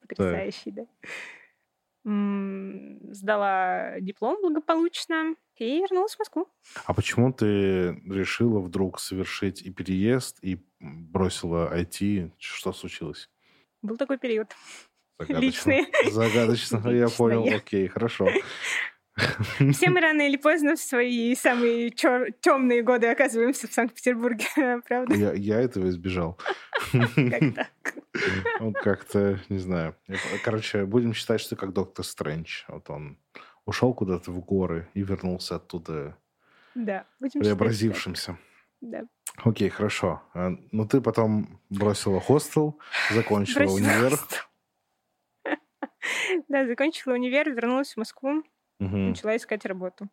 потрясающий, 0.00 0.70
да. 0.70 0.86
Сдала 2.04 4.00
диплом 4.00 4.40
благополучно 4.40 5.34
и 5.56 5.80
вернулась 5.80 6.14
в 6.14 6.18
Москву. 6.20 6.48
А 6.86 6.94
почему 6.94 7.32
ты 7.32 7.90
решила 8.08 8.60
вдруг 8.60 8.98
совершить 9.00 9.60
и 9.62 9.70
переезд, 9.70 10.38
и 10.40 10.64
бросила 10.80 11.70
IT? 11.76 12.32
Что 12.38 12.72
случилось? 12.72 13.28
Был 13.82 13.96
такой 13.96 14.18
период. 14.18 14.54
Загадочно. 15.18 15.40
Личные. 15.40 15.86
Загадочно, 16.10 16.88
я 16.90 17.08
понял. 17.08 17.44
Окей, 17.54 17.88
хорошо. 17.88 18.28
Все 19.72 19.90
мы 19.90 20.00
рано 20.00 20.22
или 20.28 20.36
поздно 20.36 20.76
в 20.76 20.80
свои 20.80 21.34
самые 21.34 21.90
темные 21.90 22.82
годы 22.82 23.08
оказываемся 23.08 23.66
в 23.66 23.72
Санкт-Петербурге, 23.72 24.46
правда? 24.88 25.12
Я, 25.14 25.32
я 25.32 25.60
этого 25.60 25.88
избежал. 25.88 26.38
Как 26.92 27.54
так? 27.54 27.94
Он 28.60 28.72
как-то, 28.74 29.40
не 29.48 29.58
знаю. 29.58 29.96
Короче, 30.44 30.84
будем 30.84 31.14
считать, 31.14 31.40
что 31.40 31.56
как 31.56 31.72
доктор 31.72 32.04
Стрэндж. 32.04 32.62
Вот 32.68 32.88
он 32.90 33.18
ушел 33.64 33.92
куда-то 33.92 34.30
в 34.30 34.38
горы 34.40 34.88
и 34.94 35.02
вернулся 35.02 35.56
оттуда 35.56 36.16
Да, 36.76 37.04
будем 37.18 37.40
преобразившимся. 37.40 38.38
Да. 38.80 39.02
Окей, 39.44 39.68
хорошо. 39.68 40.22
А, 40.34 40.52
Ну, 40.70 40.86
ты 40.86 41.00
потом 41.00 41.60
бросила 41.70 42.20
хостел, 42.20 42.78
закончила 43.10 43.64
Бросила 43.64 43.76
универ. 43.76 44.10
хостел. 44.16 44.38
Да, 46.48 46.66
закончила 46.66 47.14
универ, 47.14 47.50
вернулась 47.50 47.94
в 47.94 47.96
Москву, 47.98 48.42
начала 49.08 49.36
искать 49.36 49.64
работу. 49.66 50.08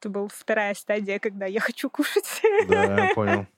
Это 0.00 0.10
была 0.10 0.28
вторая 0.28 0.74
стадия, 0.74 1.18
когда 1.18 1.46
я 1.46 1.60
хочу 1.60 1.90
кушать. 1.90 2.42
Да, 2.68 3.06
я 3.06 3.14
понял. 3.14 3.46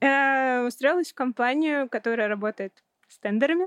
Э, 0.00 0.64
Устроилась 0.64 1.10
в 1.10 1.14
компанию, 1.14 1.88
которая 1.88 2.28
работает 2.28 2.84
с 3.08 3.18
тендерами 3.18 3.66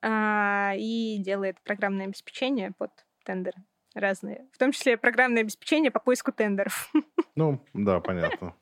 а, 0.00 0.72
и 0.76 1.18
делает 1.18 1.60
программное 1.62 2.06
обеспечение 2.06 2.72
под 2.76 2.90
тендеры 3.24 3.62
разные. 3.94 4.48
В 4.52 4.58
том 4.58 4.72
числе 4.72 4.96
программное 4.96 5.42
обеспечение 5.42 5.90
по 5.90 6.00
поиску 6.00 6.32
тендеров. 6.32 6.90
Ну, 7.34 7.64
да, 7.72 8.00
понятно. 8.00 8.54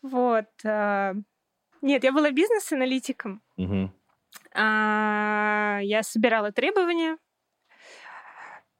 Вот. 0.00 0.46
а, 0.64 1.14
Нет, 1.82 2.04
я 2.04 2.12
была 2.12 2.30
бизнес-аналитиком. 2.30 3.42
Мгм. 3.56 3.92
А, 4.54 5.80
Я 5.82 6.02
собирала 6.02 6.52
требования, 6.52 7.18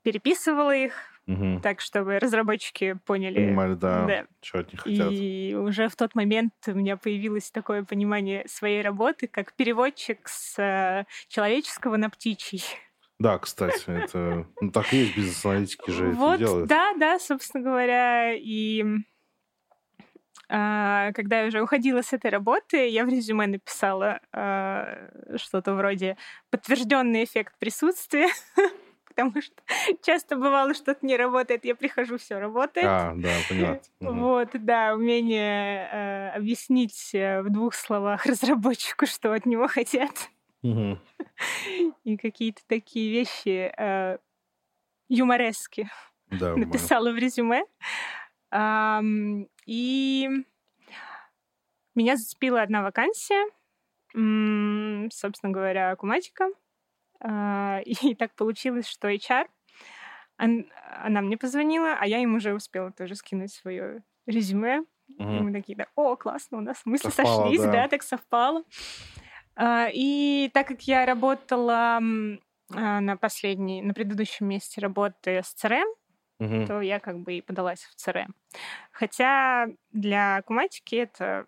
переписывала 0.02 0.74
их, 0.74 0.94
угу. 1.26 1.60
так, 1.62 1.80
чтобы 1.80 2.18
разработчики 2.18 2.98
поняли. 3.04 3.34
Понимали, 3.34 3.74
да, 3.74 4.06
да, 4.06 4.26
что 4.40 4.60
от 4.60 4.72
них 4.72 4.82
хотят. 4.82 5.08
И 5.10 5.56
уже 5.58 5.88
в 5.88 5.96
тот 5.96 6.14
момент 6.14 6.52
у 6.66 6.72
меня 6.72 6.96
появилось 6.96 7.50
такое 7.50 7.84
понимание 7.84 8.46
своей 8.48 8.82
работы, 8.82 9.26
как 9.26 9.54
переводчик 9.54 10.28
с 10.28 10.58
э, 10.58 11.04
человеческого 11.28 11.96
на 11.96 12.10
птичий. 12.10 12.62
Да, 13.18 13.38
кстати, 13.38 13.84
это 13.86 14.46
ну, 14.60 14.70
так 14.70 14.92
и 14.92 14.98
есть 14.98 15.16
бизнес-аналитики 15.16 15.90
же 15.90 16.10
вот, 16.10 16.34
это 16.34 16.38
делают. 16.38 16.68
Да, 16.68 16.92
да, 16.98 17.18
собственно 17.18 17.64
говоря, 17.64 18.34
и 18.34 18.84
когда 20.48 21.40
я 21.40 21.46
уже 21.48 21.62
уходила 21.62 22.02
с 22.02 22.12
этой 22.12 22.30
работы, 22.30 22.88
я 22.88 23.04
в 23.04 23.08
резюме 23.08 23.46
написала 23.46 24.20
а, 24.32 25.10
что-то 25.36 25.74
вроде 25.74 26.16
подтвержденный 26.50 27.24
эффект 27.24 27.54
присутствия, 27.58 28.28
потому 29.08 29.40
что 29.40 29.54
часто 30.02 30.36
бывало, 30.36 30.74
что-то 30.74 31.04
не 31.04 31.16
работает, 31.16 31.64
я 31.64 31.74
прихожу, 31.74 32.18
все 32.18 32.38
работает. 32.38 32.86
А, 32.86 33.12
да, 33.16 33.30
понятно. 33.48 34.12
Вот, 34.12 34.50
да, 34.52 34.94
умение 34.94 35.88
э, 35.90 36.28
объяснить 36.36 37.10
в 37.12 37.46
двух 37.48 37.74
словах 37.74 38.26
разработчику, 38.26 39.06
что 39.06 39.32
от 39.32 39.46
него 39.46 39.66
хотят. 39.66 40.30
И 42.04 42.16
какие-то 42.16 42.62
такие 42.66 43.10
вещи 43.10 43.72
э, 43.76 44.18
юморески 45.08 45.88
да, 46.30 46.56
написала 46.56 47.12
в 47.12 47.16
резюме. 47.16 47.64
И 48.52 50.28
меня 51.94 52.16
зацепила 52.16 52.62
одна 52.62 52.82
вакансия, 52.82 53.44
собственно 54.12 55.52
говоря, 55.52 55.90
акуматика. 55.90 56.48
А, 57.20 57.80
и 57.84 58.14
так 58.14 58.34
получилось, 58.34 58.86
что 58.86 59.08
HR, 59.08 59.46
она 60.36 61.20
мне 61.22 61.36
позвонила, 61.36 61.96
а 61.98 62.06
я 62.06 62.18
им 62.18 62.34
уже 62.34 62.54
успела 62.54 62.92
тоже 62.92 63.14
скинуть 63.14 63.52
свое 63.52 64.02
резюме. 64.26 64.84
Угу. 65.18 65.22
И 65.22 65.40
мы 65.40 65.52
такие, 65.52 65.76
да, 65.76 65.86
о, 65.94 66.16
классно, 66.16 66.58
у 66.58 66.60
нас 66.60 66.82
мысли 66.84 67.10
совпало, 67.10 67.44
сошлись, 67.44 67.62
да. 67.62 67.72
да, 67.72 67.88
так 67.88 68.02
совпало. 68.02 68.64
А, 69.54 69.88
и 69.92 70.50
так 70.52 70.68
как 70.68 70.82
я 70.82 71.06
работала 71.06 72.00
а, 72.74 73.00
на 73.00 73.16
последней, 73.16 73.82
на 73.82 73.94
предыдущем 73.94 74.46
месте 74.48 74.80
работы 74.80 75.38
с 75.38 75.54
CRM, 75.54 75.86
угу. 76.38 76.66
то 76.66 76.80
я 76.80 77.00
как 77.00 77.18
бы 77.20 77.34
и 77.34 77.40
подалась 77.40 77.84
в 77.84 77.96
CRM. 77.96 78.30
Хотя 78.92 79.68
для 79.92 80.42
Куматики 80.42 80.96
это 80.96 81.46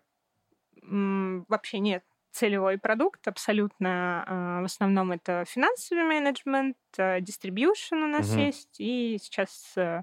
вообще 0.83 1.81
нет 1.81 2.05
целевой 2.31 2.79
продукт 2.79 3.27
абсолютно. 3.27 4.25
А, 4.27 4.61
в 4.63 4.65
основном 4.65 5.13
это 5.13 5.45
финансовый 5.47 6.05
менеджмент, 6.05 6.77
дистрибьюшн 6.97 7.97
у 7.97 8.07
нас 8.07 8.31
угу. 8.31 8.41
есть, 8.41 8.77
и 8.79 9.19
сейчас 9.21 9.75
э, 9.77 10.03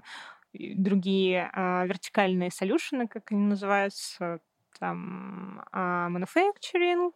другие 0.52 1.50
а, 1.52 1.86
вертикальные 1.86 2.50
солюшены, 2.50 3.08
как 3.08 3.32
они 3.32 3.46
называются, 3.46 4.40
там 4.78 5.64
manufacturing, 5.72 7.10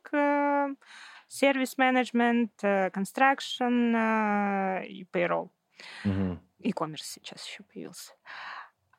сервис 1.28 1.76
менеджмент, 1.76 2.52
construction 2.62 4.82
и 4.86 5.04
payroll. 5.12 5.50
Угу 6.06 6.38
e-commerce 6.62 7.02
сейчас 7.02 7.46
еще 7.46 7.62
появился. 7.62 8.12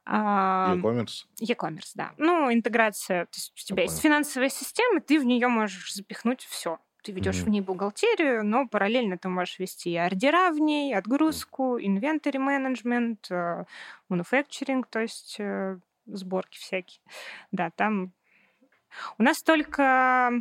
E-commerce? 0.06 1.26
E-commerce, 1.40 1.92
да. 1.96 2.14
Ну, 2.18 2.52
интеграция. 2.52 3.26
То 3.26 3.38
есть 3.38 3.54
у 3.56 3.66
тебя 3.66 3.84
Я 3.84 3.84
есть 3.84 4.02
понял. 4.02 4.16
финансовая 4.16 4.50
система, 4.50 5.02
ты 5.02 5.20
в 5.20 5.26
нее 5.26 5.48
можешь 5.48 5.94
запихнуть 5.94 6.42
все. 6.44 6.80
Ты 7.04 7.14
ведешь 7.14 7.38
mm-hmm. 7.38 7.46
в 7.46 7.50
ней 7.50 7.62
бухгалтерию, 7.62 8.46
но 8.46 8.68
параллельно 8.68 9.18
ты 9.18 9.28
можешь 9.28 9.58
вести 9.58 9.92
и 9.92 9.98
ордера 9.98 10.52
в 10.52 10.60
ней, 10.60 10.96
отгрузку, 10.96 11.80
инвентарь 11.80 12.38
менеджмент, 12.38 13.28
мануфакчеринг, 14.08 14.86
то 14.86 15.00
есть 15.00 15.38
э, 15.40 15.80
сборки 16.06 16.60
всякие. 16.60 17.02
Да, 17.52 17.72
там 17.72 18.14
у 19.18 19.24
нас 19.24 19.42
только 19.42 20.32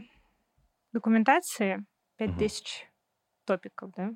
документации 0.92 1.84
5000 2.16 2.82
mm-hmm. 2.82 2.86
топиков, 3.46 3.90
да? 3.96 4.10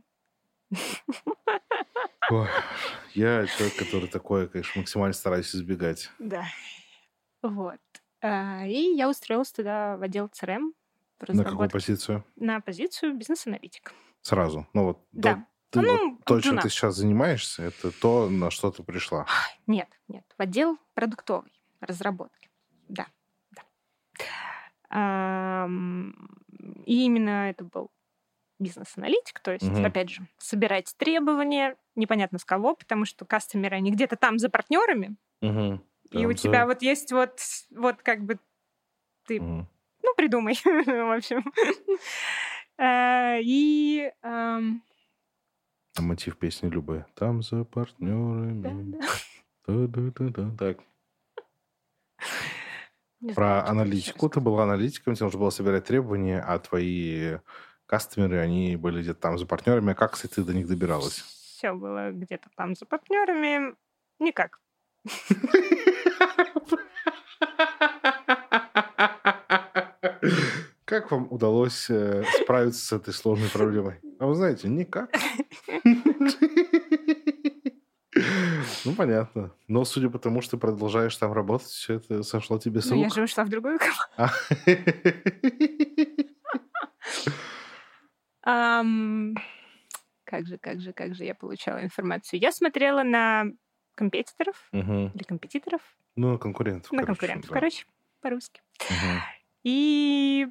Ой, 2.31 2.49
я 3.15 3.47
человек, 3.47 3.77
который 3.77 4.09
такое, 4.09 4.49
конечно, 4.49 4.81
максимально 4.81 5.13
стараюсь 5.13 5.55
избегать. 5.55 6.11
Да. 6.19 6.45
Вот. 7.43 7.81
А, 8.23 8.67
и 8.67 8.95
я 8.95 9.09
устроилась 9.09 9.53
туда 9.53 9.97
в 9.97 10.03
отдел 10.03 10.27
CRM. 10.27 10.73
На 11.29 11.45
какую 11.45 11.71
позицию? 11.71 12.25
На 12.37 12.61
позицию 12.61 13.15
бизнес-аналитик. 13.15 13.93
Сразу? 14.23 14.67
Ну 14.73 14.85
вот 14.85 15.07
да. 15.13 15.47
То, 15.71 15.81
ты, 15.81 15.87
ну, 15.87 16.11
вот, 16.11 16.25
то, 16.25 16.41
чем 16.41 16.59
ты 16.59 16.69
сейчас 16.69 16.97
занимаешься, 16.97 17.65
это 17.65 17.91
то, 17.91 18.31
на 18.31 18.51
что 18.51 18.71
ты 18.71 18.83
пришла? 18.83 19.27
Нет, 19.67 19.89
нет. 20.09 20.25
В 20.39 20.43
отдел 20.43 20.79
продуктовой 20.95 21.53
разработки. 21.81 22.49
Да. 22.89 23.07
да. 23.51 23.63
А, 24.91 25.69
и 26.87 27.05
именно 27.05 27.51
это 27.51 27.65
был 27.65 27.91
бизнес-аналитик, 28.65 29.41
то 29.41 29.53
есть, 29.53 29.69
угу. 29.69 29.85
опять 29.85 30.11
же, 30.11 30.27
собирать 30.39 30.95
требования, 30.97 31.77
непонятно 31.95 32.39
с 32.39 32.45
кого, 32.45 32.75
потому 32.75 33.05
что 33.05 33.25
кастомеры, 33.25 33.77
они 33.77 33.91
где-то 33.93 34.17
там 34.17 34.39
за 34.39 34.49
партнерами, 34.49 35.17
угу. 35.41 35.81
и 36.11 36.19
там 36.19 36.27
у 36.27 36.33
за... 36.33 36.35
тебя 36.35 36.67
вот 36.67 36.83
есть 36.83 37.13
вот, 37.13 37.39
вот 37.71 38.03
как 38.03 38.25
бы 38.25 38.39
ты, 39.27 39.41
угу. 39.41 39.67
ну, 40.03 40.15
придумай, 40.17 40.55
в 40.65 41.17
общем. 41.17 41.45
Э, 42.77 43.41
и... 43.41 44.11
Мотив 45.97 46.37
песни 46.37 46.69
любые. 46.69 47.07
Там 47.15 47.43
за 47.43 47.65
партнерами. 47.65 48.99
Так. 50.59 50.79
Про 53.35 53.65
аналитику. 53.67 54.29
Ты 54.29 54.41
была 54.41 54.65
аналитиком, 54.65 55.15
тебе 55.15 55.25
нужно 55.25 55.39
было 55.39 55.51
собирать 55.51 55.85
требования, 55.85 56.41
а 56.41 56.59
твои 56.59 57.37
кастомеры, 57.87 58.39
они 58.39 58.77
были 58.77 59.03
где-то 59.03 59.21
там 59.21 59.39
за 59.39 59.47
партнерами. 59.47 59.93
А 59.93 59.95
как, 59.95 60.13
кстати, 60.13 60.35
ты 60.35 60.43
до 60.43 60.55
них 60.55 60.67
добиралась? 60.67 61.25
Все 61.57 61.73
было 61.73 62.11
где-то 62.13 62.49
там 62.57 62.75
за 62.75 62.87
партнерами. 62.87 63.75
Никак. 64.19 64.61
Как 70.85 71.11
вам 71.11 71.27
удалось 71.31 71.89
э, 71.89 72.25
справиться 72.43 72.85
с 72.85 72.93
этой 72.93 73.15
сложной 73.15 73.49
проблемой? 73.49 74.01
А 74.19 74.27
вы 74.27 74.35
знаете, 74.35 74.69
никак. 74.69 75.11
Ну, 78.85 78.95
понятно. 78.95 79.51
Но 79.67 79.85
судя 79.85 80.09
по 80.09 80.19
тому, 80.19 80.41
что 80.41 80.53
ты 80.53 80.61
продолжаешь 80.61 81.17
там 81.17 81.33
работать, 81.33 81.69
все 81.69 81.95
это 81.95 82.23
сошло 82.23 82.59
тебе 82.59 82.81
с 82.81 82.91
рук. 82.91 82.97
Ну, 82.97 83.03
я 83.03 83.09
же 83.11 83.23
ушла 83.23 83.45
в 83.45 83.49
другую 83.49 83.79
команду. 83.79 84.35
Um, 88.47 89.35
как 90.25 90.47
же, 90.47 90.59
как 90.59 90.81
же, 90.81 90.93
как 90.93 91.15
же 91.15 91.25
я 91.25 91.35
получала 91.35 91.83
информацию? 91.83 92.41
Я 92.41 92.53
смотрела 92.53 93.03
на 93.03 93.45
компетиторов 93.95 94.69
угу. 94.73 95.11
или 95.15 95.23
компетиторов. 95.23 95.81
Ну, 96.17 96.33
на 96.33 96.39
конкурентов. 96.39 96.93
На 96.93 97.03
короче, 97.03 97.21
конкурентов, 97.21 97.51
да. 97.51 97.55
короче, 97.55 97.87
по-русски. 98.21 98.63
Угу. 98.81 99.21
И 99.65 100.47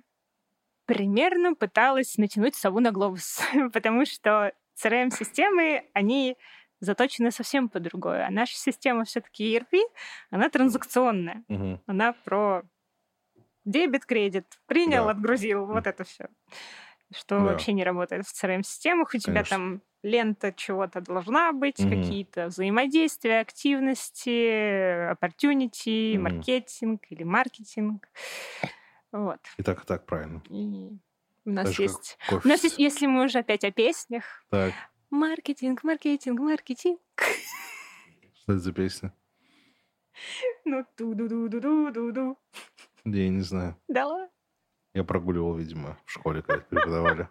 примерно 0.85 1.55
пыталась 1.55 2.17
натянуть 2.17 2.55
сову 2.55 2.79
на 2.79 2.91
глобус, 2.91 3.41
потому 3.73 4.05
что 4.05 4.53
CRM-системы, 4.81 5.89
они 5.93 6.37
заточены 6.79 7.31
совсем 7.31 7.69
по 7.69 7.79
другое. 7.79 8.27
А 8.27 8.31
наша 8.31 8.55
система 8.55 9.05
все-таки 9.05 9.55
ERP, 9.57 9.79
она 10.29 10.49
транзакционная. 10.49 11.43
Угу. 11.47 11.81
Она 11.87 12.13
про 12.13 12.63
дебет, 13.65 14.05
кредит, 14.05 14.45
принял, 14.65 15.05
да. 15.05 15.11
отгрузил, 15.11 15.65
вот 15.65 15.87
это 15.87 16.03
все 16.03 16.27
что 17.13 17.39
да. 17.39 17.45
вообще 17.45 17.73
не 17.73 17.83
работает 17.83 18.25
в 18.25 18.43
CRM-системах. 18.43 19.13
У 19.13 19.17
тебя 19.17 19.43
Конечно. 19.43 19.57
там 19.57 19.81
лента 20.03 20.51
чего-то 20.51 21.01
должна 21.01 21.53
быть, 21.53 21.79
угу. 21.79 21.89
какие-то 21.89 22.47
взаимодействия, 22.47 23.39
активности, 23.39 25.11
opportunity, 25.13 26.15
угу. 26.15 26.23
маркетинг 26.23 27.01
или 27.09 27.23
маркетинг. 27.23 28.09
Вот. 29.11 29.39
И 29.57 29.63
так, 29.63 29.83
и 29.83 29.85
так, 29.85 30.05
правильно. 30.05 30.41
И 30.49 30.89
у 31.45 31.49
нас 31.49 31.67
Даже 31.67 31.83
есть... 31.83 32.17
У 32.31 32.47
нас 32.47 32.63
есть, 32.63 32.79
если 32.79 33.05
мы 33.05 33.25
уже 33.25 33.39
опять 33.39 33.63
о 33.63 33.71
песнях. 33.71 34.23
Так. 34.49 34.73
Маркетинг, 35.09 35.83
маркетинг, 35.83 36.39
маркетинг. 36.39 36.99
Что 38.33 38.53
это 38.53 38.59
за 38.59 38.73
песня? 38.73 39.13
Ну, 40.65 40.85
ту-ду-ду-ду-ду-ду-ду. 40.95 42.37
Я 43.05 43.29
не 43.29 43.41
знаю. 43.41 43.75
Да 43.87 44.07
ладно. 44.07 44.32
Я 44.93 45.03
прогуливал, 45.03 45.55
видимо, 45.55 45.97
в 46.05 46.11
школе, 46.11 46.41
когда 46.41 46.63
преподавали. 46.63 47.29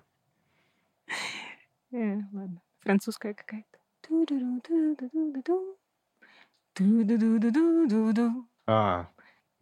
Э, 1.93 2.17
ладно. 2.33 2.61
Французская 2.81 3.35
какая-то. 3.35 3.79
А, 8.67 9.09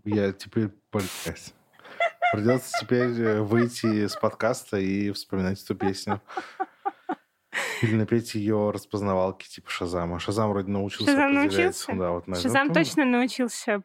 я 0.04 0.32
теперь... 0.32 0.70
Придется 2.32 2.78
теперь 2.80 3.20
э, 3.20 3.42
выйти 3.42 4.06
с 4.06 4.14
подкаста 4.16 4.78
и 4.78 5.10
вспоминать 5.10 5.60
эту 5.62 5.74
песню. 5.74 6.22
Или 7.82 7.96
напеть 7.96 8.34
ее 8.34 8.70
распознавалки 8.70 9.48
типа 9.48 9.68
Шазама. 9.68 10.20
Шазам 10.20 10.50
вроде 10.50 10.70
научился 10.70 11.10
Шазам 11.10 11.32
научился? 11.32 11.92
Да, 11.92 12.12
вот, 12.12 12.28
наверное, 12.28 12.42
Шазам 12.42 12.72
точно 12.72 13.04
научился 13.04 13.82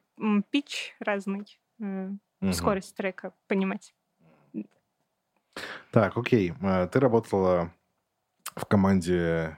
пич 0.52 0.96
разный, 1.00 1.60
угу. 1.80 2.54
скорость 2.54 2.96
трека 2.96 3.34
понимать. 3.48 3.96
Так, 5.92 6.18
окей. 6.18 6.54
А, 6.62 6.88
ты 6.88 7.00
работала 7.00 7.72
в 8.56 8.66
команде 8.66 9.58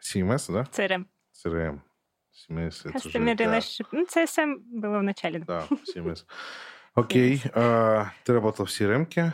CMS, 0.00 0.52
да? 0.52 0.68
CRM. 0.72 1.06
CRM. 1.32 1.80
CMS, 2.32 2.80
это 2.84 2.98
Customer 2.98 3.34
уже, 3.34 3.44
Relationship. 3.44 3.86
Да. 3.92 3.98
Ну, 3.98 4.06
CSM 4.06 4.56
было 4.66 4.98
в 4.98 5.02
начале. 5.02 5.40
Да, 5.40 5.66
CMS. 5.94 6.24
Окей. 6.94 7.36
Okay. 7.36 7.50
А, 7.54 8.10
ты 8.24 8.32
работала 8.32 8.66
в 8.66 8.70
CRM-ке. 8.70 9.32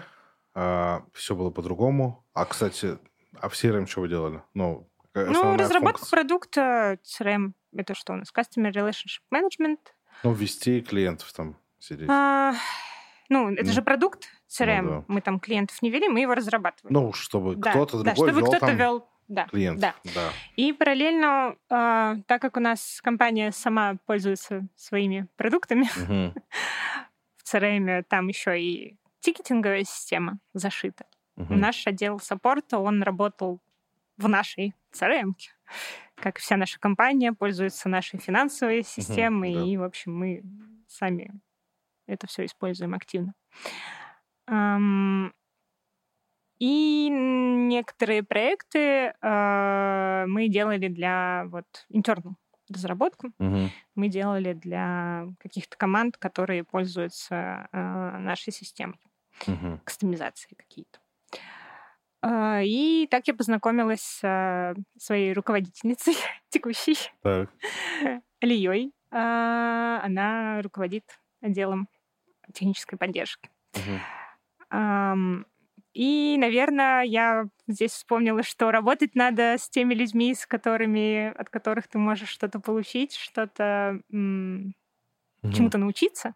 А, 0.54 1.04
все 1.12 1.34
было 1.34 1.50
по-другому. 1.50 2.24
А, 2.34 2.44
кстати, 2.44 2.98
а 3.40 3.48
в 3.48 3.52
CRM 3.54 3.86
что 3.86 4.02
вы 4.02 4.08
делали? 4.08 4.42
Ну, 4.54 4.88
ну 5.14 5.56
разработка 5.56 5.98
функция. 5.98 6.16
продукта 6.16 6.98
CRM. 7.04 7.52
Это 7.76 7.94
что 7.94 8.12
у 8.12 8.16
нас? 8.16 8.32
Customer 8.32 8.72
Relationship 8.72 9.22
Management. 9.32 9.78
Ну, 10.24 10.32
ввести 10.32 10.80
клиентов 10.80 11.32
там 11.32 11.56
сидеть. 11.78 12.08
А, 12.10 12.54
ну, 13.28 13.50
это 13.50 13.70
mm. 13.70 13.72
же 13.72 13.82
продукт 13.82 14.28
CRM. 14.48 14.82
Ну, 14.82 14.90
да. 14.90 15.04
Мы 15.08 15.20
там 15.20 15.40
клиентов 15.40 15.80
не 15.82 15.90
вели, 15.90 16.08
мы 16.08 16.20
его 16.20 16.34
разрабатываем. 16.34 16.92
Ну, 16.92 17.12
чтобы 17.12 17.56
да, 17.56 17.70
кто-то 17.70 18.02
да, 18.02 18.14
другой 18.14 18.28
чтобы 18.28 18.40
вел 18.40 18.50
кто-то 18.50 18.66
там 18.66 18.76
вел 18.76 19.08
да, 19.28 19.46
клиент. 19.46 19.80
Да. 19.80 19.94
да. 20.14 20.30
И 20.56 20.72
параллельно, 20.72 21.56
э, 21.68 22.16
так 22.26 22.40
как 22.40 22.56
у 22.56 22.60
нас 22.60 23.00
компания 23.02 23.52
сама 23.52 23.96
пользуется 24.06 24.66
своими 24.74 25.28
продуктами, 25.36 25.82
угу. 25.82 26.34
в 27.36 27.54
CRM 27.54 28.02
там 28.08 28.28
еще 28.28 28.60
и 28.60 28.96
тикетинговая 29.20 29.84
система 29.84 30.38
зашита. 30.54 31.04
Угу. 31.36 31.54
Наш 31.54 31.86
отдел 31.86 32.18
саппорта, 32.18 32.78
он 32.78 33.02
работал 33.02 33.60
в 34.16 34.28
нашей 34.28 34.74
CRM. 34.92 35.32
Как 36.16 36.38
вся 36.38 36.56
наша 36.56 36.80
компания 36.80 37.32
пользуется 37.32 37.88
нашей 37.88 38.18
финансовой 38.18 38.82
системой, 38.82 39.52
угу, 39.52 39.60
да. 39.60 39.66
и, 39.66 39.76
в 39.76 39.82
общем, 39.82 40.16
мы 40.16 40.42
сами 40.88 41.38
это 42.08 42.26
все 42.26 42.44
используем 42.44 42.94
активно. 42.94 43.34
И 46.58 47.08
некоторые 47.08 48.24
проекты 48.24 49.14
э, 49.20 50.24
мы 50.26 50.48
делали 50.48 50.88
для 50.88 51.44
вот 51.46 51.66
internal 51.92 52.34
разработку. 52.68 53.28
Угу. 53.38 53.70
Мы 53.94 54.08
делали 54.08 54.54
для 54.54 55.28
каких-то 55.38 55.76
команд, 55.76 56.16
которые 56.16 56.64
пользуются 56.64 57.68
э, 57.72 58.18
нашей 58.18 58.52
системой. 58.52 58.98
Угу. 59.46 59.80
Кастомизации 59.84 60.56
какие-то. 60.56 60.98
Э, 62.22 62.64
и 62.64 63.06
так 63.08 63.28
я 63.28 63.34
познакомилась 63.34 64.18
с 64.20 64.74
своей 64.98 65.32
руководительницей 65.32 66.14
текущей, 66.48 66.96
так. 67.22 67.50
Она 69.10 70.60
руководит 70.62 71.04
отделом 71.40 71.88
технической 72.52 72.98
поддержки. 72.98 73.50
Угу. 73.74 75.44
И, 75.94 76.36
наверное, 76.38 77.02
я 77.02 77.46
здесь 77.66 77.92
вспомнила, 77.92 78.42
что 78.42 78.70
работать 78.70 79.14
надо 79.14 79.56
с 79.58 79.68
теми 79.68 79.94
людьми, 79.94 80.34
с 80.34 80.46
которыми, 80.46 81.32
от 81.36 81.50
которых 81.50 81.88
ты 81.88 81.98
можешь 81.98 82.28
что-то 82.28 82.60
получить, 82.60 83.14
что-то 83.14 84.00
м- 84.12 84.74
угу. 85.42 85.52
чему-то 85.52 85.78
научиться. 85.78 86.34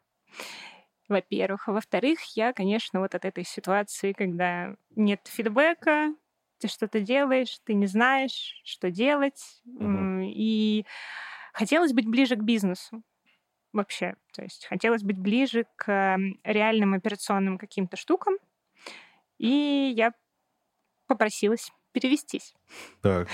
Во-первых. 1.08 1.68
А 1.68 1.72
во-вторых, 1.72 2.20
я, 2.34 2.52
конечно, 2.52 3.00
вот 3.00 3.14
от 3.14 3.24
этой 3.24 3.44
ситуации, 3.44 4.12
когда 4.12 4.74
нет 4.96 5.20
фидбэка, 5.26 6.14
ты 6.58 6.68
что-то 6.68 7.00
делаешь, 7.00 7.58
ты 7.64 7.74
не 7.74 7.86
знаешь, 7.86 8.60
что 8.64 8.90
делать. 8.90 9.62
Угу. 9.66 10.22
И 10.24 10.86
хотелось 11.52 11.92
быть 11.92 12.08
ближе 12.08 12.36
к 12.36 12.42
бизнесу 12.42 13.02
вообще. 13.72 14.14
То 14.32 14.42
есть 14.42 14.66
хотелось 14.66 15.02
быть 15.02 15.18
ближе 15.18 15.66
к 15.76 16.18
реальным 16.44 16.94
операционным 16.94 17.58
каким-то 17.58 17.96
штукам. 17.96 18.34
И 19.38 19.92
я 19.96 20.12
попросилась 21.06 21.72
перевестись. 21.92 22.54
Так. 23.02 23.28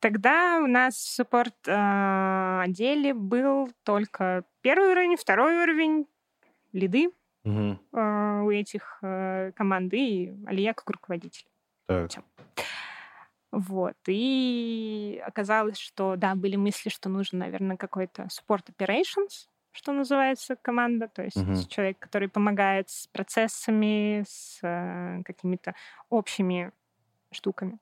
Тогда 0.00 0.60
у 0.62 0.66
нас 0.66 0.94
в 0.94 1.14
суппорт-отделе 1.14 3.14
был 3.14 3.70
только 3.82 4.44
первый 4.60 4.90
уровень, 4.90 5.16
второй 5.16 5.62
уровень, 5.62 6.06
лиды 6.72 7.10
угу. 7.42 7.78
у 7.92 8.50
этих 8.50 8.98
э, 9.02 9.52
команд 9.56 9.92
и 9.94 10.34
Алия 10.46 10.74
как 10.74 10.90
руководитель. 10.90 11.46
Так. 11.86 12.10
Вот. 13.50 13.96
И 14.06 15.22
оказалось, 15.26 15.78
что, 15.78 16.16
да, 16.16 16.34
были 16.34 16.56
мысли, 16.56 16.90
что 16.90 17.08
нужен, 17.08 17.38
наверное, 17.38 17.76
какой-то 17.76 18.24
support 18.24 18.66
operations, 18.70 19.48
что 19.72 19.92
называется, 19.92 20.56
команда, 20.56 21.08
то 21.08 21.22
есть 21.22 21.36
угу. 21.36 21.54
человек, 21.68 21.98
который 21.98 22.28
помогает 22.28 22.88
с 22.88 23.06
процессами, 23.08 24.24
с 24.26 24.58
э, 24.62 25.22
какими-то 25.24 25.74
общими 26.08 26.72
штуками. 27.30 27.78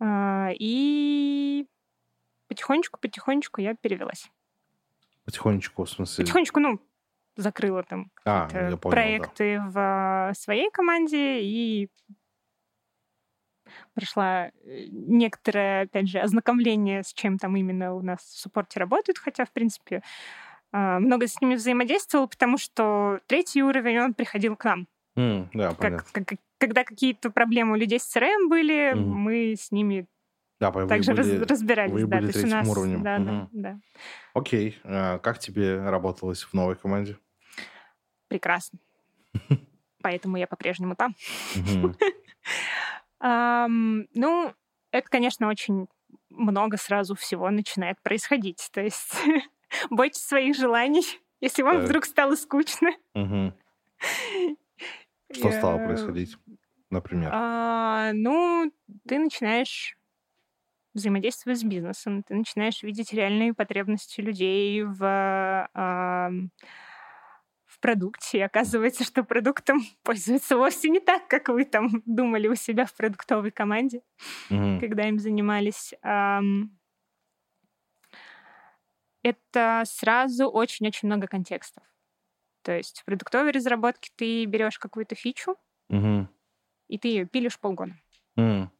Э, 0.00 0.52
и 0.54 1.66
потихонечку-потихонечку 2.48 3.60
я 3.60 3.74
перевелась. 3.74 4.30
Потихонечку, 5.24 5.84
в 5.84 5.90
смысле? 5.90 6.24
Потихонечку, 6.24 6.60
ну, 6.60 6.80
закрыла 7.36 7.82
там 7.82 8.10
а, 8.24 8.48
понял, 8.48 8.78
проекты 8.78 9.62
да. 9.72 10.32
в 10.32 10.38
своей 10.38 10.70
команде 10.70 11.40
и 11.40 11.90
прошла 13.94 14.46
э, 14.46 14.50
некоторое, 14.90 15.82
опять 15.82 16.08
же, 16.08 16.18
ознакомление 16.18 17.02
с 17.02 17.12
чем 17.12 17.38
там 17.38 17.56
именно 17.56 17.94
у 17.94 18.02
нас 18.02 18.20
в 18.20 18.38
суппорте 18.38 18.80
работают, 18.80 19.18
хотя, 19.18 19.44
в 19.44 19.52
принципе, 19.52 20.02
много 20.72 21.26
с 21.26 21.40
ними 21.40 21.54
взаимодействовал, 21.54 22.28
потому 22.28 22.58
что 22.58 23.20
третий 23.26 23.62
уровень, 23.62 24.00
он 24.00 24.14
приходил 24.14 24.56
к 24.56 24.64
нам. 24.64 24.86
Mm, 25.16 25.48
да, 25.52 25.74
как, 25.74 26.10
как, 26.12 26.34
когда 26.58 26.84
какие-то 26.84 27.30
проблемы 27.30 27.72
у 27.72 27.76
людей 27.76 27.98
с 27.98 28.16
CRM 28.16 28.48
были, 28.48 28.92
mm. 28.92 28.96
мы 28.96 29.54
с 29.58 29.72
ними 29.72 30.06
да, 30.60 30.72
также 30.72 31.14
были, 31.14 31.38
раз, 31.38 31.50
разбирались. 31.50 31.92
Вы 31.92 32.06
да, 32.06 32.18
были 32.18 32.32
третьим 32.32 32.50
нас, 32.50 32.68
уровнем. 32.68 33.02
Да, 33.02 33.18
да, 33.18 33.48
да. 33.52 33.78
Окей. 34.34 34.78
А 34.82 35.18
как 35.18 35.38
тебе 35.38 35.80
работалось 35.88 36.42
в 36.42 36.52
новой 36.52 36.74
команде? 36.74 37.16
Прекрасно. 38.26 38.78
Поэтому 40.02 40.36
я 40.36 40.46
по-прежнему 40.46 40.96
там. 40.96 41.14
Ну, 43.20 44.54
это, 44.92 45.08
конечно, 45.08 45.48
очень 45.48 45.88
много 46.30 46.76
сразу 46.76 47.16
всего 47.16 47.50
начинает 47.50 48.00
происходить. 48.00 48.68
То 48.72 48.80
есть 48.80 49.12
бойтесь 49.90 50.22
своих 50.22 50.56
желаний, 50.56 51.04
если 51.40 51.62
вам 51.62 51.78
вдруг 51.78 52.04
стало 52.04 52.34
скучно. 52.36 52.90
Что 55.30 55.52
стало 55.52 55.78
происходить, 55.78 56.36
например? 56.90 57.30
А, 57.32 58.12
ну, 58.14 58.72
ты 59.06 59.18
начинаешь 59.18 59.96
взаимодействовать 60.94 61.60
с 61.60 61.64
бизнесом, 61.64 62.22
ты 62.22 62.34
начинаешь 62.34 62.82
видеть 62.82 63.12
реальные 63.12 63.52
потребности 63.52 64.22
людей 64.22 64.82
в, 64.82 65.68
в 67.66 67.80
продукте. 67.80 68.38
И 68.38 68.40
оказывается, 68.40 69.04
что 69.04 69.22
продуктом 69.22 69.82
пользуются 70.02 70.56
вовсе 70.56 70.88
не 70.88 70.98
так, 70.98 71.28
как 71.28 71.50
вы 71.50 71.66
там 71.66 72.02
думали 72.06 72.48
у 72.48 72.54
себя 72.54 72.86
в 72.86 72.94
продуктовой 72.94 73.50
команде, 73.50 74.00
угу. 74.50 74.80
когда 74.80 75.06
им 75.08 75.18
занимались 75.18 75.94
это 79.28 79.82
сразу 79.86 80.48
очень-очень 80.48 81.08
много 81.08 81.26
контекстов. 81.26 81.82
То 82.62 82.72
есть 82.76 83.00
в 83.00 83.04
продуктовой 83.04 83.52
разработке 83.52 84.10
ты 84.16 84.44
берешь 84.44 84.78
какую-то 84.78 85.14
фичу, 85.14 85.56
угу. 85.88 86.28
и 86.88 86.98
ты 86.98 87.08
ее 87.08 87.26
пилишь 87.26 87.58
полгода. 87.58 87.94
Угу. 88.36 88.70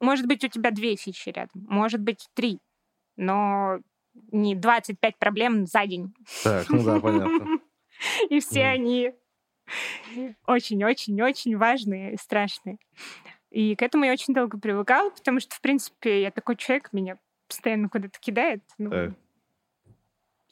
Может 0.00 0.26
быть, 0.26 0.44
у 0.44 0.48
тебя 0.48 0.70
две 0.70 0.96
фичи 0.96 1.30
рядом, 1.30 1.66
может 1.68 2.00
быть, 2.00 2.28
три, 2.34 2.60
но 3.16 3.78
не 4.30 4.54
25 4.54 5.18
проблем 5.18 5.66
за 5.66 5.86
день. 5.86 6.14
Так, 6.42 6.68
ну 6.68 6.84
да, 6.84 7.00
понятно. 7.00 7.60
И 8.30 8.40
все 8.40 8.64
они 8.64 9.12
очень-очень-очень 10.46 11.56
важные 11.56 12.14
и 12.14 12.16
страшные. 12.18 12.78
И 13.50 13.74
к 13.76 13.82
этому 13.82 14.04
я 14.04 14.12
очень 14.12 14.34
долго 14.34 14.58
привыкала, 14.58 15.10
потому 15.10 15.40
что, 15.40 15.54
в 15.54 15.60
принципе, 15.60 16.22
я 16.22 16.30
такой 16.30 16.56
человек, 16.56 16.92
меня 16.92 17.18
постоянно 17.48 17.88
куда-то 17.88 18.18
кидает. 18.20 18.62
Ну, 18.78 19.14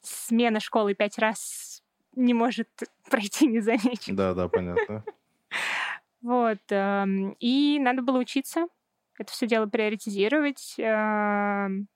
смена 0.03 0.61
школы 0.61 0.95
пять 0.95 1.19
раз 1.19 1.83
не 2.15 2.35
может 2.35 2.69
пройти 3.11 3.47
незамеченной. 3.47 4.17
Да, 4.17 4.35
да, 4.35 4.49
понятно. 4.49 5.05
Вот. 6.23 6.61
Эм, 6.71 7.35
и 7.41 7.81
надо 7.81 8.01
было 8.01 8.19
учиться, 8.19 8.69
это 9.19 9.33
все 9.33 9.49
дело 9.49 9.67
приоритизировать, 9.67 10.77
эм, 10.79 11.89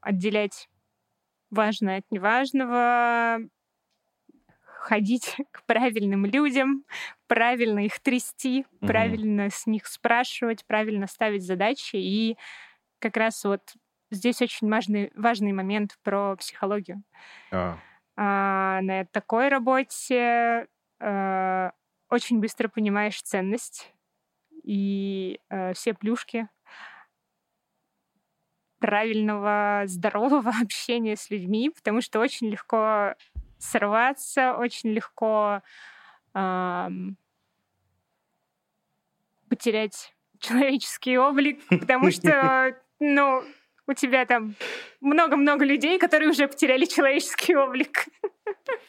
отделять 0.00 0.68
важное 1.50 1.98
от 1.98 2.04
неважного, 2.10 3.40
ходить 4.84 5.36
к 5.50 5.64
правильным 5.64 6.26
людям, 6.26 6.84
правильно 7.26 7.86
их 7.86 8.00
трясти, 8.00 8.60
mm-hmm. 8.60 8.86
правильно 8.86 9.50
с 9.50 9.66
них 9.66 9.86
спрашивать, 9.86 10.64
правильно 10.66 11.06
ставить 11.06 11.42
задачи. 11.42 11.96
И 11.96 12.36
как 12.98 13.16
раз 13.16 13.44
вот 13.44 13.62
здесь 14.10 14.40
очень 14.42 14.68
важный, 14.68 15.10
важный 15.14 15.52
момент 15.52 15.98
про 16.02 16.36
психологию. 16.36 17.02
А. 17.50 17.78
А, 18.16 18.80
на 18.82 19.04
такой 19.06 19.48
работе 19.48 20.68
а, 21.00 21.72
очень 22.08 22.40
быстро 22.40 22.68
понимаешь 22.68 23.20
ценность 23.22 23.92
и 24.62 25.40
а, 25.48 25.72
все 25.74 25.94
плюшки 25.94 26.48
правильного, 28.78 29.84
здорового 29.86 30.52
общения 30.62 31.16
с 31.16 31.30
людьми, 31.30 31.70
потому 31.70 32.00
что 32.00 32.20
очень 32.20 32.50
легко 32.50 33.14
сорваться, 33.58 34.54
очень 34.54 34.90
легко 34.90 35.62
эм, 36.34 37.16
потерять 39.48 40.14
человеческий 40.38 41.16
облик, 41.16 41.66
потому 41.68 42.10
что, 42.10 42.76
ну, 43.00 43.42
у 43.86 43.92
тебя 43.92 44.24
там 44.26 44.54
много-много 45.00 45.64
людей, 45.64 45.98
которые 45.98 46.30
уже 46.30 46.48
потеряли 46.48 46.84
человеческий 46.84 47.54
облик. 47.56 48.06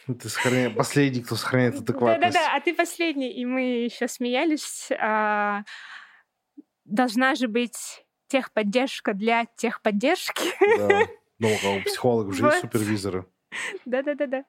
Ты 0.07 0.29
сохраня... 0.29 0.69
последний, 0.69 1.21
кто 1.21 1.35
сохраняет 1.35 1.75
адекватность. 1.75 2.33
Да-да-да, 2.33 2.55
а 2.55 2.61
ты 2.61 2.73
последний. 2.73 3.31
И 3.31 3.45
мы 3.45 3.61
еще 3.85 4.07
смеялись. 4.07 4.89
А... 4.99 5.63
Должна 6.85 7.35
же 7.35 7.47
быть 7.47 8.05
техподдержка 8.27 9.13
для 9.13 9.45
техподдержки. 9.57 10.53
Да. 10.77 11.01
Ну, 11.39 11.49
а 11.63 11.69
у 11.77 11.81
психологов 11.81 12.33
уже 12.33 12.43
вот. 12.43 12.51
есть 12.51 12.61
супервизоры. 12.61 13.25
Да-да-да-да. 13.85 14.45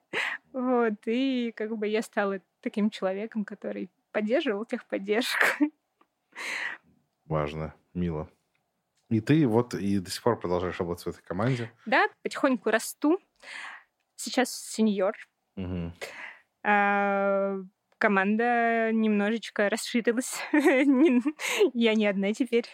Вот. 0.53 0.95
И 1.05 1.51
как 1.55 1.75
бы 1.75 1.87
я 1.87 2.01
стала 2.01 2.39
таким 2.61 2.89
человеком, 2.89 3.43
который 3.43 3.89
поддерживал 4.11 4.65
техподдержку. 4.65 5.71
Важно, 7.25 7.73
мило. 7.93 8.29
И 9.09 9.21
ты 9.21 9.47
вот 9.47 9.73
и 9.73 9.99
до 9.99 10.11
сих 10.11 10.21
пор 10.21 10.39
продолжаешь 10.39 10.79
работать 10.79 11.05
в 11.05 11.09
этой 11.09 11.23
команде? 11.23 11.71
Да, 11.85 12.07
потихоньку 12.23 12.69
расту. 12.69 13.19
Сейчас 14.15 14.51
сеньор. 14.51 15.15
Угу. 15.55 15.93
А, 16.63 17.55
команда 17.97 18.91
немножечко 18.91 19.69
расширилась. 19.69 20.35
Я 21.73 21.95
не 21.95 22.05
одна 22.05 22.33
теперь. 22.33 22.67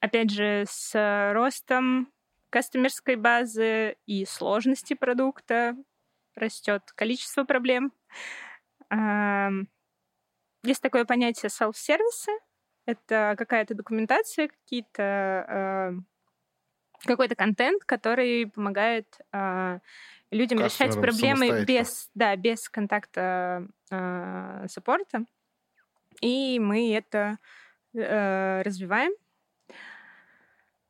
Опять 0.00 0.30
же, 0.30 0.64
с 0.68 1.32
ростом 1.32 2.12
кастомерской 2.50 3.16
базы 3.16 3.96
и 4.06 4.26
сложности 4.26 4.94
продукта 4.94 5.74
растет 6.36 6.82
количество 6.94 7.44
проблем. 7.44 7.92
Есть 10.62 10.82
такое 10.82 11.04
понятие 11.04 11.48
self-сервисы. 11.48 12.30
Это 12.86 13.34
какая-то 13.38 13.74
документация, 13.74 14.48
какие-то 14.48 15.02
э, 15.48 15.92
какой-то 17.06 17.34
контент, 17.34 17.84
который 17.84 18.46
помогает 18.46 19.06
э, 19.32 19.78
людям 20.30 20.58
решать 20.60 20.94
проблемы 21.00 21.64
без, 21.64 22.10
да, 22.14 22.36
без 22.36 22.68
контакта 22.68 23.66
э, 23.90 24.66
саппорта. 24.68 25.24
И 26.20 26.58
мы 26.58 26.94
это 26.94 27.38
э, 27.94 28.62
развиваем 28.62 29.12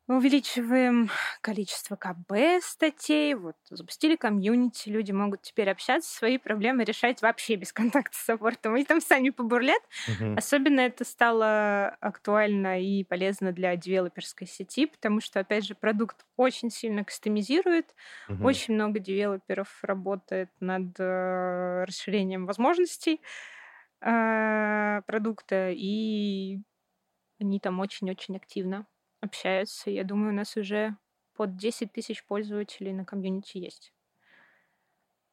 увеличиваем 0.07 1.09
количество 1.41 1.95
КБ 1.95 2.61
статей, 2.61 3.33
вот 3.33 3.55
запустили 3.69 4.15
комьюнити, 4.15 4.89
люди 4.89 5.11
могут 5.11 5.41
теперь 5.41 5.69
общаться, 5.69 6.15
свои 6.15 6.37
проблемы 6.37 6.83
решать 6.83 7.21
вообще 7.23 7.55
без 7.55 7.73
контакта 7.73 8.15
с 8.15 8.21
саппортом. 8.21 8.75
Они 8.75 8.85
там 8.85 9.01
сами 9.01 9.31
побурлят. 9.31 9.81
Uh-huh. 10.07 10.37
Особенно 10.37 10.81
это 10.81 11.03
стало 11.05 11.87
актуально 12.01 12.81
и 12.81 13.03
полезно 13.03 13.51
для 13.51 13.75
девелоперской 13.75 14.45
сети, 14.45 14.85
потому 14.85 15.21
что, 15.21 15.39
опять 15.39 15.65
же, 15.65 15.73
продукт 15.73 16.25
очень 16.37 16.69
сильно 16.69 17.03
кастомизирует, 17.03 17.95
uh-huh. 18.29 18.43
очень 18.43 18.75
много 18.75 18.99
девелоперов 18.99 19.69
работает 19.81 20.51
над 20.59 20.99
э, 20.99 21.83
расширением 21.85 22.45
возможностей 22.45 23.21
э, 24.01 25.01
продукта, 25.07 25.71
и 25.71 26.59
они 27.39 27.59
там 27.59 27.79
очень-очень 27.79 28.37
активно 28.37 28.85
общаются. 29.25 29.89
Я 29.89 30.03
думаю, 30.03 30.31
у 30.31 30.35
нас 30.35 30.57
уже 30.57 30.95
под 31.35 31.57
10 31.57 31.91
тысяч 31.91 32.23
пользователей 32.25 32.93
на 32.93 33.05
комьюнити 33.05 33.57
есть. 33.57 33.93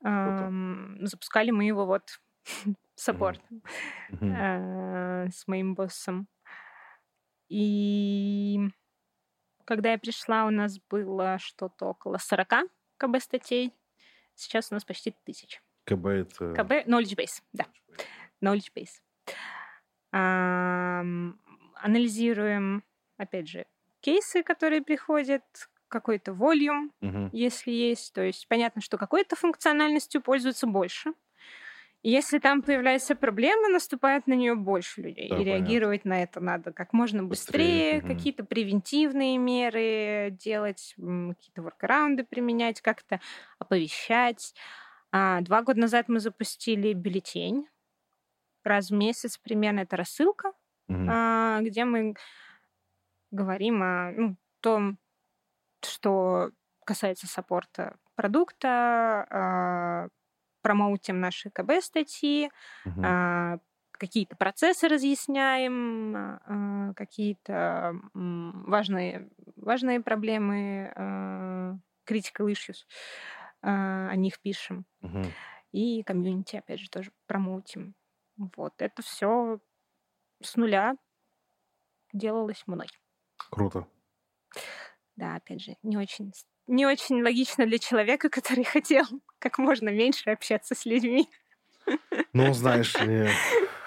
Эм, 0.04 0.98
запускали 1.00 1.50
мы 1.50 1.64
его 1.64 1.86
вот 1.86 2.20
саппортом 2.94 3.62
mm-hmm. 4.10 5.26
э, 5.26 5.30
с 5.30 5.46
моим 5.46 5.74
боссом. 5.74 6.28
И 7.48 8.58
когда 9.64 9.92
я 9.92 9.98
пришла, 9.98 10.46
у 10.46 10.50
нас 10.50 10.78
было 10.90 11.38
что-то 11.38 11.86
около 11.86 12.18
40 12.18 12.68
КБ 12.96 13.20
статей. 13.20 13.72
Сейчас 14.34 14.70
у 14.70 14.74
нас 14.74 14.84
почти 14.84 15.14
тысяч. 15.24 15.62
КБ 15.84 16.06
это... 16.06 16.54
КБ, 16.54 16.88
knowledge 16.88 17.16
base, 17.16 17.42
да. 17.52 17.66
Knowledge 18.40 18.72
base. 18.74 19.00
Эм, 20.12 21.40
анализируем, 21.74 22.84
опять 23.16 23.48
же, 23.48 23.66
кейсы, 24.02 24.42
которые 24.42 24.82
приходят, 24.82 25.42
какой-то 25.92 26.32
волюм, 26.32 26.90
угу. 27.00 27.28
если 27.32 27.70
есть. 27.70 28.12
То 28.14 28.22
есть 28.22 28.48
понятно, 28.48 28.80
что 28.80 28.96
какой-то 28.96 29.36
функциональностью 29.36 30.22
пользуются 30.22 30.66
больше. 30.66 31.12
И 32.02 32.10
если 32.10 32.40
там 32.40 32.62
появляется 32.62 33.14
проблема, 33.14 33.68
наступает 33.68 34.26
на 34.26 34.32
нее 34.32 34.56
больше 34.56 35.02
людей. 35.02 35.28
Да, 35.28 35.36
и 35.36 35.38
понятно. 35.38 35.50
реагировать 35.50 36.04
на 36.04 36.22
это 36.22 36.40
надо 36.40 36.72
как 36.72 36.92
можно 36.92 37.22
быстрее, 37.22 38.00
быстрее. 38.00 38.16
какие-то 38.16 38.44
превентивные 38.44 39.38
меры 39.38 40.30
делать, 40.32 40.94
какие-то 40.96 41.62
воркараунды 41.62 42.24
применять, 42.24 42.80
как-то 42.80 43.20
оповещать. 43.60 44.52
А, 45.12 45.42
два 45.42 45.62
года 45.62 45.80
назад 45.80 46.08
мы 46.08 46.18
запустили 46.18 46.92
бюллетень. 46.92 47.68
Раз 48.64 48.90
в 48.90 48.94
месяц 48.94 49.38
примерно 49.38 49.80
это 49.80 49.96
рассылка, 49.96 50.52
угу. 50.88 51.04
где 51.60 51.84
мы 51.84 52.14
говорим 53.32 53.82
о 53.82 54.12
ну, 54.12 54.36
том, 54.60 54.98
что 55.82 56.50
касается 56.84 57.26
саппорта 57.26 57.96
продукта, 58.14 59.26
э, 59.30 60.08
промоутим 60.62 61.20
наши 61.20 61.50
КБ-статьи, 61.50 62.50
угу. 62.84 63.02
какие-то 63.92 64.36
процессы 64.36 64.86
разъясняем, 64.86 66.16
э, 66.16 66.94
какие-то 66.94 67.94
важные, 68.14 69.28
важные 69.56 70.00
проблемы, 70.00 70.92
critical 72.06 72.46
issues, 72.46 72.84
о 73.60 74.14
них 74.16 74.40
пишем. 74.40 74.84
Угу. 75.02 75.22
И 75.72 76.02
комьюнити, 76.02 76.56
опять 76.56 76.80
же, 76.80 76.90
тоже 76.90 77.12
промоутим. 77.26 77.94
Вот, 78.36 78.74
это 78.78 79.02
все 79.02 79.58
с 80.42 80.56
нуля 80.56 80.96
делалось 82.12 82.62
мной. 82.66 82.88
Круто. 83.50 83.86
Да, 85.16 85.36
опять 85.36 85.62
же, 85.62 85.76
не 85.82 85.96
очень, 85.96 86.32
не 86.66 86.86
очень 86.86 87.22
логично 87.22 87.66
для 87.66 87.78
человека, 87.78 88.28
который 88.30 88.64
хотел 88.64 89.04
как 89.38 89.58
можно 89.58 89.88
меньше 89.88 90.30
общаться 90.30 90.74
с 90.74 90.84
людьми. 90.86 91.28
Ну, 92.32 92.52
знаешь 92.54 92.98
ли, 93.00 93.28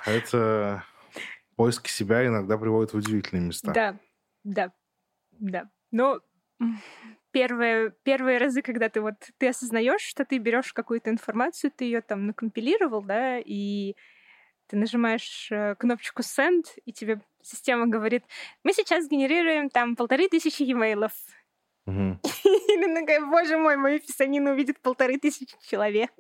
это 0.05 0.83
поиски 1.55 1.89
себя 1.89 2.25
иногда 2.25 2.57
приводит 2.57 2.93
в 2.93 2.97
удивительные 2.97 3.47
места. 3.47 3.71
Да, 3.73 3.99
да, 4.43 4.73
да. 5.39 5.69
Но 5.91 6.19
первые, 7.31 7.93
первые 8.03 8.37
разы, 8.37 8.61
когда 8.61 8.89
ты 8.89 9.01
вот 9.01 9.15
ты 9.37 9.49
осознаешь, 9.49 10.01
что 10.01 10.25
ты 10.25 10.37
берешь 10.37 10.73
какую-то 10.73 11.09
информацию, 11.09 11.71
ты 11.75 11.85
ее 11.85 12.01
там 12.01 12.27
накомпилировал, 12.27 13.01
да, 13.01 13.39
и 13.39 13.95
ты 14.68 14.78
нажимаешь 14.78 15.49
э, 15.51 15.76
кнопочку 15.76 16.22
send, 16.22 16.66
и 16.86 16.91
тебе 16.91 17.22
система 17.41 17.88
говорит, 17.88 18.24
мы 18.63 18.74
сейчас 18.74 19.07
генерируем 19.07 19.70
там 19.70 19.95
полторы 19.95 20.28
тысячи 20.28 20.63
e-mailов. 20.63 21.11
Угу. 21.86 22.20
И 22.43 22.78
ты 22.78 22.95
такая, 22.99 23.26
боже 23.26 23.57
мой, 23.57 23.78
мою 23.78 23.99
писанину 23.99 24.51
увидит 24.51 24.80
полторы 24.80 25.18
тысячи 25.18 25.55
человек. 25.70 26.11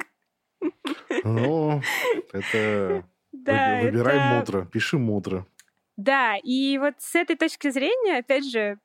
Ну, 1.23 1.81
это... 2.33 3.03
Да, 3.31 3.81
Выбирай 3.81 4.15
это... 4.15 4.25
мудро, 4.35 4.65
пиши 4.65 4.97
мудро. 4.97 5.45
Да, 5.97 6.35
и 6.43 6.77
вот 6.77 6.95
с 6.99 7.15
этой 7.15 7.35
точки 7.35 7.69
зрения, 7.69 8.17
опять 8.17 8.49
же, 8.49 8.79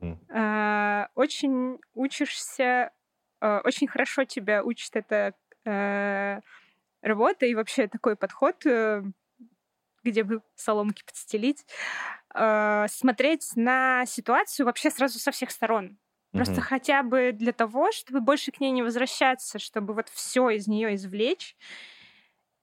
э, 0.00 1.06
очень 1.14 1.78
учишься, 1.94 2.90
э, 3.40 3.60
очень 3.64 3.88
хорошо 3.88 4.24
тебя 4.24 4.62
учит 4.62 4.94
эта 4.94 5.34
э, 5.64 6.40
работа 7.02 7.46
и 7.46 7.54
вообще 7.54 7.88
такой 7.88 8.16
подход 8.16 8.64
э, 8.64 9.02
где 10.02 10.24
бы 10.24 10.42
соломки 10.54 11.02
подстелить, 11.04 11.64
э, 12.34 12.86
смотреть 12.88 13.50
на 13.56 14.06
ситуацию 14.06 14.66
вообще 14.66 14.90
сразу 14.90 15.18
со 15.18 15.30
всех 15.30 15.50
сторон. 15.50 15.98
Просто 16.32 16.54
угу. 16.54 16.62
хотя 16.62 17.02
бы 17.02 17.32
для 17.32 17.52
того, 17.52 17.92
чтобы 17.92 18.20
больше 18.20 18.52
к 18.52 18.60
ней 18.60 18.70
не 18.70 18.82
возвращаться, 18.82 19.58
чтобы 19.58 19.92
вот 19.92 20.08
все 20.08 20.48
из 20.50 20.66
нее 20.66 20.94
извлечь. 20.94 21.56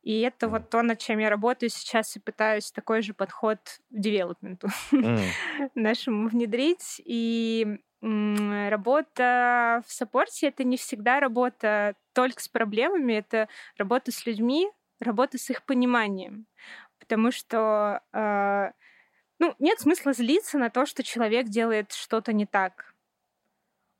И 0.02 0.22
это 0.22 0.46
mm. 0.46 0.50
вот 0.50 0.70
то, 0.70 0.82
над 0.82 1.00
чем 1.00 1.20
я 1.20 1.30
работаю 1.30 1.70
сейчас 1.70 2.16
и 2.16 2.20
пытаюсь 2.20 2.72
такой 2.72 3.02
же 3.02 3.14
подход 3.14 3.60
в 3.90 4.00
девелопменту 4.00 4.70
mm. 4.92 5.20
нашему 5.76 6.30
внедрить. 6.30 7.02
И 7.06 7.80
работа 8.02 9.84
в 9.86 9.92
саппорте— 9.92 10.48
это 10.50 10.64
не 10.64 10.78
всегда 10.78 11.20
работа 11.20 11.96
только 12.14 12.42
с 12.42 12.48
проблемами, 12.48 13.14
это 13.14 13.50
работа 13.78 14.12
с 14.12 14.26
людьми, 14.26 14.70
работа 15.02 15.38
с 15.38 15.50
их 15.50 15.64
пониманием. 15.66 16.48
Потому 17.00 17.32
что 17.32 18.02
э, 18.14 18.72
ну, 19.40 19.56
нет 19.60 19.80
смысла 19.80 20.14
злиться 20.14 20.58
на 20.58 20.70
то, 20.70 20.86
что 20.86 21.04
человек 21.04 21.48
делает 21.48 21.92
что-то 21.92 22.34
не 22.34 22.46
так. 22.46 22.94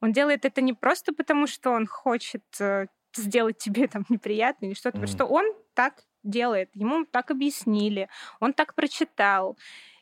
Он 0.02 0.14
делает 0.14 0.46
это 0.46 0.62
не 0.62 0.74
просто 0.74 1.14
потому, 1.14 1.48
что 1.48 1.72
он 1.72 1.88
хочет 1.88 2.44
э, 2.60 2.88
сделать 3.16 3.58
тебе 3.58 3.88
там 3.88 4.06
неприятно 4.10 4.68
или 4.68 4.74
что-то, 4.74 4.98
mm. 4.98 5.02
потому 5.02 5.16
что 5.16 5.26
он 5.26 5.46
так 5.80 6.04
делает, 6.24 6.70
ему 6.74 7.06
так 7.06 7.32
объяснили, 7.32 8.10
он 8.42 8.52
так 8.52 8.76
прочитал. 8.76 9.58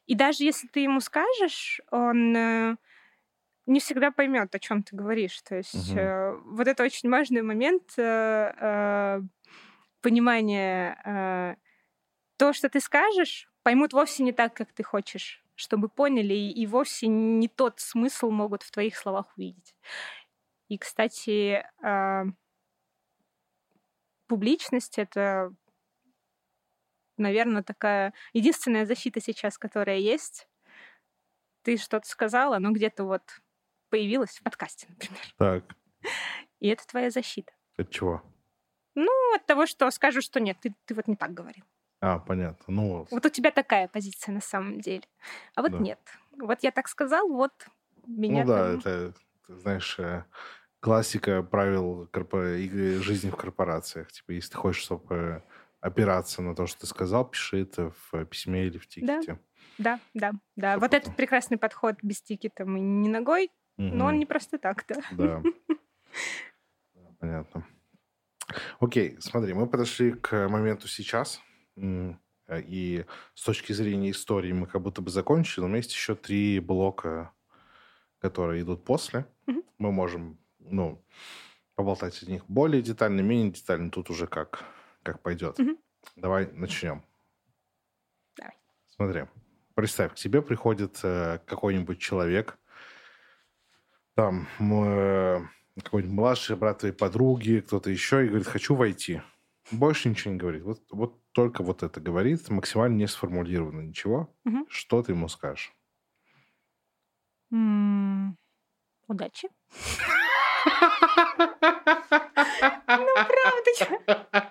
И 0.07 0.15
даже 0.15 0.43
если 0.43 0.67
ты 0.67 0.79
ему 0.79 1.01
скажешь, 1.01 1.81
он 1.91 2.35
э, 2.35 2.77
не 3.67 3.79
всегда 3.79 4.09
поймет, 4.09 4.55
о 4.55 4.59
чем 4.59 4.81
ты 4.81 4.95
говоришь. 4.95 5.39
То 5.43 5.55
есть 5.55 5.91
угу. 5.91 5.99
э, 5.99 6.35
вот 6.45 6.67
это 6.67 6.83
очень 6.83 7.11
важный 7.11 7.43
момент 7.43 7.93
э, 7.95 8.53
э, 8.59 9.21
понимания. 10.01 10.99
Э, 11.05 11.55
то, 12.37 12.53
что 12.53 12.69
ты 12.69 12.79
скажешь, 12.79 13.47
поймут 13.61 13.93
вовсе 13.93 14.23
не 14.23 14.31
так, 14.31 14.55
как 14.55 14.73
ты 14.73 14.81
хочешь, 14.81 15.43
чтобы 15.53 15.89
поняли, 15.89 16.33
и, 16.33 16.49
и 16.49 16.65
вовсе 16.65 17.05
не 17.05 17.47
тот 17.47 17.79
смысл 17.79 18.31
могут 18.31 18.63
в 18.63 18.71
твоих 18.71 18.97
словах 18.97 19.27
увидеть. 19.37 19.75
И, 20.69 20.79
кстати, 20.79 21.63
э, 21.83 22.23
публичность 24.25 24.97
это, 24.97 25.53
наверное, 27.17 27.63
такая 27.63 28.13
единственная 28.33 28.85
защита 28.85 29.21
сейчас, 29.21 29.57
которая 29.57 29.97
есть. 29.97 30.47
Ты 31.63 31.77
что-то 31.77 32.07
сказала, 32.07 32.59
но 32.59 32.71
где-то 32.71 33.03
вот 33.03 33.23
появилась 33.89 34.37
в 34.37 34.43
подкасте, 34.43 34.87
например. 34.89 35.21
Так. 35.37 35.63
И 36.59 36.67
это 36.69 36.85
твоя 36.87 37.09
защита. 37.09 37.53
От 37.77 37.89
чего? 37.89 38.23
Ну, 38.95 39.11
от 39.35 39.45
того, 39.45 39.65
что 39.65 39.89
скажу, 39.91 40.21
что 40.21 40.39
нет, 40.39 40.57
ты, 40.59 40.73
ты 40.85 40.95
вот 40.95 41.07
не 41.07 41.15
так 41.15 41.33
говорил. 41.33 41.65
А, 41.99 42.19
понятно. 42.19 42.65
Ну, 42.67 43.07
вот 43.09 43.25
у 43.25 43.29
тебя 43.29 43.51
такая 43.51 43.87
позиция 43.87 44.33
на 44.33 44.41
самом 44.41 44.79
деле. 44.79 45.03
А 45.55 45.61
вот 45.61 45.71
да. 45.71 45.77
нет. 45.79 45.99
Вот 46.31 46.63
я 46.63 46.71
так 46.71 46.87
сказал, 46.87 47.27
вот 47.27 47.53
меня 48.05 48.43
Ну 48.43 48.47
да, 48.47 48.73
это, 48.73 49.13
знаешь, 49.47 49.97
э, 49.99 50.23
классика 50.79 51.43
правил 51.43 52.07
корпо... 52.11 52.57
жизни 52.57 53.29
в 53.29 53.35
корпорациях. 53.35 54.11
Типа, 54.11 54.31
если 54.31 54.51
ты 54.51 54.57
хочешь, 54.57 54.83
чтобы 54.83 55.43
опираться 55.87 56.41
на 56.41 56.55
то, 56.55 56.67
что 56.67 56.81
ты 56.81 56.87
сказал, 56.87 57.29
пиши 57.29 57.61
это 57.61 57.91
в 58.11 58.25
письме 58.25 58.67
или 58.67 58.77
в 58.77 58.87
тикете. 58.87 59.39
Да, 59.77 59.99
да, 60.13 60.31
да. 60.31 60.39
да. 60.55 60.73
Вот 60.75 60.91
потом. 60.91 60.99
этот 60.99 61.15
прекрасный 61.15 61.57
подход 61.57 61.95
без 62.01 62.21
тикета 62.21 62.65
мы 62.65 62.79
не 62.79 63.09
ногой, 63.09 63.51
угу. 63.77 63.87
но 63.87 64.05
он 64.05 64.19
не 64.19 64.25
просто 64.25 64.57
так, 64.57 64.85
да. 64.87 65.01
Да. 65.11 65.43
Понятно. 67.19 67.65
Окей, 68.79 69.17
смотри, 69.19 69.53
мы 69.53 69.67
подошли 69.67 70.13
к 70.13 70.47
моменту 70.47 70.87
сейчас. 70.87 71.41
И 72.49 73.05
с 73.33 73.43
точки 73.43 73.73
зрения 73.73 74.11
истории 74.11 74.53
мы 74.53 74.67
как 74.67 74.81
будто 74.81 75.01
бы 75.01 75.09
закончили, 75.09 75.59
но 75.59 75.65
у 75.65 75.67
меня 75.69 75.77
есть 75.77 75.91
еще 75.91 76.15
три 76.15 76.59
блока, 76.59 77.33
которые 78.19 78.61
идут 78.61 78.85
после. 78.85 79.25
Mm-hmm. 79.47 79.65
Мы 79.79 79.91
можем, 79.91 80.39
ну, 80.59 81.03
поболтать 81.75 82.23
о 82.23 82.31
них 82.31 82.45
более 82.47 82.81
детально, 82.81 83.19
менее 83.19 83.51
детально. 83.51 83.91
Тут 83.91 84.09
уже 84.09 84.27
как, 84.27 84.63
как 85.07 85.21
пойдет. 85.21 85.57
Mm-hmm. 85.59 85.77
Давай 86.17 86.51
начнем. 86.51 87.03
Давай. 88.35 88.53
Смотри, 88.87 89.25
представь, 89.73 90.11
к 90.11 90.15
тебе 90.15 90.41
приходит 90.41 90.99
э, 91.03 91.39
какой-нибудь 91.45 91.99
человек, 91.99 92.59
там, 94.15 94.47
э, 94.59 95.39
какой-нибудь 95.81 96.13
младший 96.13 96.57
брат 96.57 96.79
твоей 96.79 96.93
подруги, 96.93 97.63
кто-то 97.65 97.89
еще, 97.89 98.25
и 98.25 98.27
говорит, 98.27 98.47
хочу 98.47 98.75
войти. 98.75 99.21
Больше 99.71 100.09
ничего 100.09 100.33
не 100.33 100.39
говорит. 100.39 100.63
Вот, 100.63 100.81
вот 100.91 101.21
только 101.31 101.63
вот 101.63 101.83
это 101.83 102.01
говорит, 102.01 102.49
максимально 102.49 102.95
не 102.95 103.07
сформулировано 103.07 103.81
ничего. 103.81 104.33
Угу. 104.45 104.67
Что 104.69 105.03
ты 105.03 105.13
ему 105.13 105.29
скажешь? 105.29 105.73
удачи. 109.07 109.47
Ну, 112.89 113.13
правда. 113.15 114.46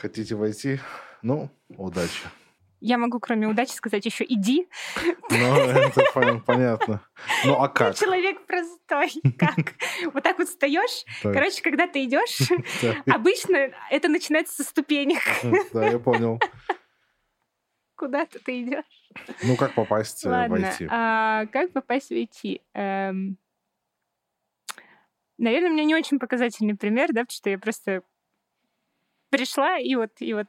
Хотите 0.00 0.34
войти? 0.34 0.80
Ну, 1.20 1.50
удачи. 1.76 2.22
Я 2.80 2.96
могу, 2.96 3.20
кроме 3.20 3.46
удачи, 3.46 3.72
сказать 3.72 4.06
еще 4.06 4.24
иди. 4.24 4.66
Ну, 5.28 5.54
это 5.56 6.02
понятно. 6.46 7.02
Ну, 7.44 7.60
а 7.60 7.68
как? 7.68 7.96
Человек 7.96 8.46
простой. 8.46 9.10
Как? 9.38 9.74
Вот 10.14 10.22
так 10.22 10.38
вот 10.38 10.48
встаешь. 10.48 11.04
Короче, 11.22 11.60
когда 11.60 11.86
ты 11.86 12.04
идешь, 12.04 12.38
обычно 13.06 13.72
это 13.90 14.08
начинается 14.08 14.62
со 14.62 14.70
ступенек. 14.70 15.20
Да, 15.74 15.86
я 15.86 15.98
понял. 15.98 16.40
Куда-то 17.94 18.38
ты 18.38 18.62
идешь. 18.62 18.84
Ну, 19.42 19.56
как 19.56 19.74
попасть 19.74 20.24
э, 20.24 20.48
войти? 20.48 20.86
А, 20.90 21.44
как 21.52 21.72
попасть 21.72 22.08
войти? 22.08 22.62
Эм... 22.72 23.36
Наверное, 25.36 25.70
у 25.70 25.72
меня 25.74 25.84
не 25.84 25.94
очень 25.94 26.18
показательный 26.18 26.76
пример, 26.76 27.08
да, 27.12 27.20
потому 27.20 27.36
что 27.36 27.50
я 27.50 27.58
просто 27.58 28.02
пришла 29.30 29.78
и 29.78 29.94
вот, 29.94 30.10
и 30.20 30.34
вот, 30.34 30.48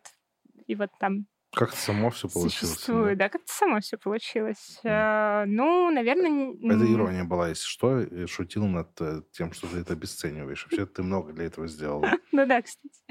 и 0.68 0.76
вот 0.76 0.90
там 1.00 1.28
как-то 1.54 1.76
само 1.76 2.10
все 2.12 2.30
получилось. 2.30 2.76
Существует, 2.76 3.18
да, 3.18 3.26
да 3.26 3.30
как-то 3.30 3.52
само 3.52 3.82
все 3.82 3.98
получилось. 3.98 4.80
Mm. 4.84 4.90
А, 4.90 5.46
ну, 5.46 5.92
наверное... 5.92 6.54
Это 6.54 6.92
ирония 6.92 7.26
была, 7.26 7.50
если 7.50 7.66
что. 7.66 8.00
Я 8.00 8.26
шутил 8.26 8.66
над 8.68 8.90
э, 9.02 9.22
тем, 9.34 9.52
что 9.52 9.68
ты 9.68 9.80
это 9.80 9.92
обесцениваешь. 9.92 10.64
Вообще 10.64 10.86
ты 10.86 11.04
много 11.04 11.34
для 11.34 11.46
этого 11.46 11.68
сделала. 11.68 12.10
Ну 12.32 12.46
да, 12.46 12.62
кстати. 12.62 13.02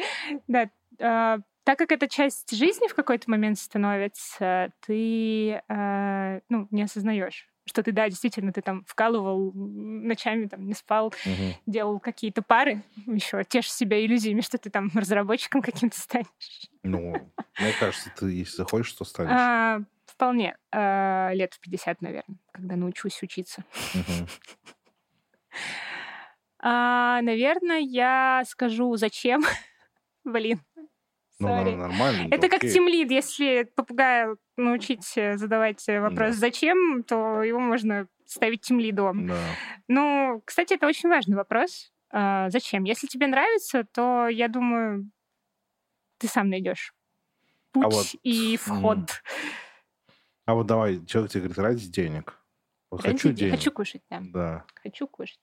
Да. 0.48 0.70
А, 0.98 1.40
так 1.64 1.78
как 1.78 1.92
это 1.92 2.08
часть 2.08 2.56
жизни 2.56 2.88
в 2.88 2.94
какой-то 2.94 3.30
момент 3.30 3.58
становится, 3.58 4.72
ты 4.86 5.62
а, 5.68 6.40
ну, 6.48 6.66
не 6.70 6.82
осознаешь 6.84 7.46
что 7.66 7.82
ты, 7.82 7.92
да, 7.92 8.08
действительно, 8.08 8.52
ты 8.52 8.62
там 8.62 8.84
вкалывал 8.86 9.52
ночами, 9.52 10.46
там 10.46 10.66
не 10.66 10.74
спал, 10.74 11.08
угу. 11.08 11.56
делал 11.66 12.00
какие-то 12.00 12.42
пары, 12.42 12.82
еще 13.06 13.44
тешь 13.44 13.72
себя 13.72 14.04
иллюзиями, 14.04 14.40
что 14.40 14.58
ты 14.58 14.70
там 14.70 14.90
разработчиком 14.94 15.62
каким-то 15.62 15.98
станешь. 15.98 16.26
Ну, 16.82 17.14
мне 17.58 17.72
кажется, 17.78 18.10
ты, 18.16 18.30
если 18.30 18.56
захочешь, 18.56 18.92
то 18.92 19.04
станешь. 19.04 19.30
А, 19.32 19.80
вполне. 20.06 20.56
А, 20.72 21.30
лет 21.32 21.54
в 21.54 21.60
50, 21.60 22.02
наверное, 22.02 22.38
когда 22.52 22.76
научусь 22.76 23.22
учиться. 23.22 23.64
Угу. 23.94 24.28
А, 26.62 27.22
наверное, 27.22 27.78
я 27.78 28.42
скажу, 28.46 28.96
зачем. 28.96 29.42
Блин, 30.24 30.60
ну, 31.40 31.76
нормально. 31.76 32.28
Это 32.30 32.48
как 32.48 32.60
тимлид. 32.60 33.10
Если 33.10 33.70
попугая 33.74 34.36
научить 34.56 35.12
э, 35.16 35.36
задавать 35.36 35.88
э, 35.88 36.00
вопрос 36.00 36.34
да. 36.34 36.40
«зачем?», 36.40 37.02
то 37.04 37.42
его 37.42 37.58
можно 37.58 38.06
ставить 38.26 38.62
тимлидом. 38.62 39.26
Да. 39.26 39.42
Ну, 39.88 40.42
кстати, 40.44 40.74
это 40.74 40.86
очень 40.86 41.08
важный 41.08 41.36
вопрос. 41.36 41.92
А, 42.12 42.48
зачем? 42.50 42.84
Если 42.84 43.06
тебе 43.06 43.26
нравится, 43.26 43.84
то, 43.84 44.28
я 44.28 44.48
думаю, 44.48 45.10
ты 46.18 46.28
сам 46.28 46.48
найдешь 46.48 46.94
а 47.72 47.72
путь 47.72 47.84
а 47.84 47.88
вот... 47.88 48.06
и 48.22 48.56
вход. 48.56 49.22
А 50.46 50.54
вот 50.54 50.66
давай, 50.66 51.04
человек 51.06 51.30
тебе 51.30 51.42
говорит, 51.42 51.58
ради 51.58 51.88
денег. 51.88 52.38
Вот 52.90 53.04
ради 53.04 53.16
хочу 53.16 53.32
денег. 53.32 53.56
Хочу 53.56 53.70
кушать, 53.70 54.02
да. 54.10 54.20
Да. 54.20 54.64
Хочу 54.82 55.06
кушать. 55.06 55.40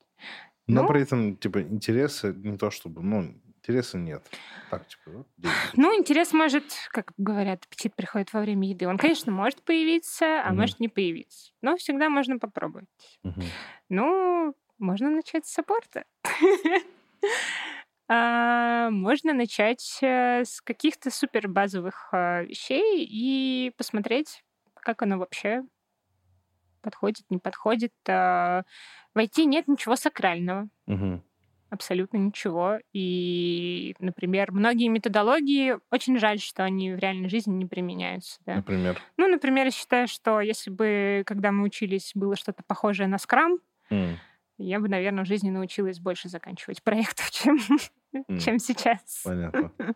Но 0.68 0.82
ну, 0.82 0.88
при 0.88 1.02
этом, 1.02 1.38
типа, 1.38 1.62
интересы 1.62 2.34
не 2.34 2.58
то 2.58 2.70
чтобы, 2.70 3.02
ну, 3.02 3.34
интереса 3.68 3.98
нет. 3.98 4.24
Так, 4.70 4.88
типа, 4.88 5.12
вот, 5.12 5.28
ну, 5.76 5.98
интерес 5.98 6.32
может, 6.32 6.64
как 6.90 7.12
говорят, 7.18 7.66
аппетит 7.66 7.96
приходит 7.96 8.32
во 8.34 8.42
время 8.42 8.68
еды. 8.70 8.88
Он, 8.88 8.98
конечно, 8.98 9.32
может 9.32 9.62
появиться, 9.64 10.42
а 10.42 10.50
угу. 10.50 10.62
может 10.62 10.80
не 10.80 10.88
появиться. 10.88 11.52
Но 11.62 11.76
всегда 11.76 12.10
можно 12.10 12.40
попробовать. 12.40 12.88
Угу. 13.24 13.42
Ну, 13.90 14.56
можно 14.80 15.10
начать 15.10 15.46
с 15.46 15.54
саппорта. 15.54 16.06
А, 18.10 18.90
можно 18.90 19.34
начать 19.34 20.00
э, 20.02 20.46
с 20.46 20.62
каких-то 20.62 21.12
супер 21.12 21.50
базовых 21.50 22.08
а, 22.14 22.44
вещей 22.44 23.06
и 23.06 23.74
посмотреть, 23.76 24.46
как 24.76 25.02
оно 25.02 25.18
вообще 25.18 25.64
подходит, 26.82 27.26
не 27.30 27.38
подходит. 27.38 27.92
А, 28.08 28.64
войти 29.14 29.46
нет 29.46 29.68
ничего 29.68 29.98
сакрального. 29.98 30.70
Угу 30.86 31.22
абсолютно 31.70 32.18
ничего. 32.18 32.80
И, 32.94 33.96
например, 34.00 34.52
многие 34.52 34.88
методологии, 34.88 35.78
очень 35.92 36.18
жаль, 36.20 36.40
что 36.40 36.64
они 36.64 36.92
в 36.92 37.00
реальной 37.00 37.30
жизни 37.30 37.54
не 37.54 37.66
применяются. 37.66 38.40
Да? 38.46 38.56
Например? 38.56 39.00
Ну, 39.18 39.28
например, 39.28 39.66
я 39.66 39.72
считаю, 39.72 40.08
что 40.08 40.42
если 40.42 40.70
бы, 40.70 41.24
когда 41.26 41.52
мы 41.52 41.64
учились, 41.64 42.12
было 42.16 42.36
что-то 42.36 42.64
похожее 42.66 43.08
на 43.08 43.18
скрам, 43.18 43.60
Mm. 43.90 44.16
Я 44.58 44.80
бы, 44.80 44.90
наверное, 44.90 45.24
в 45.24 45.28
жизни 45.28 45.50
научилась 45.50 46.00
больше 46.00 46.30
заканчивать 46.30 46.82
проектов, 46.84 47.30
чем, 47.32 47.58
mm. 48.14 48.40
чем 48.40 48.60
сейчас. 48.60 49.22
Понятно. 49.24 49.72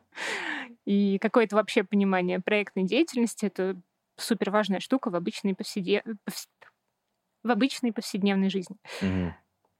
И 0.85 1.17
какое-то 1.19 1.55
вообще 1.55 1.83
понимание 1.83 2.39
проектной 2.39 2.83
деятельности— 2.83 3.45
это 3.47 3.79
супер 4.17 4.51
важная 4.51 4.79
штука 4.79 5.09
в 5.09 5.15
обычной, 5.15 5.55
повседнев... 5.55 6.03
в 7.43 7.49
обычной 7.51 7.91
повседневной 7.91 8.49
жизни. 8.49 8.77
Mm. 9.01 9.31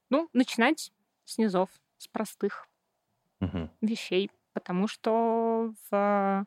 Ну, 0.10 0.30
начинать 0.34 0.92
с 1.32 1.38
низов, 1.38 1.70
с 1.98 2.08
простых 2.08 2.68
mm-hmm. 3.42 3.70
вещей, 3.82 4.32
потому 4.54 4.88
что 4.88 5.74
в 5.90 6.46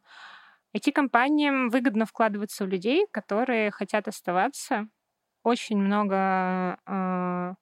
IT-компаниям 0.76 1.70
выгодно 1.70 2.04
вкладываться 2.06 2.64
в 2.64 2.68
людей, 2.68 3.06
которые 3.10 3.70
хотят 3.70 4.08
оставаться. 4.08 4.88
Очень 5.42 5.78
много 5.78 6.78
э, 6.86 7.54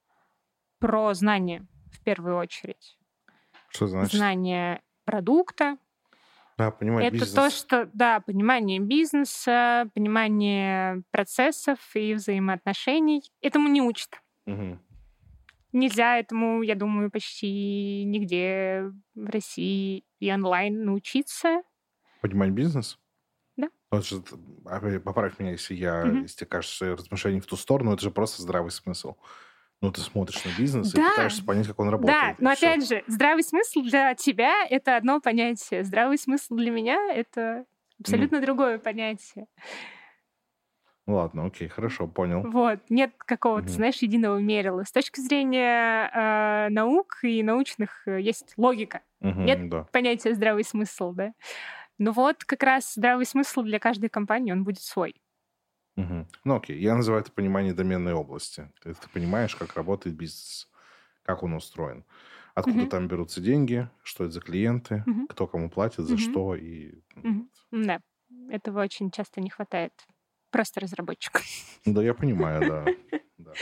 про 0.79 1.13
знания 1.13 1.65
в 1.91 2.03
первую 2.03 2.37
очередь. 2.37 2.97
Что 3.69 3.87
значит? 3.87 4.13
Знание 4.13 4.81
продукта. 5.05 5.77
Да, 6.57 6.71
понимание 6.71 7.07
Это 7.09 7.17
бизнес. 7.17 7.33
то, 7.33 7.49
что, 7.49 7.89
да, 7.93 8.19
понимание 8.19 8.79
бизнеса, 8.79 9.89
понимание 9.93 11.03
процессов 11.11 11.79
и 11.95 12.13
взаимоотношений. 12.13 13.23
Этому 13.41 13.67
не 13.69 13.81
учат. 13.81 14.21
Угу. 14.45 14.79
Нельзя 15.73 16.19
этому, 16.19 16.61
я 16.61 16.75
думаю, 16.75 17.09
почти 17.09 18.03
нигде 18.05 18.91
в 19.15 19.25
России 19.27 20.05
и 20.19 20.31
онлайн 20.31 20.85
научиться. 20.85 21.63
Понимать 22.21 22.51
бизнес? 22.51 22.99
Да. 23.57 23.69
Вот 23.91 24.05
же, 24.05 24.21
поправь 25.01 25.39
меня, 25.39 25.51
если 25.51 25.75
я, 25.75 26.03
Мгм. 26.03 26.23
если 26.23 26.37
тебе 26.39 26.47
кажется, 26.47 26.97
что 27.15 27.29
я 27.29 27.35
не 27.35 27.41
в 27.41 27.47
ту 27.47 27.57
сторону, 27.57 27.93
это 27.93 28.03
же 28.03 28.11
просто 28.11 28.41
здравый 28.41 28.71
смысл. 28.71 29.15
Ну, 29.81 29.91
ты 29.91 30.01
смотришь 30.01 30.43
на 30.45 30.51
бизнес 30.51 30.93
Да. 30.93 30.93
и 30.95 30.99
пытаешься 30.99 31.43
понять, 31.45 31.67
как 31.67 31.79
он 31.79 31.89
работает. 31.89 32.35
Да, 32.35 32.35
но 32.39 32.51
всё. 32.51 32.73
опять 32.73 32.87
же, 32.87 33.03
здравый 33.07 33.43
смысл 33.43 33.81
для 33.81 34.15
тебя— 34.15 34.65
это 34.69 34.97
одно 34.97 35.21
понятие. 35.21 35.83
Здравый 35.83 36.17
смысл 36.17 36.55
для 36.55 36.71
меня— 36.71 36.97
это 37.15 37.65
абсолютно 37.99 38.41
другое 38.41 38.79
понятие. 38.79 39.47
Ну, 41.07 41.15
ладно, 41.15 41.45
окей, 41.45 41.67
хорошо, 41.69 42.07
понял. 42.07 42.49
Вот. 42.51 42.79
Нет 42.89 43.13
какого-то, 43.17 43.69
Мгм. 43.69 43.73
знаешь, 43.73 44.01
единого 44.01 44.37
мерила. 44.39 44.83
С 44.83 44.91
точки 44.91 45.21
зрения 45.21 46.09
э, 46.13 46.69
наук 46.69 47.19
и 47.23 47.41
научных 47.41 48.05
э, 48.07 48.19
есть 48.21 48.53
логика. 48.57 49.01
Мгм, 49.21 49.43
Нет 49.43 49.63
да. 49.69 49.87
понятия 49.91 50.33
здравый 50.33 50.65
смысл, 50.65 51.13
да? 51.13 51.33
Ну 51.99 52.11
вот 52.11 52.43
как 52.45 52.63
раз 52.63 52.93
здравый 52.95 53.25
смысл 53.25 53.61
для 53.63 53.79
каждой 53.79 54.09
компании, 54.09 54.51
он 54.51 54.63
будет 54.65 54.81
свой. 54.81 55.15
Мгм. 55.95 56.27
Ну, 56.43 56.55
окей, 56.55 56.79
я 56.79 56.95
называю 56.95 57.21
это 57.21 57.31
понимание 57.31 57.73
доменной 57.73 58.13
области. 58.13 58.71
Ты, 58.81 58.93
ты 58.95 59.09
понимаешь, 59.09 59.55
как 59.55 59.75
работает 59.75 60.15
бизнес, 60.15 60.69
как 61.23 61.43
он 61.43 61.53
устроен. 61.53 62.05
Откуда 62.55 62.85
Мгм. 62.85 62.87
там 62.87 63.07
берутся 63.07 63.41
деньги, 63.41 63.89
что 64.03 64.23
это 64.25 64.33
за 64.33 64.41
клиенты, 64.41 65.05
Мгм. 65.05 65.27
кто 65.27 65.47
кому 65.47 65.69
платит, 65.69 66.05
за 66.05 66.17
Мгм. 66.17 66.17
что. 66.17 66.55
И... 66.55 67.01
Мгм. 67.23 67.51
Да, 67.71 68.01
этого 68.49 68.81
очень 68.83 69.11
часто 69.11 69.41
не 69.41 69.49
хватает. 69.49 69.93
Просто 70.53 70.79
разработчикам. 70.81 71.41
Да, 71.83 72.03
я 72.03 72.13
понимаю, 72.13 72.61
да. 72.69 72.85
да. 73.37 73.53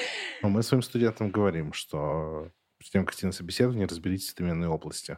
Но 0.41 0.49
мы 0.49 0.61
своим 0.61 0.83
студентам 0.83 1.31
говорим, 1.31 1.71
что 1.71 2.51
перед 2.77 2.91
тем, 2.91 3.05
как 3.05 3.15
идти 3.15 3.25
на 3.25 3.31
собеседование, 3.31 3.87
разберитесь 3.87 4.33
в 4.33 4.35
доменной 4.35 4.67
области. 4.67 5.17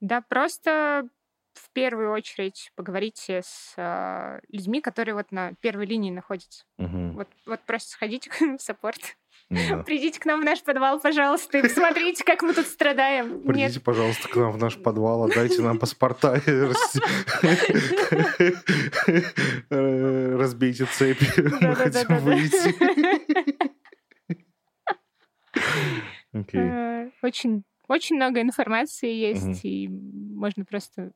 Да, 0.00 0.20
просто 0.20 1.08
в 1.54 1.70
первую 1.72 2.10
очередь 2.10 2.72
поговорите 2.74 3.42
с 3.44 3.74
э, 3.76 4.40
людьми, 4.48 4.80
которые 4.80 5.14
вот 5.14 5.30
на 5.30 5.54
первой 5.60 5.86
линии 5.86 6.10
находятся. 6.10 6.64
Мгм. 6.78 7.14
Вот, 7.14 7.28
вот 7.46 7.60
просто 7.60 7.90
сходите 7.90 8.30
в 8.58 8.60
саппорт. 8.60 9.16
Да. 9.50 9.82
Придите 9.82 10.20
к 10.20 10.26
нам 10.26 10.42
в 10.42 10.44
наш 10.44 10.62
подвал, 10.62 11.00
пожалуйста, 11.00 11.58
и 11.58 11.62
посмотрите, 11.62 12.22
как 12.24 12.42
мы 12.42 12.54
тут 12.54 12.66
страдаем. 12.66 13.38
Нет, 13.38 13.46
Придите, 13.46 13.80
пожалуйста, 13.80 14.28
к 14.28 14.36
нам 14.36 14.52
в 14.52 14.58
наш 14.58 14.80
подвал, 14.80 15.24
отдайте 15.24 15.60
нам 15.60 15.80
паспорта, 15.80 16.40
разбейте 19.68 20.84
цепи, 20.86 21.26
мы 21.64 21.74
хотим 21.74 22.18
выйти. 22.18 22.74
Э, 26.52 27.10
Очень, 27.22 27.64
очень 27.88 28.16
много 28.16 28.40
информации 28.40 29.12
есть, 29.12 29.64
и 29.64 29.88
можно 29.88 30.64
просто... 30.64 31.10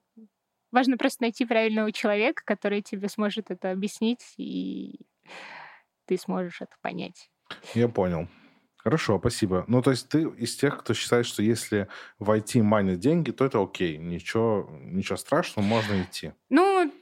Важно 0.73 0.97
просто 0.97 1.23
найти 1.23 1.45
правильного 1.47 1.93
человека, 1.93 2.43
который 2.45 2.83
тебе 2.83 3.09
сможет 3.09 3.53
это 3.53 3.71
объяснить, 3.71 4.35
и 4.39 4.99
ты 6.07 6.19
сможешь 6.19 6.61
это 6.61 6.75
понять. 6.83 7.31
Я 7.75 7.89
понял. 7.89 8.29
Хорошо, 8.77 9.19
спасибо. 9.19 9.65
Ну, 9.67 9.81
то 9.81 9.93
есть 9.93 10.09
ты 10.11 10.23
из 10.23 10.57
тех, 10.57 10.79
кто 10.79 10.93
считает, 10.93 11.25
что 11.25 11.43
если 11.43 11.89
в 12.19 12.31
IT 12.31 12.63
манят 12.63 12.99
деньги, 12.99 13.31
то 13.31 13.47
это 13.47 13.63
окей. 13.63 13.97
Ничего, 13.97 14.69
ничего 14.83 15.17
страшного, 15.17 15.65
можно 15.67 16.03
идти. 16.03 16.33
Ну, 16.51 16.93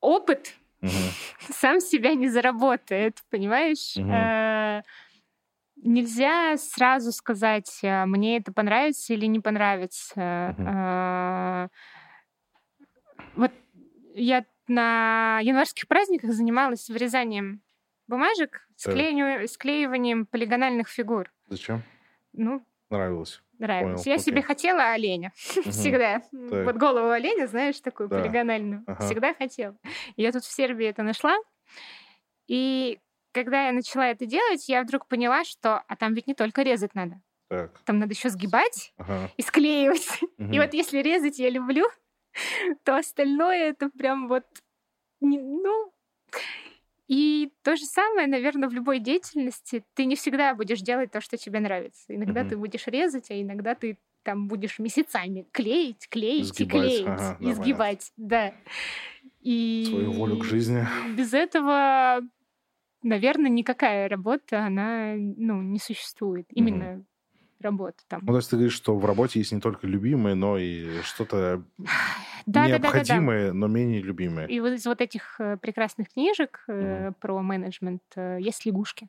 опыт 0.00 0.54
Мгм. 0.80 0.92
сам 1.52 1.80
себя 1.80 2.14
не 2.14 2.28
заработает, 2.28 3.22
понимаешь? 3.30 3.96
Э, 3.96 4.82
Нельзя 5.84 6.56
сразу 6.58 7.10
сказать, 7.10 7.80
э, 7.82 8.04
мне 8.06 8.36
это 8.36 8.52
понравится 8.52 9.14
или 9.14 9.26
не 9.26 9.40
понравится. 9.40 10.14
Э, 10.58 11.68
Вот 13.34 13.50
я 14.14 14.44
на 14.68 15.40
январских 15.42 15.88
праздниках 15.88 16.32
занималась 16.32 16.88
вырезанием 16.88 17.62
бумажек, 18.12 18.68
склеиванием, 18.76 19.48
склеиванием 19.48 20.26
полигональных 20.26 20.88
фигур. 20.88 21.32
Зачем? 21.48 21.82
Ну, 22.34 22.62
Нравилось. 22.90 23.42
нравилось. 23.58 24.02
Понял, 24.02 24.16
Я 24.16 24.22
себе 24.22 24.38
окей. 24.40 24.46
хотела 24.46 24.90
оленя 24.92 25.32
всегда. 25.36 26.20
Так. 26.20 26.30
Вот 26.66 26.76
голову 26.76 27.08
оленя, 27.08 27.46
знаешь, 27.46 27.80
такую 27.80 28.08
Да. 28.10 28.18
полигональную. 28.20 28.84
Ага. 28.86 29.02
Всегда 29.06 29.32
хотела. 29.34 29.74
Я 30.16 30.30
тут 30.30 30.44
в 30.44 30.52
Сербии 30.52 30.86
это 30.86 31.02
нашла. 31.02 31.34
И 32.48 32.98
когда 33.32 33.66
я 33.68 33.72
начала 33.72 34.08
это 34.08 34.26
делать, 34.26 34.68
я 34.68 34.82
вдруг 34.82 35.06
поняла, 35.08 35.44
что 35.44 35.82
а 35.88 35.96
там 35.96 36.12
ведь 36.12 36.26
не 36.26 36.34
только 36.34 36.60
резать 36.62 36.94
надо. 36.94 37.20
Так. 37.48 37.78
Там 37.84 37.98
надо 37.98 38.12
еще 38.12 38.28
сгибать 38.28 38.92
Ага. 38.98 39.30
и 39.38 39.42
склеивать. 39.42 40.20
Мгм. 40.36 40.52
И 40.52 40.58
вот 40.58 40.74
если 40.74 40.98
резать 40.98 41.38
я 41.38 41.48
люблю, 41.48 41.86
то 42.84 42.96
остальное 42.96 43.70
это 43.70 43.88
прям 43.90 44.28
вот... 44.28 44.44
Ну... 45.20 45.92
И 47.08 47.52
то 47.62 47.76
же 47.76 47.84
самое, 47.84 48.26
наверное, 48.26 48.68
в 48.68 48.72
любой 48.72 48.98
деятельности. 48.98 49.84
Ты 49.94 50.04
не 50.06 50.16
всегда 50.16 50.54
будешь 50.54 50.80
делать 50.80 51.10
то, 51.10 51.20
что 51.20 51.36
тебе 51.36 51.60
нравится. 51.60 52.04
Иногда 52.08 52.40
Мгм. 52.40 52.50
ты 52.50 52.56
будешь 52.56 52.86
резать, 52.86 53.30
а 53.30 53.40
иногда 53.40 53.74
ты 53.74 53.98
там 54.22 54.46
будешь 54.48 54.78
месяцами 54.78 55.46
клеить, 55.52 56.08
клеить 56.08 56.48
и 56.48 56.52
Сгибать. 56.54 56.70
клеить. 56.70 57.06
Ага, 57.06 57.36
да, 57.40 57.50
и 57.50 57.54
сгибать, 57.54 58.12
да. 58.16 58.54
И 59.40 59.84
Свою 59.90 60.12
волю 60.12 60.38
к 60.38 60.44
жизни. 60.44 60.86
без 61.16 61.34
этого, 61.34 62.20
наверное, 63.02 63.50
никакая 63.50 64.08
работа, 64.08 64.64
она 64.64 65.14
ну, 65.16 65.60
не 65.62 65.80
существует. 65.80 66.46
Именно 66.50 67.04
работа 67.60 67.98
там. 68.08 68.20
Ну, 68.22 68.28
то 68.28 68.36
есть 68.36 68.50
ты 68.50 68.56
говоришь, 68.56 68.74
что 68.74 68.96
в 68.96 69.04
работе 69.04 69.40
есть 69.40 69.52
не 69.52 69.60
только 69.60 69.86
любимое, 69.86 70.34
но 70.34 70.56
и 70.58 71.00
что-то 71.02 71.64
Да, 72.46 72.68
да, 72.68 72.68
да, 72.68 72.78
да, 72.78 72.78
да. 72.78 72.88
необходимое, 72.88 73.52
но 73.52 73.66
менее 73.66 74.00
любимое. 74.00 74.46
И 74.46 74.60
вот 74.60 74.72
из 74.72 74.86
вот 74.86 75.00
этих 75.00 75.40
э, 75.40 75.56
прекрасных 75.56 76.12
книжек 76.12 76.64
э, 76.68 77.12
про 77.20 77.42
менеджмент 77.42 78.02
э, 78.16 78.38
есть 78.40 78.66
лягушки, 78.66 79.08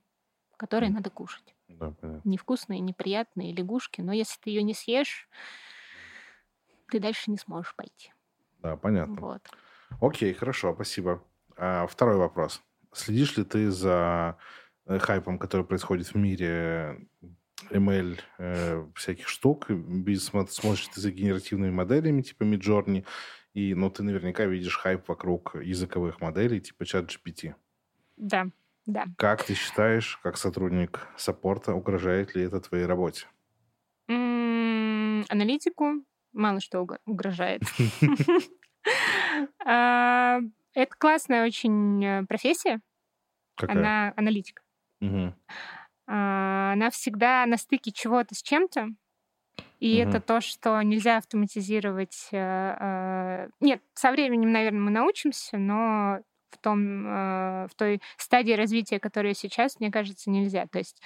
которые 0.57 0.89
Мгм. 0.89 0.97
надо 0.97 1.09
кушать. 1.09 1.55
Да, 1.67 1.91
понятно. 1.99 2.21
Невкусные, 2.29 2.79
неприятные 2.79 3.53
лягушки, 3.53 4.01
но 4.01 4.13
если 4.13 4.39
ты 4.39 4.49
ее 4.49 4.63
не 4.63 4.73
съешь, 4.73 5.27
ты 6.89 6.99
дальше 6.99 7.31
не 7.31 7.37
сможешь 7.37 7.75
пойти. 7.75 8.13
Да, 8.61 8.77
понятно. 8.77 9.19
Вот. 9.19 9.41
Окей, 9.99 10.33
хорошо, 10.33 10.73
спасибо. 10.73 11.23
А, 11.57 11.87
второй 11.87 12.17
вопрос. 12.17 12.61
Следишь 12.93 13.37
ли 13.37 13.43
ты 13.43 13.71
за 13.71 14.37
хайпом, 14.87 15.39
который 15.39 15.65
происходит 15.65 16.07
в 16.07 16.15
мире 16.15 17.07
ML 17.71 18.19
э, 18.39 18.85
всяких 18.95 19.27
штук? 19.27 19.69
Смо- 19.69 20.47
Смотришь 20.47 20.87
ты 20.87 21.01
за 21.01 21.11
генеративными 21.11 21.71
моделями 21.71 22.21
типа 22.21 22.43
Midjourney? 22.43 23.05
И, 23.53 23.73
ну, 23.75 23.89
ты 23.89 24.01
наверняка 24.03 24.45
видишь 24.45 24.77
хайп 24.77 25.07
вокруг 25.07 25.55
языковых 25.55 26.21
моделей 26.21 26.59
типа 26.59 26.83
ChatGPT. 26.83 27.53
Да, 28.17 28.47
да. 28.85 29.05
Как 29.17 29.43
ты 29.43 29.53
считаешь, 29.53 30.17
как 30.23 30.37
сотрудник 30.37 31.07
саппорта, 31.17 31.73
угрожает 31.73 32.35
ли 32.35 32.43
это 32.43 32.59
твоей 32.59 32.85
работе? 32.85 33.27
Аналитику 35.29 36.03
мало 36.33 36.59
что 36.59 36.81
уг- 36.81 36.99
угрожает. 37.05 37.61
А, 39.65 40.39
Это 40.73 40.95
классная 40.97 41.45
очень 41.45 42.03
э, 42.03 42.25
профессия. 42.25 42.81
Какая? 43.55 43.77
Она 43.77 44.13
аналитик. 44.17 44.63
А, 46.07 46.73
Она 46.73 46.89
всегда 46.89 47.45
на 47.45 47.57
стыке 47.57 47.91
чего-то 47.91 48.35
с 48.35 48.41
чем-то. 48.41 48.89
И 49.79 50.01
Мгм. 50.01 50.09
это 50.09 50.21
то, 50.21 50.41
что 50.41 50.81
нельзя 50.81 51.17
автоматизировать. 51.17 52.29
э, 52.31 52.37
э, 52.37 53.49
Нет, 53.59 53.81
со 53.93 54.11
временем, 54.11 54.51
наверное, 54.51 54.79
мы 54.79 54.91
научимся, 54.91 55.57
но 55.57 56.19
в, 56.51 56.57
том, 56.59 57.05
э, 57.05 57.67
в 57.69 57.75
той 57.75 58.01
стадии 58.17 58.53
развития, 58.53 58.99
которая 58.99 59.33
сейчас, 59.33 59.79
мне 59.79 59.91
кажется, 59.91 60.29
нельзя. 60.29 60.67
То 60.67 60.79
есть 60.79 61.01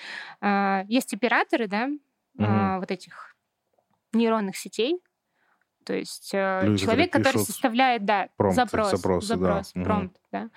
есть 0.88 1.14
операторы, 1.14 1.68
да, 1.68 1.90
угу. 2.38 2.80
вот 2.80 2.92
этих 2.92 3.36
нейронных 4.14 4.56
сетей, 4.56 5.00
то 5.84 5.94
есть 5.94 6.32
Люди, 6.34 6.84
человек, 6.84 7.12
который 7.12 7.40
составляет, 7.40 8.06
да, 8.06 8.30
промпты, 8.38 8.62
запрос, 8.62 8.92
запросы, 8.92 9.28
запрос, 9.28 9.72
да. 9.74 9.84
промпт, 9.84 10.16
угу. 10.16 10.24
да. 10.32 10.50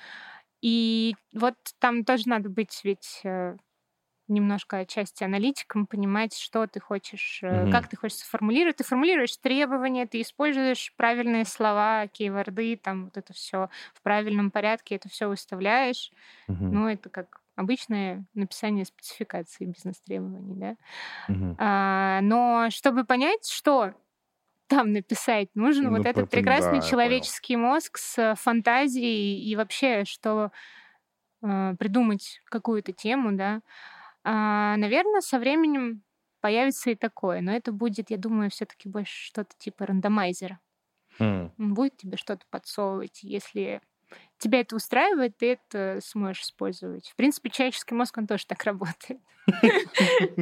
И 0.60 1.16
вот 1.32 1.56
там 1.78 2.04
тоже 2.04 2.28
надо 2.28 2.50
быть 2.50 2.80
ведь 2.84 3.22
немножко 4.30 4.78
отчасти 4.78 5.24
аналитиком, 5.24 5.86
понимать, 5.86 6.36
что 6.36 6.66
ты 6.66 6.80
хочешь, 6.80 7.40
mm-hmm. 7.42 7.70
как 7.70 7.88
ты 7.88 7.96
хочешь 7.96 8.18
сформулировать. 8.18 8.76
Ты 8.76 8.84
формулируешь 8.84 9.36
требования, 9.36 10.06
ты 10.06 10.20
используешь 10.20 10.92
правильные 10.96 11.44
слова, 11.44 12.06
кейворды, 12.06 12.76
там 12.76 13.06
вот 13.06 13.16
это 13.16 13.32
все 13.32 13.68
в 13.94 14.02
правильном 14.02 14.50
порядке, 14.50 14.96
это 14.96 15.08
все 15.08 15.28
выставляешь. 15.28 16.10
Mm-hmm. 16.48 16.56
Ну, 16.60 16.88
это 16.88 17.08
как 17.10 17.40
обычное 17.56 18.24
написание 18.34 18.84
спецификации 18.84 19.66
бизнес-требований, 19.66 20.54
да. 20.54 20.76
Mm-hmm. 21.28 21.56
А, 21.58 22.20
но 22.22 22.68
чтобы 22.70 23.04
понять, 23.04 23.46
что 23.46 23.94
там 24.70 24.92
написать 24.92 25.48
нужно, 25.54 25.90
ну, 25.90 25.96
вот 25.98 26.06
этот 26.06 26.30
прекрасный 26.30 26.80
да, 26.80 26.86
человеческий 26.86 27.56
мозг 27.56 27.98
с 27.98 28.36
фантазией 28.36 29.42
и 29.42 29.56
вообще, 29.56 30.04
что 30.04 30.52
э, 31.42 31.74
придумать 31.76 32.40
какую-то 32.44 32.92
тему, 32.92 33.32
да, 33.32 33.62
а, 34.24 34.76
наверное, 34.76 35.20
со 35.20 35.38
временем 35.38 36.02
появится 36.40 36.90
и 36.90 36.94
такое, 36.94 37.40
но 37.40 37.52
это 37.52 37.72
будет, 37.72 38.10
я 38.10 38.16
думаю, 38.16 38.50
все-таки 38.50 38.88
больше 38.88 39.26
что-то 39.26 39.54
типа 39.58 39.86
рандомайзера. 39.86 40.58
Mm. 41.18 41.50
Он 41.58 41.74
будет 41.74 41.96
тебе 41.96 42.16
что-то 42.16 42.44
подсовывать, 42.50 43.22
если 43.22 43.80
тебя 44.38 44.60
это 44.60 44.76
устраивает, 44.76 45.36
ты 45.36 45.52
это 45.52 46.00
сможешь 46.02 46.42
использовать. 46.42 47.08
В 47.10 47.16
принципе, 47.16 47.50
человеческий 47.50 47.94
мозг, 47.94 48.16
он 48.18 48.26
тоже 48.26 48.46
так 48.46 48.64
работает. 48.64 49.20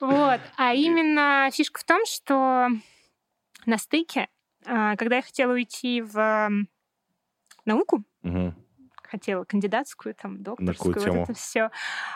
Вот. 0.00 0.40
А 0.56 0.74
именно 0.74 1.48
фишка 1.52 1.80
в 1.80 1.84
том, 1.84 2.04
что 2.06 2.68
на 3.66 3.78
стыке, 3.78 4.28
а, 4.66 4.96
когда 4.96 5.16
я 5.16 5.22
хотела 5.22 5.52
уйти 5.52 6.02
в 6.02 6.50
науку, 7.64 8.04
хотела 9.08 9.44
кандидатскую, 9.44 10.14
там, 10.14 10.42
докторскую, 10.42 10.94
вот 10.94 11.04
тему? 11.04 11.22
это 11.22 11.34
все. 11.34 11.70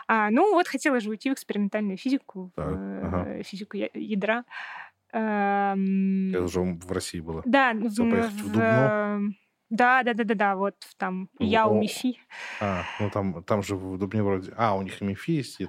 А, 0.07 0.31
ну, 0.31 0.53
вот 0.53 0.69
хотела 0.69 1.01
же 1.01 1.11
уйти 1.11 1.31
в 1.31 1.35
экспериментальную 1.35 1.97
физику, 1.97 2.53
так, 2.55 2.67
в, 2.67 3.05
ага. 3.05 3.43
физику 3.43 3.77
ядра. 3.77 4.45
Эм... 5.13 6.31
Это 6.31 6.45
уже 6.45 6.61
в 6.61 6.91
России 6.91 7.21
было. 7.21 7.43
Да, 7.45 7.73
в, 7.73 7.81
в, 7.81 7.89
в 7.89 8.53
Дубно. 8.53 9.35
Да, 9.73 10.03
да, 10.03 10.13
да, 10.13 10.25
да, 10.25 10.35
да, 10.35 10.57
вот 10.57 10.75
там 10.99 11.31
я 11.39 11.67
у 11.67 11.81
МИФИ. 11.81 12.21
А, 12.61 12.83
ну 13.01 13.09
там, 13.09 13.43
там 13.43 13.63
же 13.63 13.75
в 13.75 13.97
Дубне 13.97 14.23
вроде... 14.23 14.53
А, 14.59 14.77
у 14.77 14.83
них 14.83 15.01
МИФИ 15.01 15.31
есть, 15.31 15.63
а, 15.63 15.69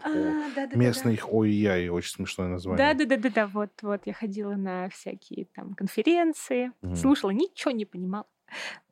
да, 0.54 0.68
да, 0.68 0.76
местный 0.76 1.12
да, 1.12 1.14
их 1.14 1.34
ой-яй, 1.34 1.88
очень 1.88 2.12
смешное 2.12 2.50
название. 2.50 2.78
Да, 2.78 2.94
да, 2.94 3.06
да, 3.06 3.16
да, 3.16 3.30
да, 3.30 3.48
вот, 3.48 3.72
вот 3.82 4.02
я 4.06 4.14
ходила 4.14 4.56
на 4.56 4.90
всякие 4.90 5.46
там 5.56 5.74
конференции, 5.74 6.74
угу. 6.82 6.98
слушала, 6.98 7.32
ничего 7.32 7.72
не 7.72 7.86
понимала, 7.86 8.28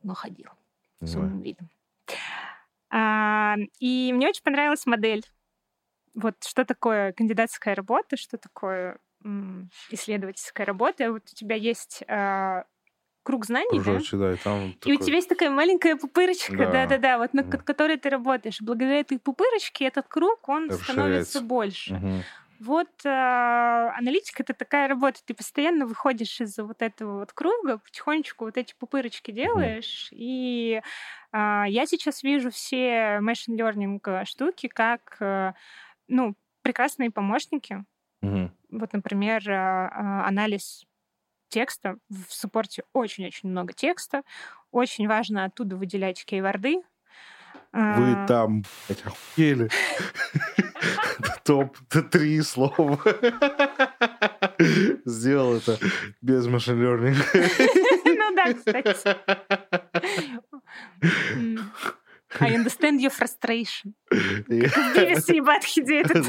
но 0.01 0.13
ходила 0.13 0.53
с 1.01 1.13
умным 1.13 1.41
видом. 1.41 1.69
А, 2.89 3.55
и 3.79 4.11
мне 4.13 4.27
очень 4.27 4.43
понравилась 4.43 4.85
модель. 4.85 5.23
Вот 6.13 6.35
что 6.45 6.65
такое 6.65 7.13
кандидатская 7.13 7.73
работа, 7.73 8.17
что 8.17 8.37
такое 8.37 8.97
исследовательская 9.89 10.65
работа. 10.65 11.11
Вот 11.11 11.23
у 11.31 11.35
тебя 11.35 11.55
есть 11.55 12.03
а, 12.07 12.65
круг 13.23 13.45
знаний, 13.45 13.79
Кружочек, 13.79 14.19
да? 14.19 14.29
да 14.29 14.33
и, 14.33 14.37
там 14.37 14.69
и 14.69 14.73
такой... 14.73 14.95
у 14.95 14.99
тебя 14.99 15.15
есть 15.15 15.29
такая 15.29 15.49
маленькая 15.49 15.95
пупырочка, 15.95 16.57
да-да-да, 16.57 17.17
вот 17.17 17.33
на 17.33 17.41
mm. 17.41 17.63
которой 17.63 17.97
ты 17.97 18.09
работаешь. 18.09 18.57
Благодаря 18.61 18.99
этой 18.99 19.19
пупырочке 19.19 19.85
этот 19.85 20.07
круг, 20.07 20.47
он 20.49 20.71
становится 20.71 21.41
больше. 21.41 21.93
Mm-hmm. 21.93 22.21
Вот 22.63 22.89
э, 23.05 23.09
аналитика 23.09 24.43
это 24.43 24.53
такая 24.53 24.87
работа. 24.87 25.19
Ты 25.25 25.33
постоянно 25.33 25.87
выходишь 25.87 26.39
из 26.41 26.59
вот 26.59 26.83
этого 26.83 27.21
вот 27.21 27.33
круга, 27.33 27.79
потихонечку 27.79 28.45
вот 28.45 28.55
эти 28.55 28.75
пупырочки 28.77 29.31
делаешь. 29.31 30.09
И 30.11 30.79
э, 31.33 31.63
я 31.67 31.85
сейчас 31.87 32.21
вижу 32.21 32.51
все 32.51 33.17
machine 33.19 33.57
learning 33.57 34.25
штуки 34.25 34.67
как 34.67 35.17
э, 35.21 35.53
ну, 36.07 36.35
прекрасные 36.61 37.09
помощники. 37.09 37.83
Mm-hmm. 38.23 38.51
Вот, 38.73 38.93
например, 38.93 39.49
э, 39.49 39.89
анализ 40.27 40.85
текста. 41.49 41.97
В 42.09 42.25
суппорте 42.29 42.83
очень-очень 42.93 43.49
много 43.49 43.73
текста. 43.73 44.21
Очень 44.69 45.07
важно 45.07 45.45
оттуда 45.45 45.77
выделять 45.77 46.23
кейворды, 46.25 46.83
вы 47.73 48.13
а. 48.13 48.25
там 48.27 48.63
охуели. 48.89 49.69
Топ-3 51.43 52.41
слова. 52.41 52.99
Сделал 55.05 55.55
это 55.55 55.77
без 56.21 56.47
машин 56.47 56.81
learning. 56.83 57.15
Ну 58.05 58.35
да, 58.35 58.53
кстати. 58.53 59.17
I 62.39 62.55
understand 62.55 62.99
your 63.01 63.11
frustration. 63.11 63.93
Бивис 64.09 65.29
и 65.29 65.41
Батхиди 65.41 65.95
этот. 65.95 66.25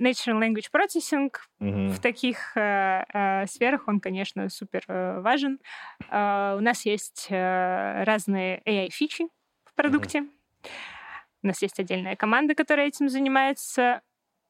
Natural 0.00 0.40
Language 0.40 0.70
Processing 0.72 1.32
угу. 1.60 1.92
в 1.92 2.00
таких 2.00 2.56
э, 2.56 3.04
э, 3.12 3.46
сферах 3.46 3.86
он, 3.86 4.00
конечно, 4.00 4.48
супер 4.48 4.84
э, 4.88 5.20
важен. 5.20 5.60
Э, 6.10 6.56
у 6.58 6.60
нас 6.60 6.84
есть 6.84 7.28
э, 7.30 8.04
разные 8.04 8.60
AI-фичи 8.66 9.28
в 9.64 9.74
продукте. 9.74 10.22
Угу. 10.22 10.30
У 11.44 11.46
нас 11.46 11.62
есть 11.62 11.78
отдельная 11.78 12.16
команда, 12.16 12.54
которая 12.54 12.88
этим 12.88 13.08
занимается. 13.08 14.02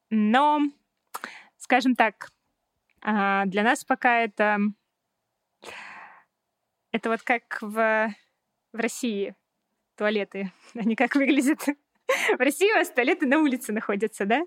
Но, 0.09 0.61
скажем 1.57 1.95
так, 1.95 2.29
э, 3.05 3.43
для 3.45 3.63
нас 3.63 3.83
пока 3.83 4.19
это... 4.19 4.57
Это 6.91 7.09
вот 7.09 7.23
как 7.23 7.61
в, 7.61 8.15
в 8.71 8.77
России 8.77 9.35
туалеты. 9.95 10.51
Они 10.75 10.95
как 10.95 11.15
выглядят? 11.15 11.65
В 12.37 12.39
России 12.39 12.71
у 12.71 12.75
вас 12.75 12.91
туалеты 12.91 13.25
на 13.25 13.39
улице 13.39 13.73
находятся, 13.73 14.25
да? 14.25 14.43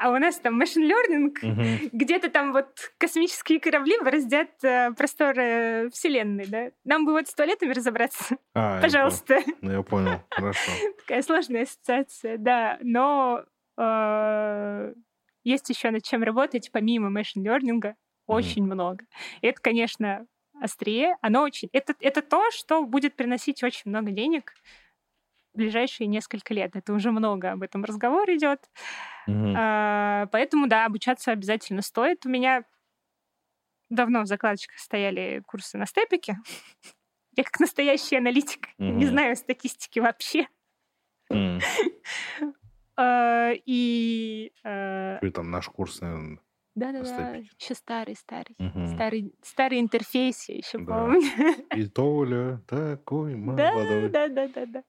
А 0.00 0.10
у 0.10 0.18
нас 0.18 0.38
там 0.38 0.54
машин 0.54 0.90
learning, 0.90 1.28
угу. 1.42 1.90
где-то 1.92 2.30
там 2.30 2.52
вот 2.52 2.90
космические 2.96 3.60
корабли 3.60 3.92
бороздят 4.02 4.48
э, 4.64 4.92
просторы 4.92 5.90
Вселенной, 5.92 6.46
да? 6.46 6.70
Нам 6.84 7.04
бы 7.04 7.12
вот 7.12 7.28
с 7.28 7.34
туалетами 7.34 7.74
разобраться. 7.74 8.38
А, 8.54 8.80
Пожалуйста. 8.80 9.40
Ну, 9.60 9.72
я 9.72 9.82
понял, 9.82 10.22
хорошо. 10.30 10.72
Такая 11.00 11.22
сложная 11.22 11.62
ассоциация, 11.64 12.38
да. 12.38 12.78
Но 12.80 13.44
э, 13.76 14.94
есть 15.44 15.68
еще 15.68 15.90
над 15.90 16.02
чем 16.02 16.22
работать, 16.22 16.70
помимо 16.72 17.10
машин 17.10 17.46
learning, 17.46 17.94
очень 18.26 18.62
угу. 18.62 18.72
много. 18.72 19.04
И 19.42 19.48
это, 19.48 19.60
конечно, 19.60 20.26
острее. 20.62 21.16
Оно 21.20 21.42
очень... 21.42 21.68
Это, 21.72 21.94
это 22.00 22.22
то, 22.22 22.50
что 22.52 22.84
будет 22.84 23.16
приносить 23.16 23.62
очень 23.62 23.90
много 23.90 24.12
денег 24.12 24.54
ближайшие 25.60 26.06
несколько 26.06 26.54
лет. 26.54 26.74
Это 26.74 26.92
уже 26.94 27.12
много 27.12 27.52
об 27.52 27.62
этом 27.62 27.84
разговор 27.84 28.28
идет. 28.30 28.60
Угу. 29.26 29.54
А, 29.56 30.26
поэтому, 30.32 30.66
да, 30.66 30.86
обучаться 30.86 31.32
обязательно 31.32 31.82
стоит. 31.82 32.24
У 32.24 32.30
меня 32.30 32.64
давно 33.90 34.22
в 34.22 34.26
закладочках 34.26 34.78
стояли 34.78 35.42
курсы 35.46 35.76
на 35.76 35.86
степике. 35.86 36.38
Я 37.36 37.44
как 37.44 37.60
настоящий 37.60 38.16
аналитик 38.16 38.68
угу. 38.78 38.86
не 38.86 39.06
знаю 39.06 39.36
статистики 39.36 39.98
вообще. 40.00 40.48
Mm. 41.32 41.60
и... 43.66 44.52
Uh, 44.64 45.30
там 45.30 45.50
наш 45.50 45.68
курс, 45.68 46.00
наверное, 46.00 46.40
да-да-да, 46.76 47.34
еще 47.34 47.74
старый, 47.74 48.14
старый, 48.14 48.54
угу. 48.58 48.86
старый, 48.86 49.34
старый 49.42 49.80
интерфейс 49.80 50.48
я 50.48 50.56
еще 50.56 50.78
да. 50.78 50.84
помню. 50.84 51.20
И 51.74 51.86
Толя 51.86 52.62
такой 52.66 53.34
молодой. 53.36 54.08
Да-да-да-да. 54.08 54.82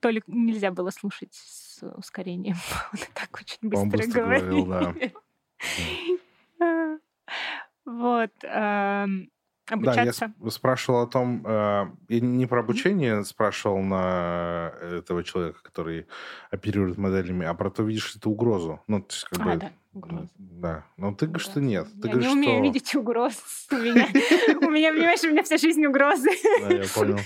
Толик 0.00 0.24
нельзя 0.26 0.70
было 0.70 0.90
слушать 0.90 1.34
с 1.34 1.82
ускорением. 1.96 2.56
Он 2.92 2.98
так 3.14 3.28
очень 3.34 3.58
быстро, 3.68 3.90
быстро 3.90 4.22
говорил. 4.22 4.64
говорил 4.64 5.22
да. 6.58 6.98
Вот 7.84 8.32
обучаться. 9.70 10.26
Да, 10.26 10.44
я 10.44 10.50
спрашивал 10.50 11.02
о 11.02 11.06
том, 11.06 11.42
э, 11.46 11.86
я 12.08 12.20
не 12.20 12.46
про 12.46 12.60
обучение 12.60 13.24
спрашивал 13.24 13.82
на 13.82 14.72
этого 14.80 15.24
человека, 15.24 15.62
который 15.62 16.06
оперирует 16.50 16.98
моделями, 16.98 17.46
а 17.46 17.54
про 17.54 17.70
то, 17.70 17.82
видишь 17.82 18.14
ли 18.14 18.20
ты 18.20 18.28
угрозу. 18.28 18.80
Ну, 18.86 19.00
то 19.00 19.12
есть, 19.12 19.24
как 19.24 19.40
а, 19.40 19.44
бы, 19.44 19.56
да, 19.56 19.72
угрозу. 19.92 20.28
Да. 20.36 20.84
Но 20.96 21.14
ты 21.14 21.26
говоришь, 21.26 21.46
что 21.46 21.60
нет. 21.60 21.88
Ты 22.00 22.08
я 22.08 22.14
говоришь, 22.14 22.30
не 22.30 22.36
умею 22.36 22.56
что... 22.56 22.62
видеть 22.64 22.94
угроз. 22.94 23.66
У 23.70 23.74
меня, 23.76 24.08
у 24.58 24.60
меня, 24.74 24.92
понимаешь, 24.92 25.22
у 25.24 25.30
меня 25.30 25.42
вся 25.42 25.56
жизнь 25.56 25.84
угрозы. 25.86 26.30
Да, 26.60 26.74
я 26.74 26.84
понял. 26.94 27.18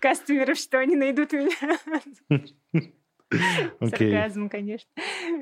Кастомеров, 0.00 0.58
что 0.58 0.78
они 0.78 0.96
найдут 0.96 1.32
меня. 1.32 1.78
Okay. 3.80 4.12
Сарказм, 4.12 4.48
конечно. 4.48 4.88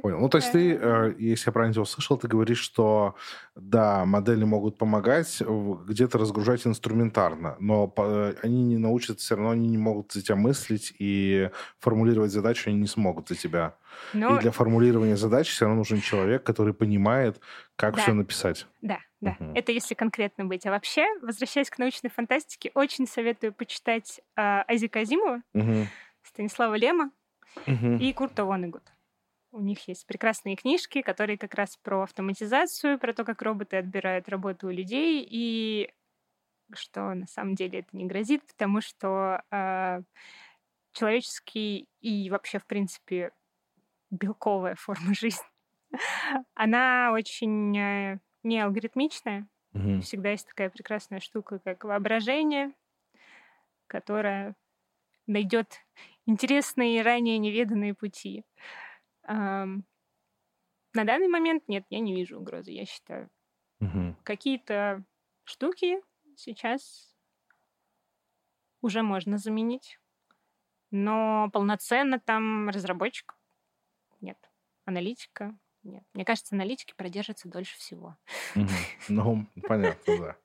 Понял. 0.02 0.18
Ну, 0.18 0.28
то 0.28 0.38
есть 0.38 0.52
ты, 0.52 0.74
э, 0.74 1.14
если 1.18 1.48
я 1.48 1.52
правильно 1.52 1.74
тебя 1.74 1.82
услышал, 1.82 2.16
ты 2.18 2.26
говоришь, 2.26 2.58
что, 2.58 3.14
да, 3.54 4.04
модели 4.04 4.44
могут 4.44 4.78
помогать 4.78 5.40
где-то 5.40 6.18
разгружать 6.18 6.66
инструментарно, 6.66 7.56
но 7.60 7.92
э, 7.96 8.34
они 8.42 8.62
не 8.62 8.78
научатся, 8.78 9.24
все 9.24 9.36
равно 9.36 9.50
они 9.50 9.68
не 9.68 9.78
могут 9.78 10.12
за 10.12 10.22
тебя 10.22 10.36
мыслить 10.36 10.94
и 10.98 11.50
формулировать 11.78 12.32
задачу 12.32 12.70
они 12.70 12.80
не 12.80 12.86
смогут 12.86 13.28
за 13.28 13.36
тебя. 13.36 13.76
Но... 14.12 14.36
И 14.36 14.40
для 14.40 14.50
формулирования 14.50 15.16
задач 15.16 15.48
все 15.48 15.64
равно 15.64 15.78
нужен 15.78 16.00
человек, 16.00 16.42
который 16.42 16.74
понимает, 16.74 17.40
как 17.76 17.96
да. 17.96 18.02
все 18.02 18.12
написать. 18.12 18.66
Да, 18.80 18.98
да. 19.20 19.36
Угу. 19.38 19.52
Это 19.54 19.72
если 19.72 19.94
конкретно 19.94 20.44
быть. 20.44 20.66
А 20.66 20.70
вообще, 20.70 21.06
возвращаясь 21.20 21.70
к 21.70 21.78
научной 21.78 22.10
фантастике, 22.10 22.70
очень 22.74 23.06
советую 23.06 23.52
почитать 23.52 24.20
э, 24.36 24.62
Азика 24.66 25.00
Азимова, 25.00 25.42
угу. 25.54 25.86
Станислава 26.22 26.74
Лема 26.74 27.10
угу. 27.66 27.94
и 27.94 28.12
Курта 28.12 28.44
Вонегут. 28.44 28.92
У 29.50 29.60
них 29.60 29.86
есть 29.86 30.06
прекрасные 30.06 30.56
книжки, 30.56 31.02
которые 31.02 31.36
как 31.36 31.54
раз 31.54 31.76
про 31.76 32.02
автоматизацию, 32.02 32.98
про 32.98 33.12
то, 33.12 33.24
как 33.24 33.42
роботы 33.42 33.76
отбирают 33.76 34.28
работу 34.28 34.68
у 34.68 34.70
людей, 34.70 35.26
и 35.28 35.92
что 36.74 37.12
на 37.12 37.26
самом 37.26 37.54
деле 37.54 37.80
это 37.80 37.94
не 37.94 38.06
грозит, 38.06 38.46
потому 38.46 38.80
что 38.80 39.42
э, 39.50 40.02
человеческий 40.92 41.86
и 42.00 42.30
вообще, 42.30 42.58
в 42.58 42.66
принципе, 42.66 43.32
белковая 44.10 44.74
форма 44.74 45.14
жизни, 45.14 45.44
она 46.54 47.10
очень 47.12 47.76
э, 47.76 48.18
не 48.42 48.60
алгоритмичная. 48.60 49.46
Угу. 49.74 50.00
Всегда 50.00 50.30
есть 50.30 50.46
такая 50.46 50.70
прекрасная 50.70 51.20
штука, 51.20 51.58
как 51.58 51.84
воображение, 51.84 52.72
которая 53.86 54.54
найдет 55.26 55.80
интересные, 56.26 57.02
ранее 57.02 57.38
неведанные 57.38 57.94
пути. 57.94 58.44
Um, 59.28 59.82
на 60.94 61.04
данный 61.04 61.28
момент 61.28 61.68
нет, 61.68 61.84
я 61.90 62.00
не 62.00 62.14
вижу 62.14 62.38
угрозы, 62.38 62.72
я 62.72 62.84
считаю. 62.84 63.30
Угу. 63.80 64.16
Какие-то 64.24 65.04
штуки 65.44 65.98
сейчас 66.36 67.14
уже 68.80 69.02
можно 69.02 69.38
заменить, 69.38 69.98
но 70.90 71.50
полноценно 71.52 72.20
там 72.20 72.68
разработчик 72.68 73.34
нет. 74.20 74.38
Аналитика 74.84 75.56
нет. 75.82 76.04
Мне 76.12 76.24
кажется, 76.24 76.54
аналитики 76.54 76.94
продержатся 76.96 77.48
дольше 77.48 77.76
всего. 77.78 78.16
Ну, 79.08 79.46
понятно, 79.66 80.18
да. 80.18 80.36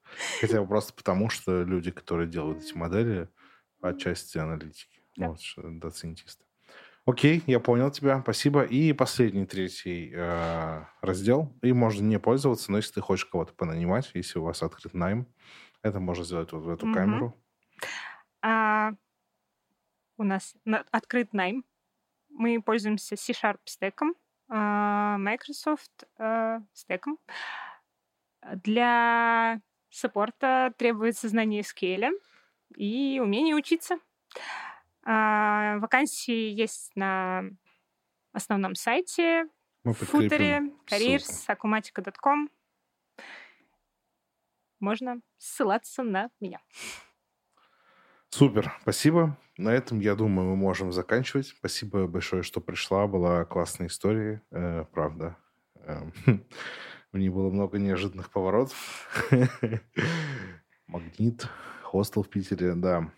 Хотя 0.41 0.61
бы 0.61 0.67
просто 0.67 0.93
потому, 0.93 1.29
что 1.29 1.63
люди, 1.63 1.91
которые 1.91 2.27
делают 2.27 2.63
эти 2.63 2.73
модели, 2.73 3.29
отчасти 3.81 4.37
аналитики. 4.37 4.96
Да. 5.17 5.29
Вот, 5.29 5.39
дата-сайентисты. 5.79 6.45
Окей, 7.05 7.41
я 7.47 7.59
понял 7.59 7.89
тебя, 7.89 8.21
спасибо. 8.21 8.63
И 8.63 8.91
последний, 8.91 9.45
третий 9.45 10.11
э, 10.13 10.83
раздел. 11.01 11.57
И 11.61 11.71
можно 11.71 12.05
не 12.05 12.19
пользоваться, 12.19 12.71
но 12.71 12.77
если 12.77 12.95
ты 12.95 13.01
хочешь 13.01 13.25
кого-то 13.25 13.53
понанимать, 13.53 14.11
если 14.13 14.39
у 14.39 14.43
вас 14.43 14.61
открыт 14.61 14.93
найм, 14.93 15.25
это 15.81 15.99
можно 15.99 16.25
сделать 16.25 16.51
вот 16.51 16.63
в 16.63 16.69
эту 16.69 16.91
камеру. 16.91 17.33
А, 18.41 18.91
у 20.17 20.23
нас 20.23 20.53
открыт 20.91 21.33
найм. 21.33 21.63
Мы 22.29 22.61
пользуемся 22.61 23.15
C-Sharp 23.15 23.59
стеком, 23.63 24.15
а, 24.49 25.17
Microsoft 25.17 26.03
э, 26.19 26.59
стеком. 26.73 27.19
Для 28.63 29.61
саппорта 29.89 30.73
требуется 30.77 31.29
знание 31.29 31.61
SQL 31.61 32.11
и 32.75 33.19
умение 33.21 33.55
учиться. 33.55 33.97
Вакансии 35.07 36.51
есть 36.51 36.91
на 36.95 37.43
основном 38.33 38.75
сайте, 38.75 39.47
Мы 39.83 39.93
футере, 39.93 40.71
careers.akumatica.com. 40.89 42.49
Можно 44.79 45.21
ссылаться 45.37 46.03
на 46.03 46.29
меня. 46.39 46.59
Супер, 48.29 48.73
спасибо. 48.81 49.37
На 49.57 49.69
этом, 49.69 49.99
я 49.99 50.13
думаю, 50.13 50.49
мы 50.49 50.55
можем 50.55 50.91
заканчивать. 50.91 51.47
Спасибо 51.47 52.05
большое, 52.05 52.43
что 52.43 52.61
пришла. 52.61 53.07
Была 53.07 53.43
классная 53.45 53.87
история, 53.87 54.43
э, 54.51 54.85
правда. 54.91 55.35
Э, 55.75 56.01
в 57.11 57.17
ней 57.17 57.29
было 57.29 57.49
много 57.49 57.79
неожиданных 57.79 58.29
поворотов. 58.29 59.09
Магнит, 60.87 61.47
хостел 61.81 62.21
в 62.21 62.29
Питере, 62.29 62.75
да. 62.75 63.11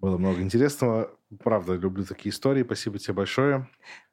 Было 0.00 0.16
много 0.16 0.40
интересного. 0.40 1.10
Правда, 1.42 1.74
люблю 1.74 2.04
такие 2.04 2.32
истории. 2.32 2.62
Спасибо 2.62 2.98
тебе 2.98 3.14
большое. 3.14 3.68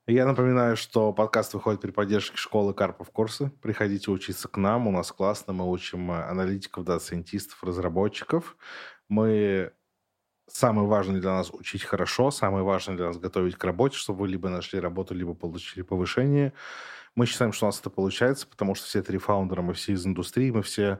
Я 0.07 0.25
напоминаю, 0.25 0.77
что 0.77 1.13
подкаст 1.13 1.53
выходит 1.53 1.81
при 1.81 1.91
поддержке 1.91 2.37
школы 2.37 2.73
Karpov 2.73 3.11
Courses. 3.11 3.51
Приходите 3.61 4.09
учиться 4.09 4.47
к 4.47 4.57
нам. 4.57 4.87
У 4.87 4.91
нас 4.91 5.11
классно. 5.11 5.53
Мы 5.53 5.69
учим 5.69 6.11
аналитиков, 6.11 6.85
дата-сайентистов, 6.85 7.63
разработчиков. 7.63 8.57
Мы 9.09 9.73
самое 10.47 10.87
важное 10.87 11.21
для 11.21 11.31
нас 11.31 11.51
учить 11.51 11.83
хорошо, 11.83 12.31
самое 12.31 12.63
важное 12.63 12.95
для 12.95 13.07
нас 13.07 13.17
готовить 13.17 13.55
к 13.55 13.63
работе, 13.63 13.97
чтобы 13.97 14.21
вы 14.21 14.27
либо 14.29 14.49
нашли 14.49 14.79
работу, 14.79 15.13
либо 15.13 15.33
получили 15.33 15.83
повышение. 15.83 16.53
Мы 17.15 17.25
считаем, 17.25 17.53
что 17.53 17.65
у 17.65 17.69
нас 17.69 17.79
это 17.79 17.89
получается, 17.89 18.47
потому 18.47 18.75
что 18.75 18.87
все 18.87 19.01
три 19.01 19.17
фаундера, 19.17 19.61
мы 19.61 19.73
все 19.73 19.93
из 19.93 20.05
индустрии, 20.05 20.51
мы 20.51 20.63
все 20.63 20.99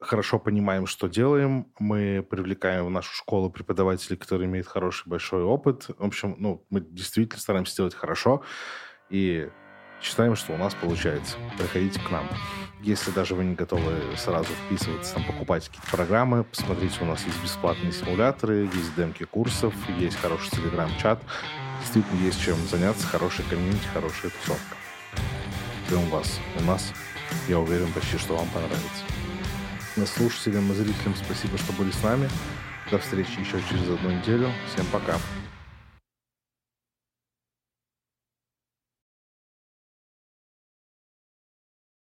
хорошо 0.00 0.38
понимаем, 0.38 0.86
что 0.86 1.08
делаем. 1.08 1.72
Мы 1.78 2.26
привлекаем 2.28 2.86
в 2.86 2.90
нашу 2.90 3.14
школу 3.14 3.50
преподавателей, 3.50 4.16
которые 4.16 4.46
имеют 4.46 4.66
хороший 4.66 5.08
большой 5.08 5.42
опыт. 5.42 5.88
В 5.98 6.04
общем, 6.04 6.36
ну, 6.38 6.64
мы 6.70 6.80
действительно 6.80 7.40
стараемся 7.40 7.76
делать 7.76 7.94
хорошо. 7.94 8.42
И 9.08 9.48
считаем, 10.02 10.36
что 10.36 10.52
у 10.52 10.56
нас 10.56 10.74
получается. 10.74 11.36
Приходите 11.58 12.00
к 12.00 12.10
нам. 12.10 12.28
Если 12.82 13.10
даже 13.10 13.34
вы 13.34 13.44
не 13.44 13.54
готовы 13.54 13.94
сразу 14.16 14.48
вписываться, 14.66 15.14
там, 15.14 15.24
покупать 15.24 15.68
какие-то 15.68 15.90
программы, 15.90 16.44
посмотрите, 16.44 16.98
у 17.00 17.06
нас 17.06 17.24
есть 17.24 17.42
бесплатные 17.42 17.92
симуляторы, 17.92 18.68
есть 18.72 18.94
демки 18.94 19.24
курсов, 19.24 19.74
есть 19.98 20.16
хороший 20.16 20.50
телеграм-чат. 20.50 21.22
Действительно, 21.80 22.20
есть 22.20 22.40
чем 22.40 22.56
заняться, 22.68 23.06
хороший 23.06 23.44
комьюнити, 23.48 23.86
хорошая 23.94 24.30
тусовка. 24.30 24.76
Ждем 25.86 26.08
вас 26.10 26.38
у 26.60 26.64
нас. 26.64 26.92
Я 27.48 27.58
уверен 27.58 27.90
почти, 27.92 28.18
что 28.18 28.36
вам 28.36 28.48
понравится 28.48 29.15
слушателям 30.04 30.70
и 30.72 30.74
зрителям 30.74 31.14
спасибо, 31.16 31.56
что 31.56 31.72
были 31.72 31.90
с 31.90 32.02
нами. 32.02 32.28
До 32.90 32.98
встречи 32.98 33.40
еще 33.40 33.58
через 33.70 33.88
одну 33.88 34.10
неделю. 34.10 34.50
Всем 34.74 34.86
пока. 34.92 35.16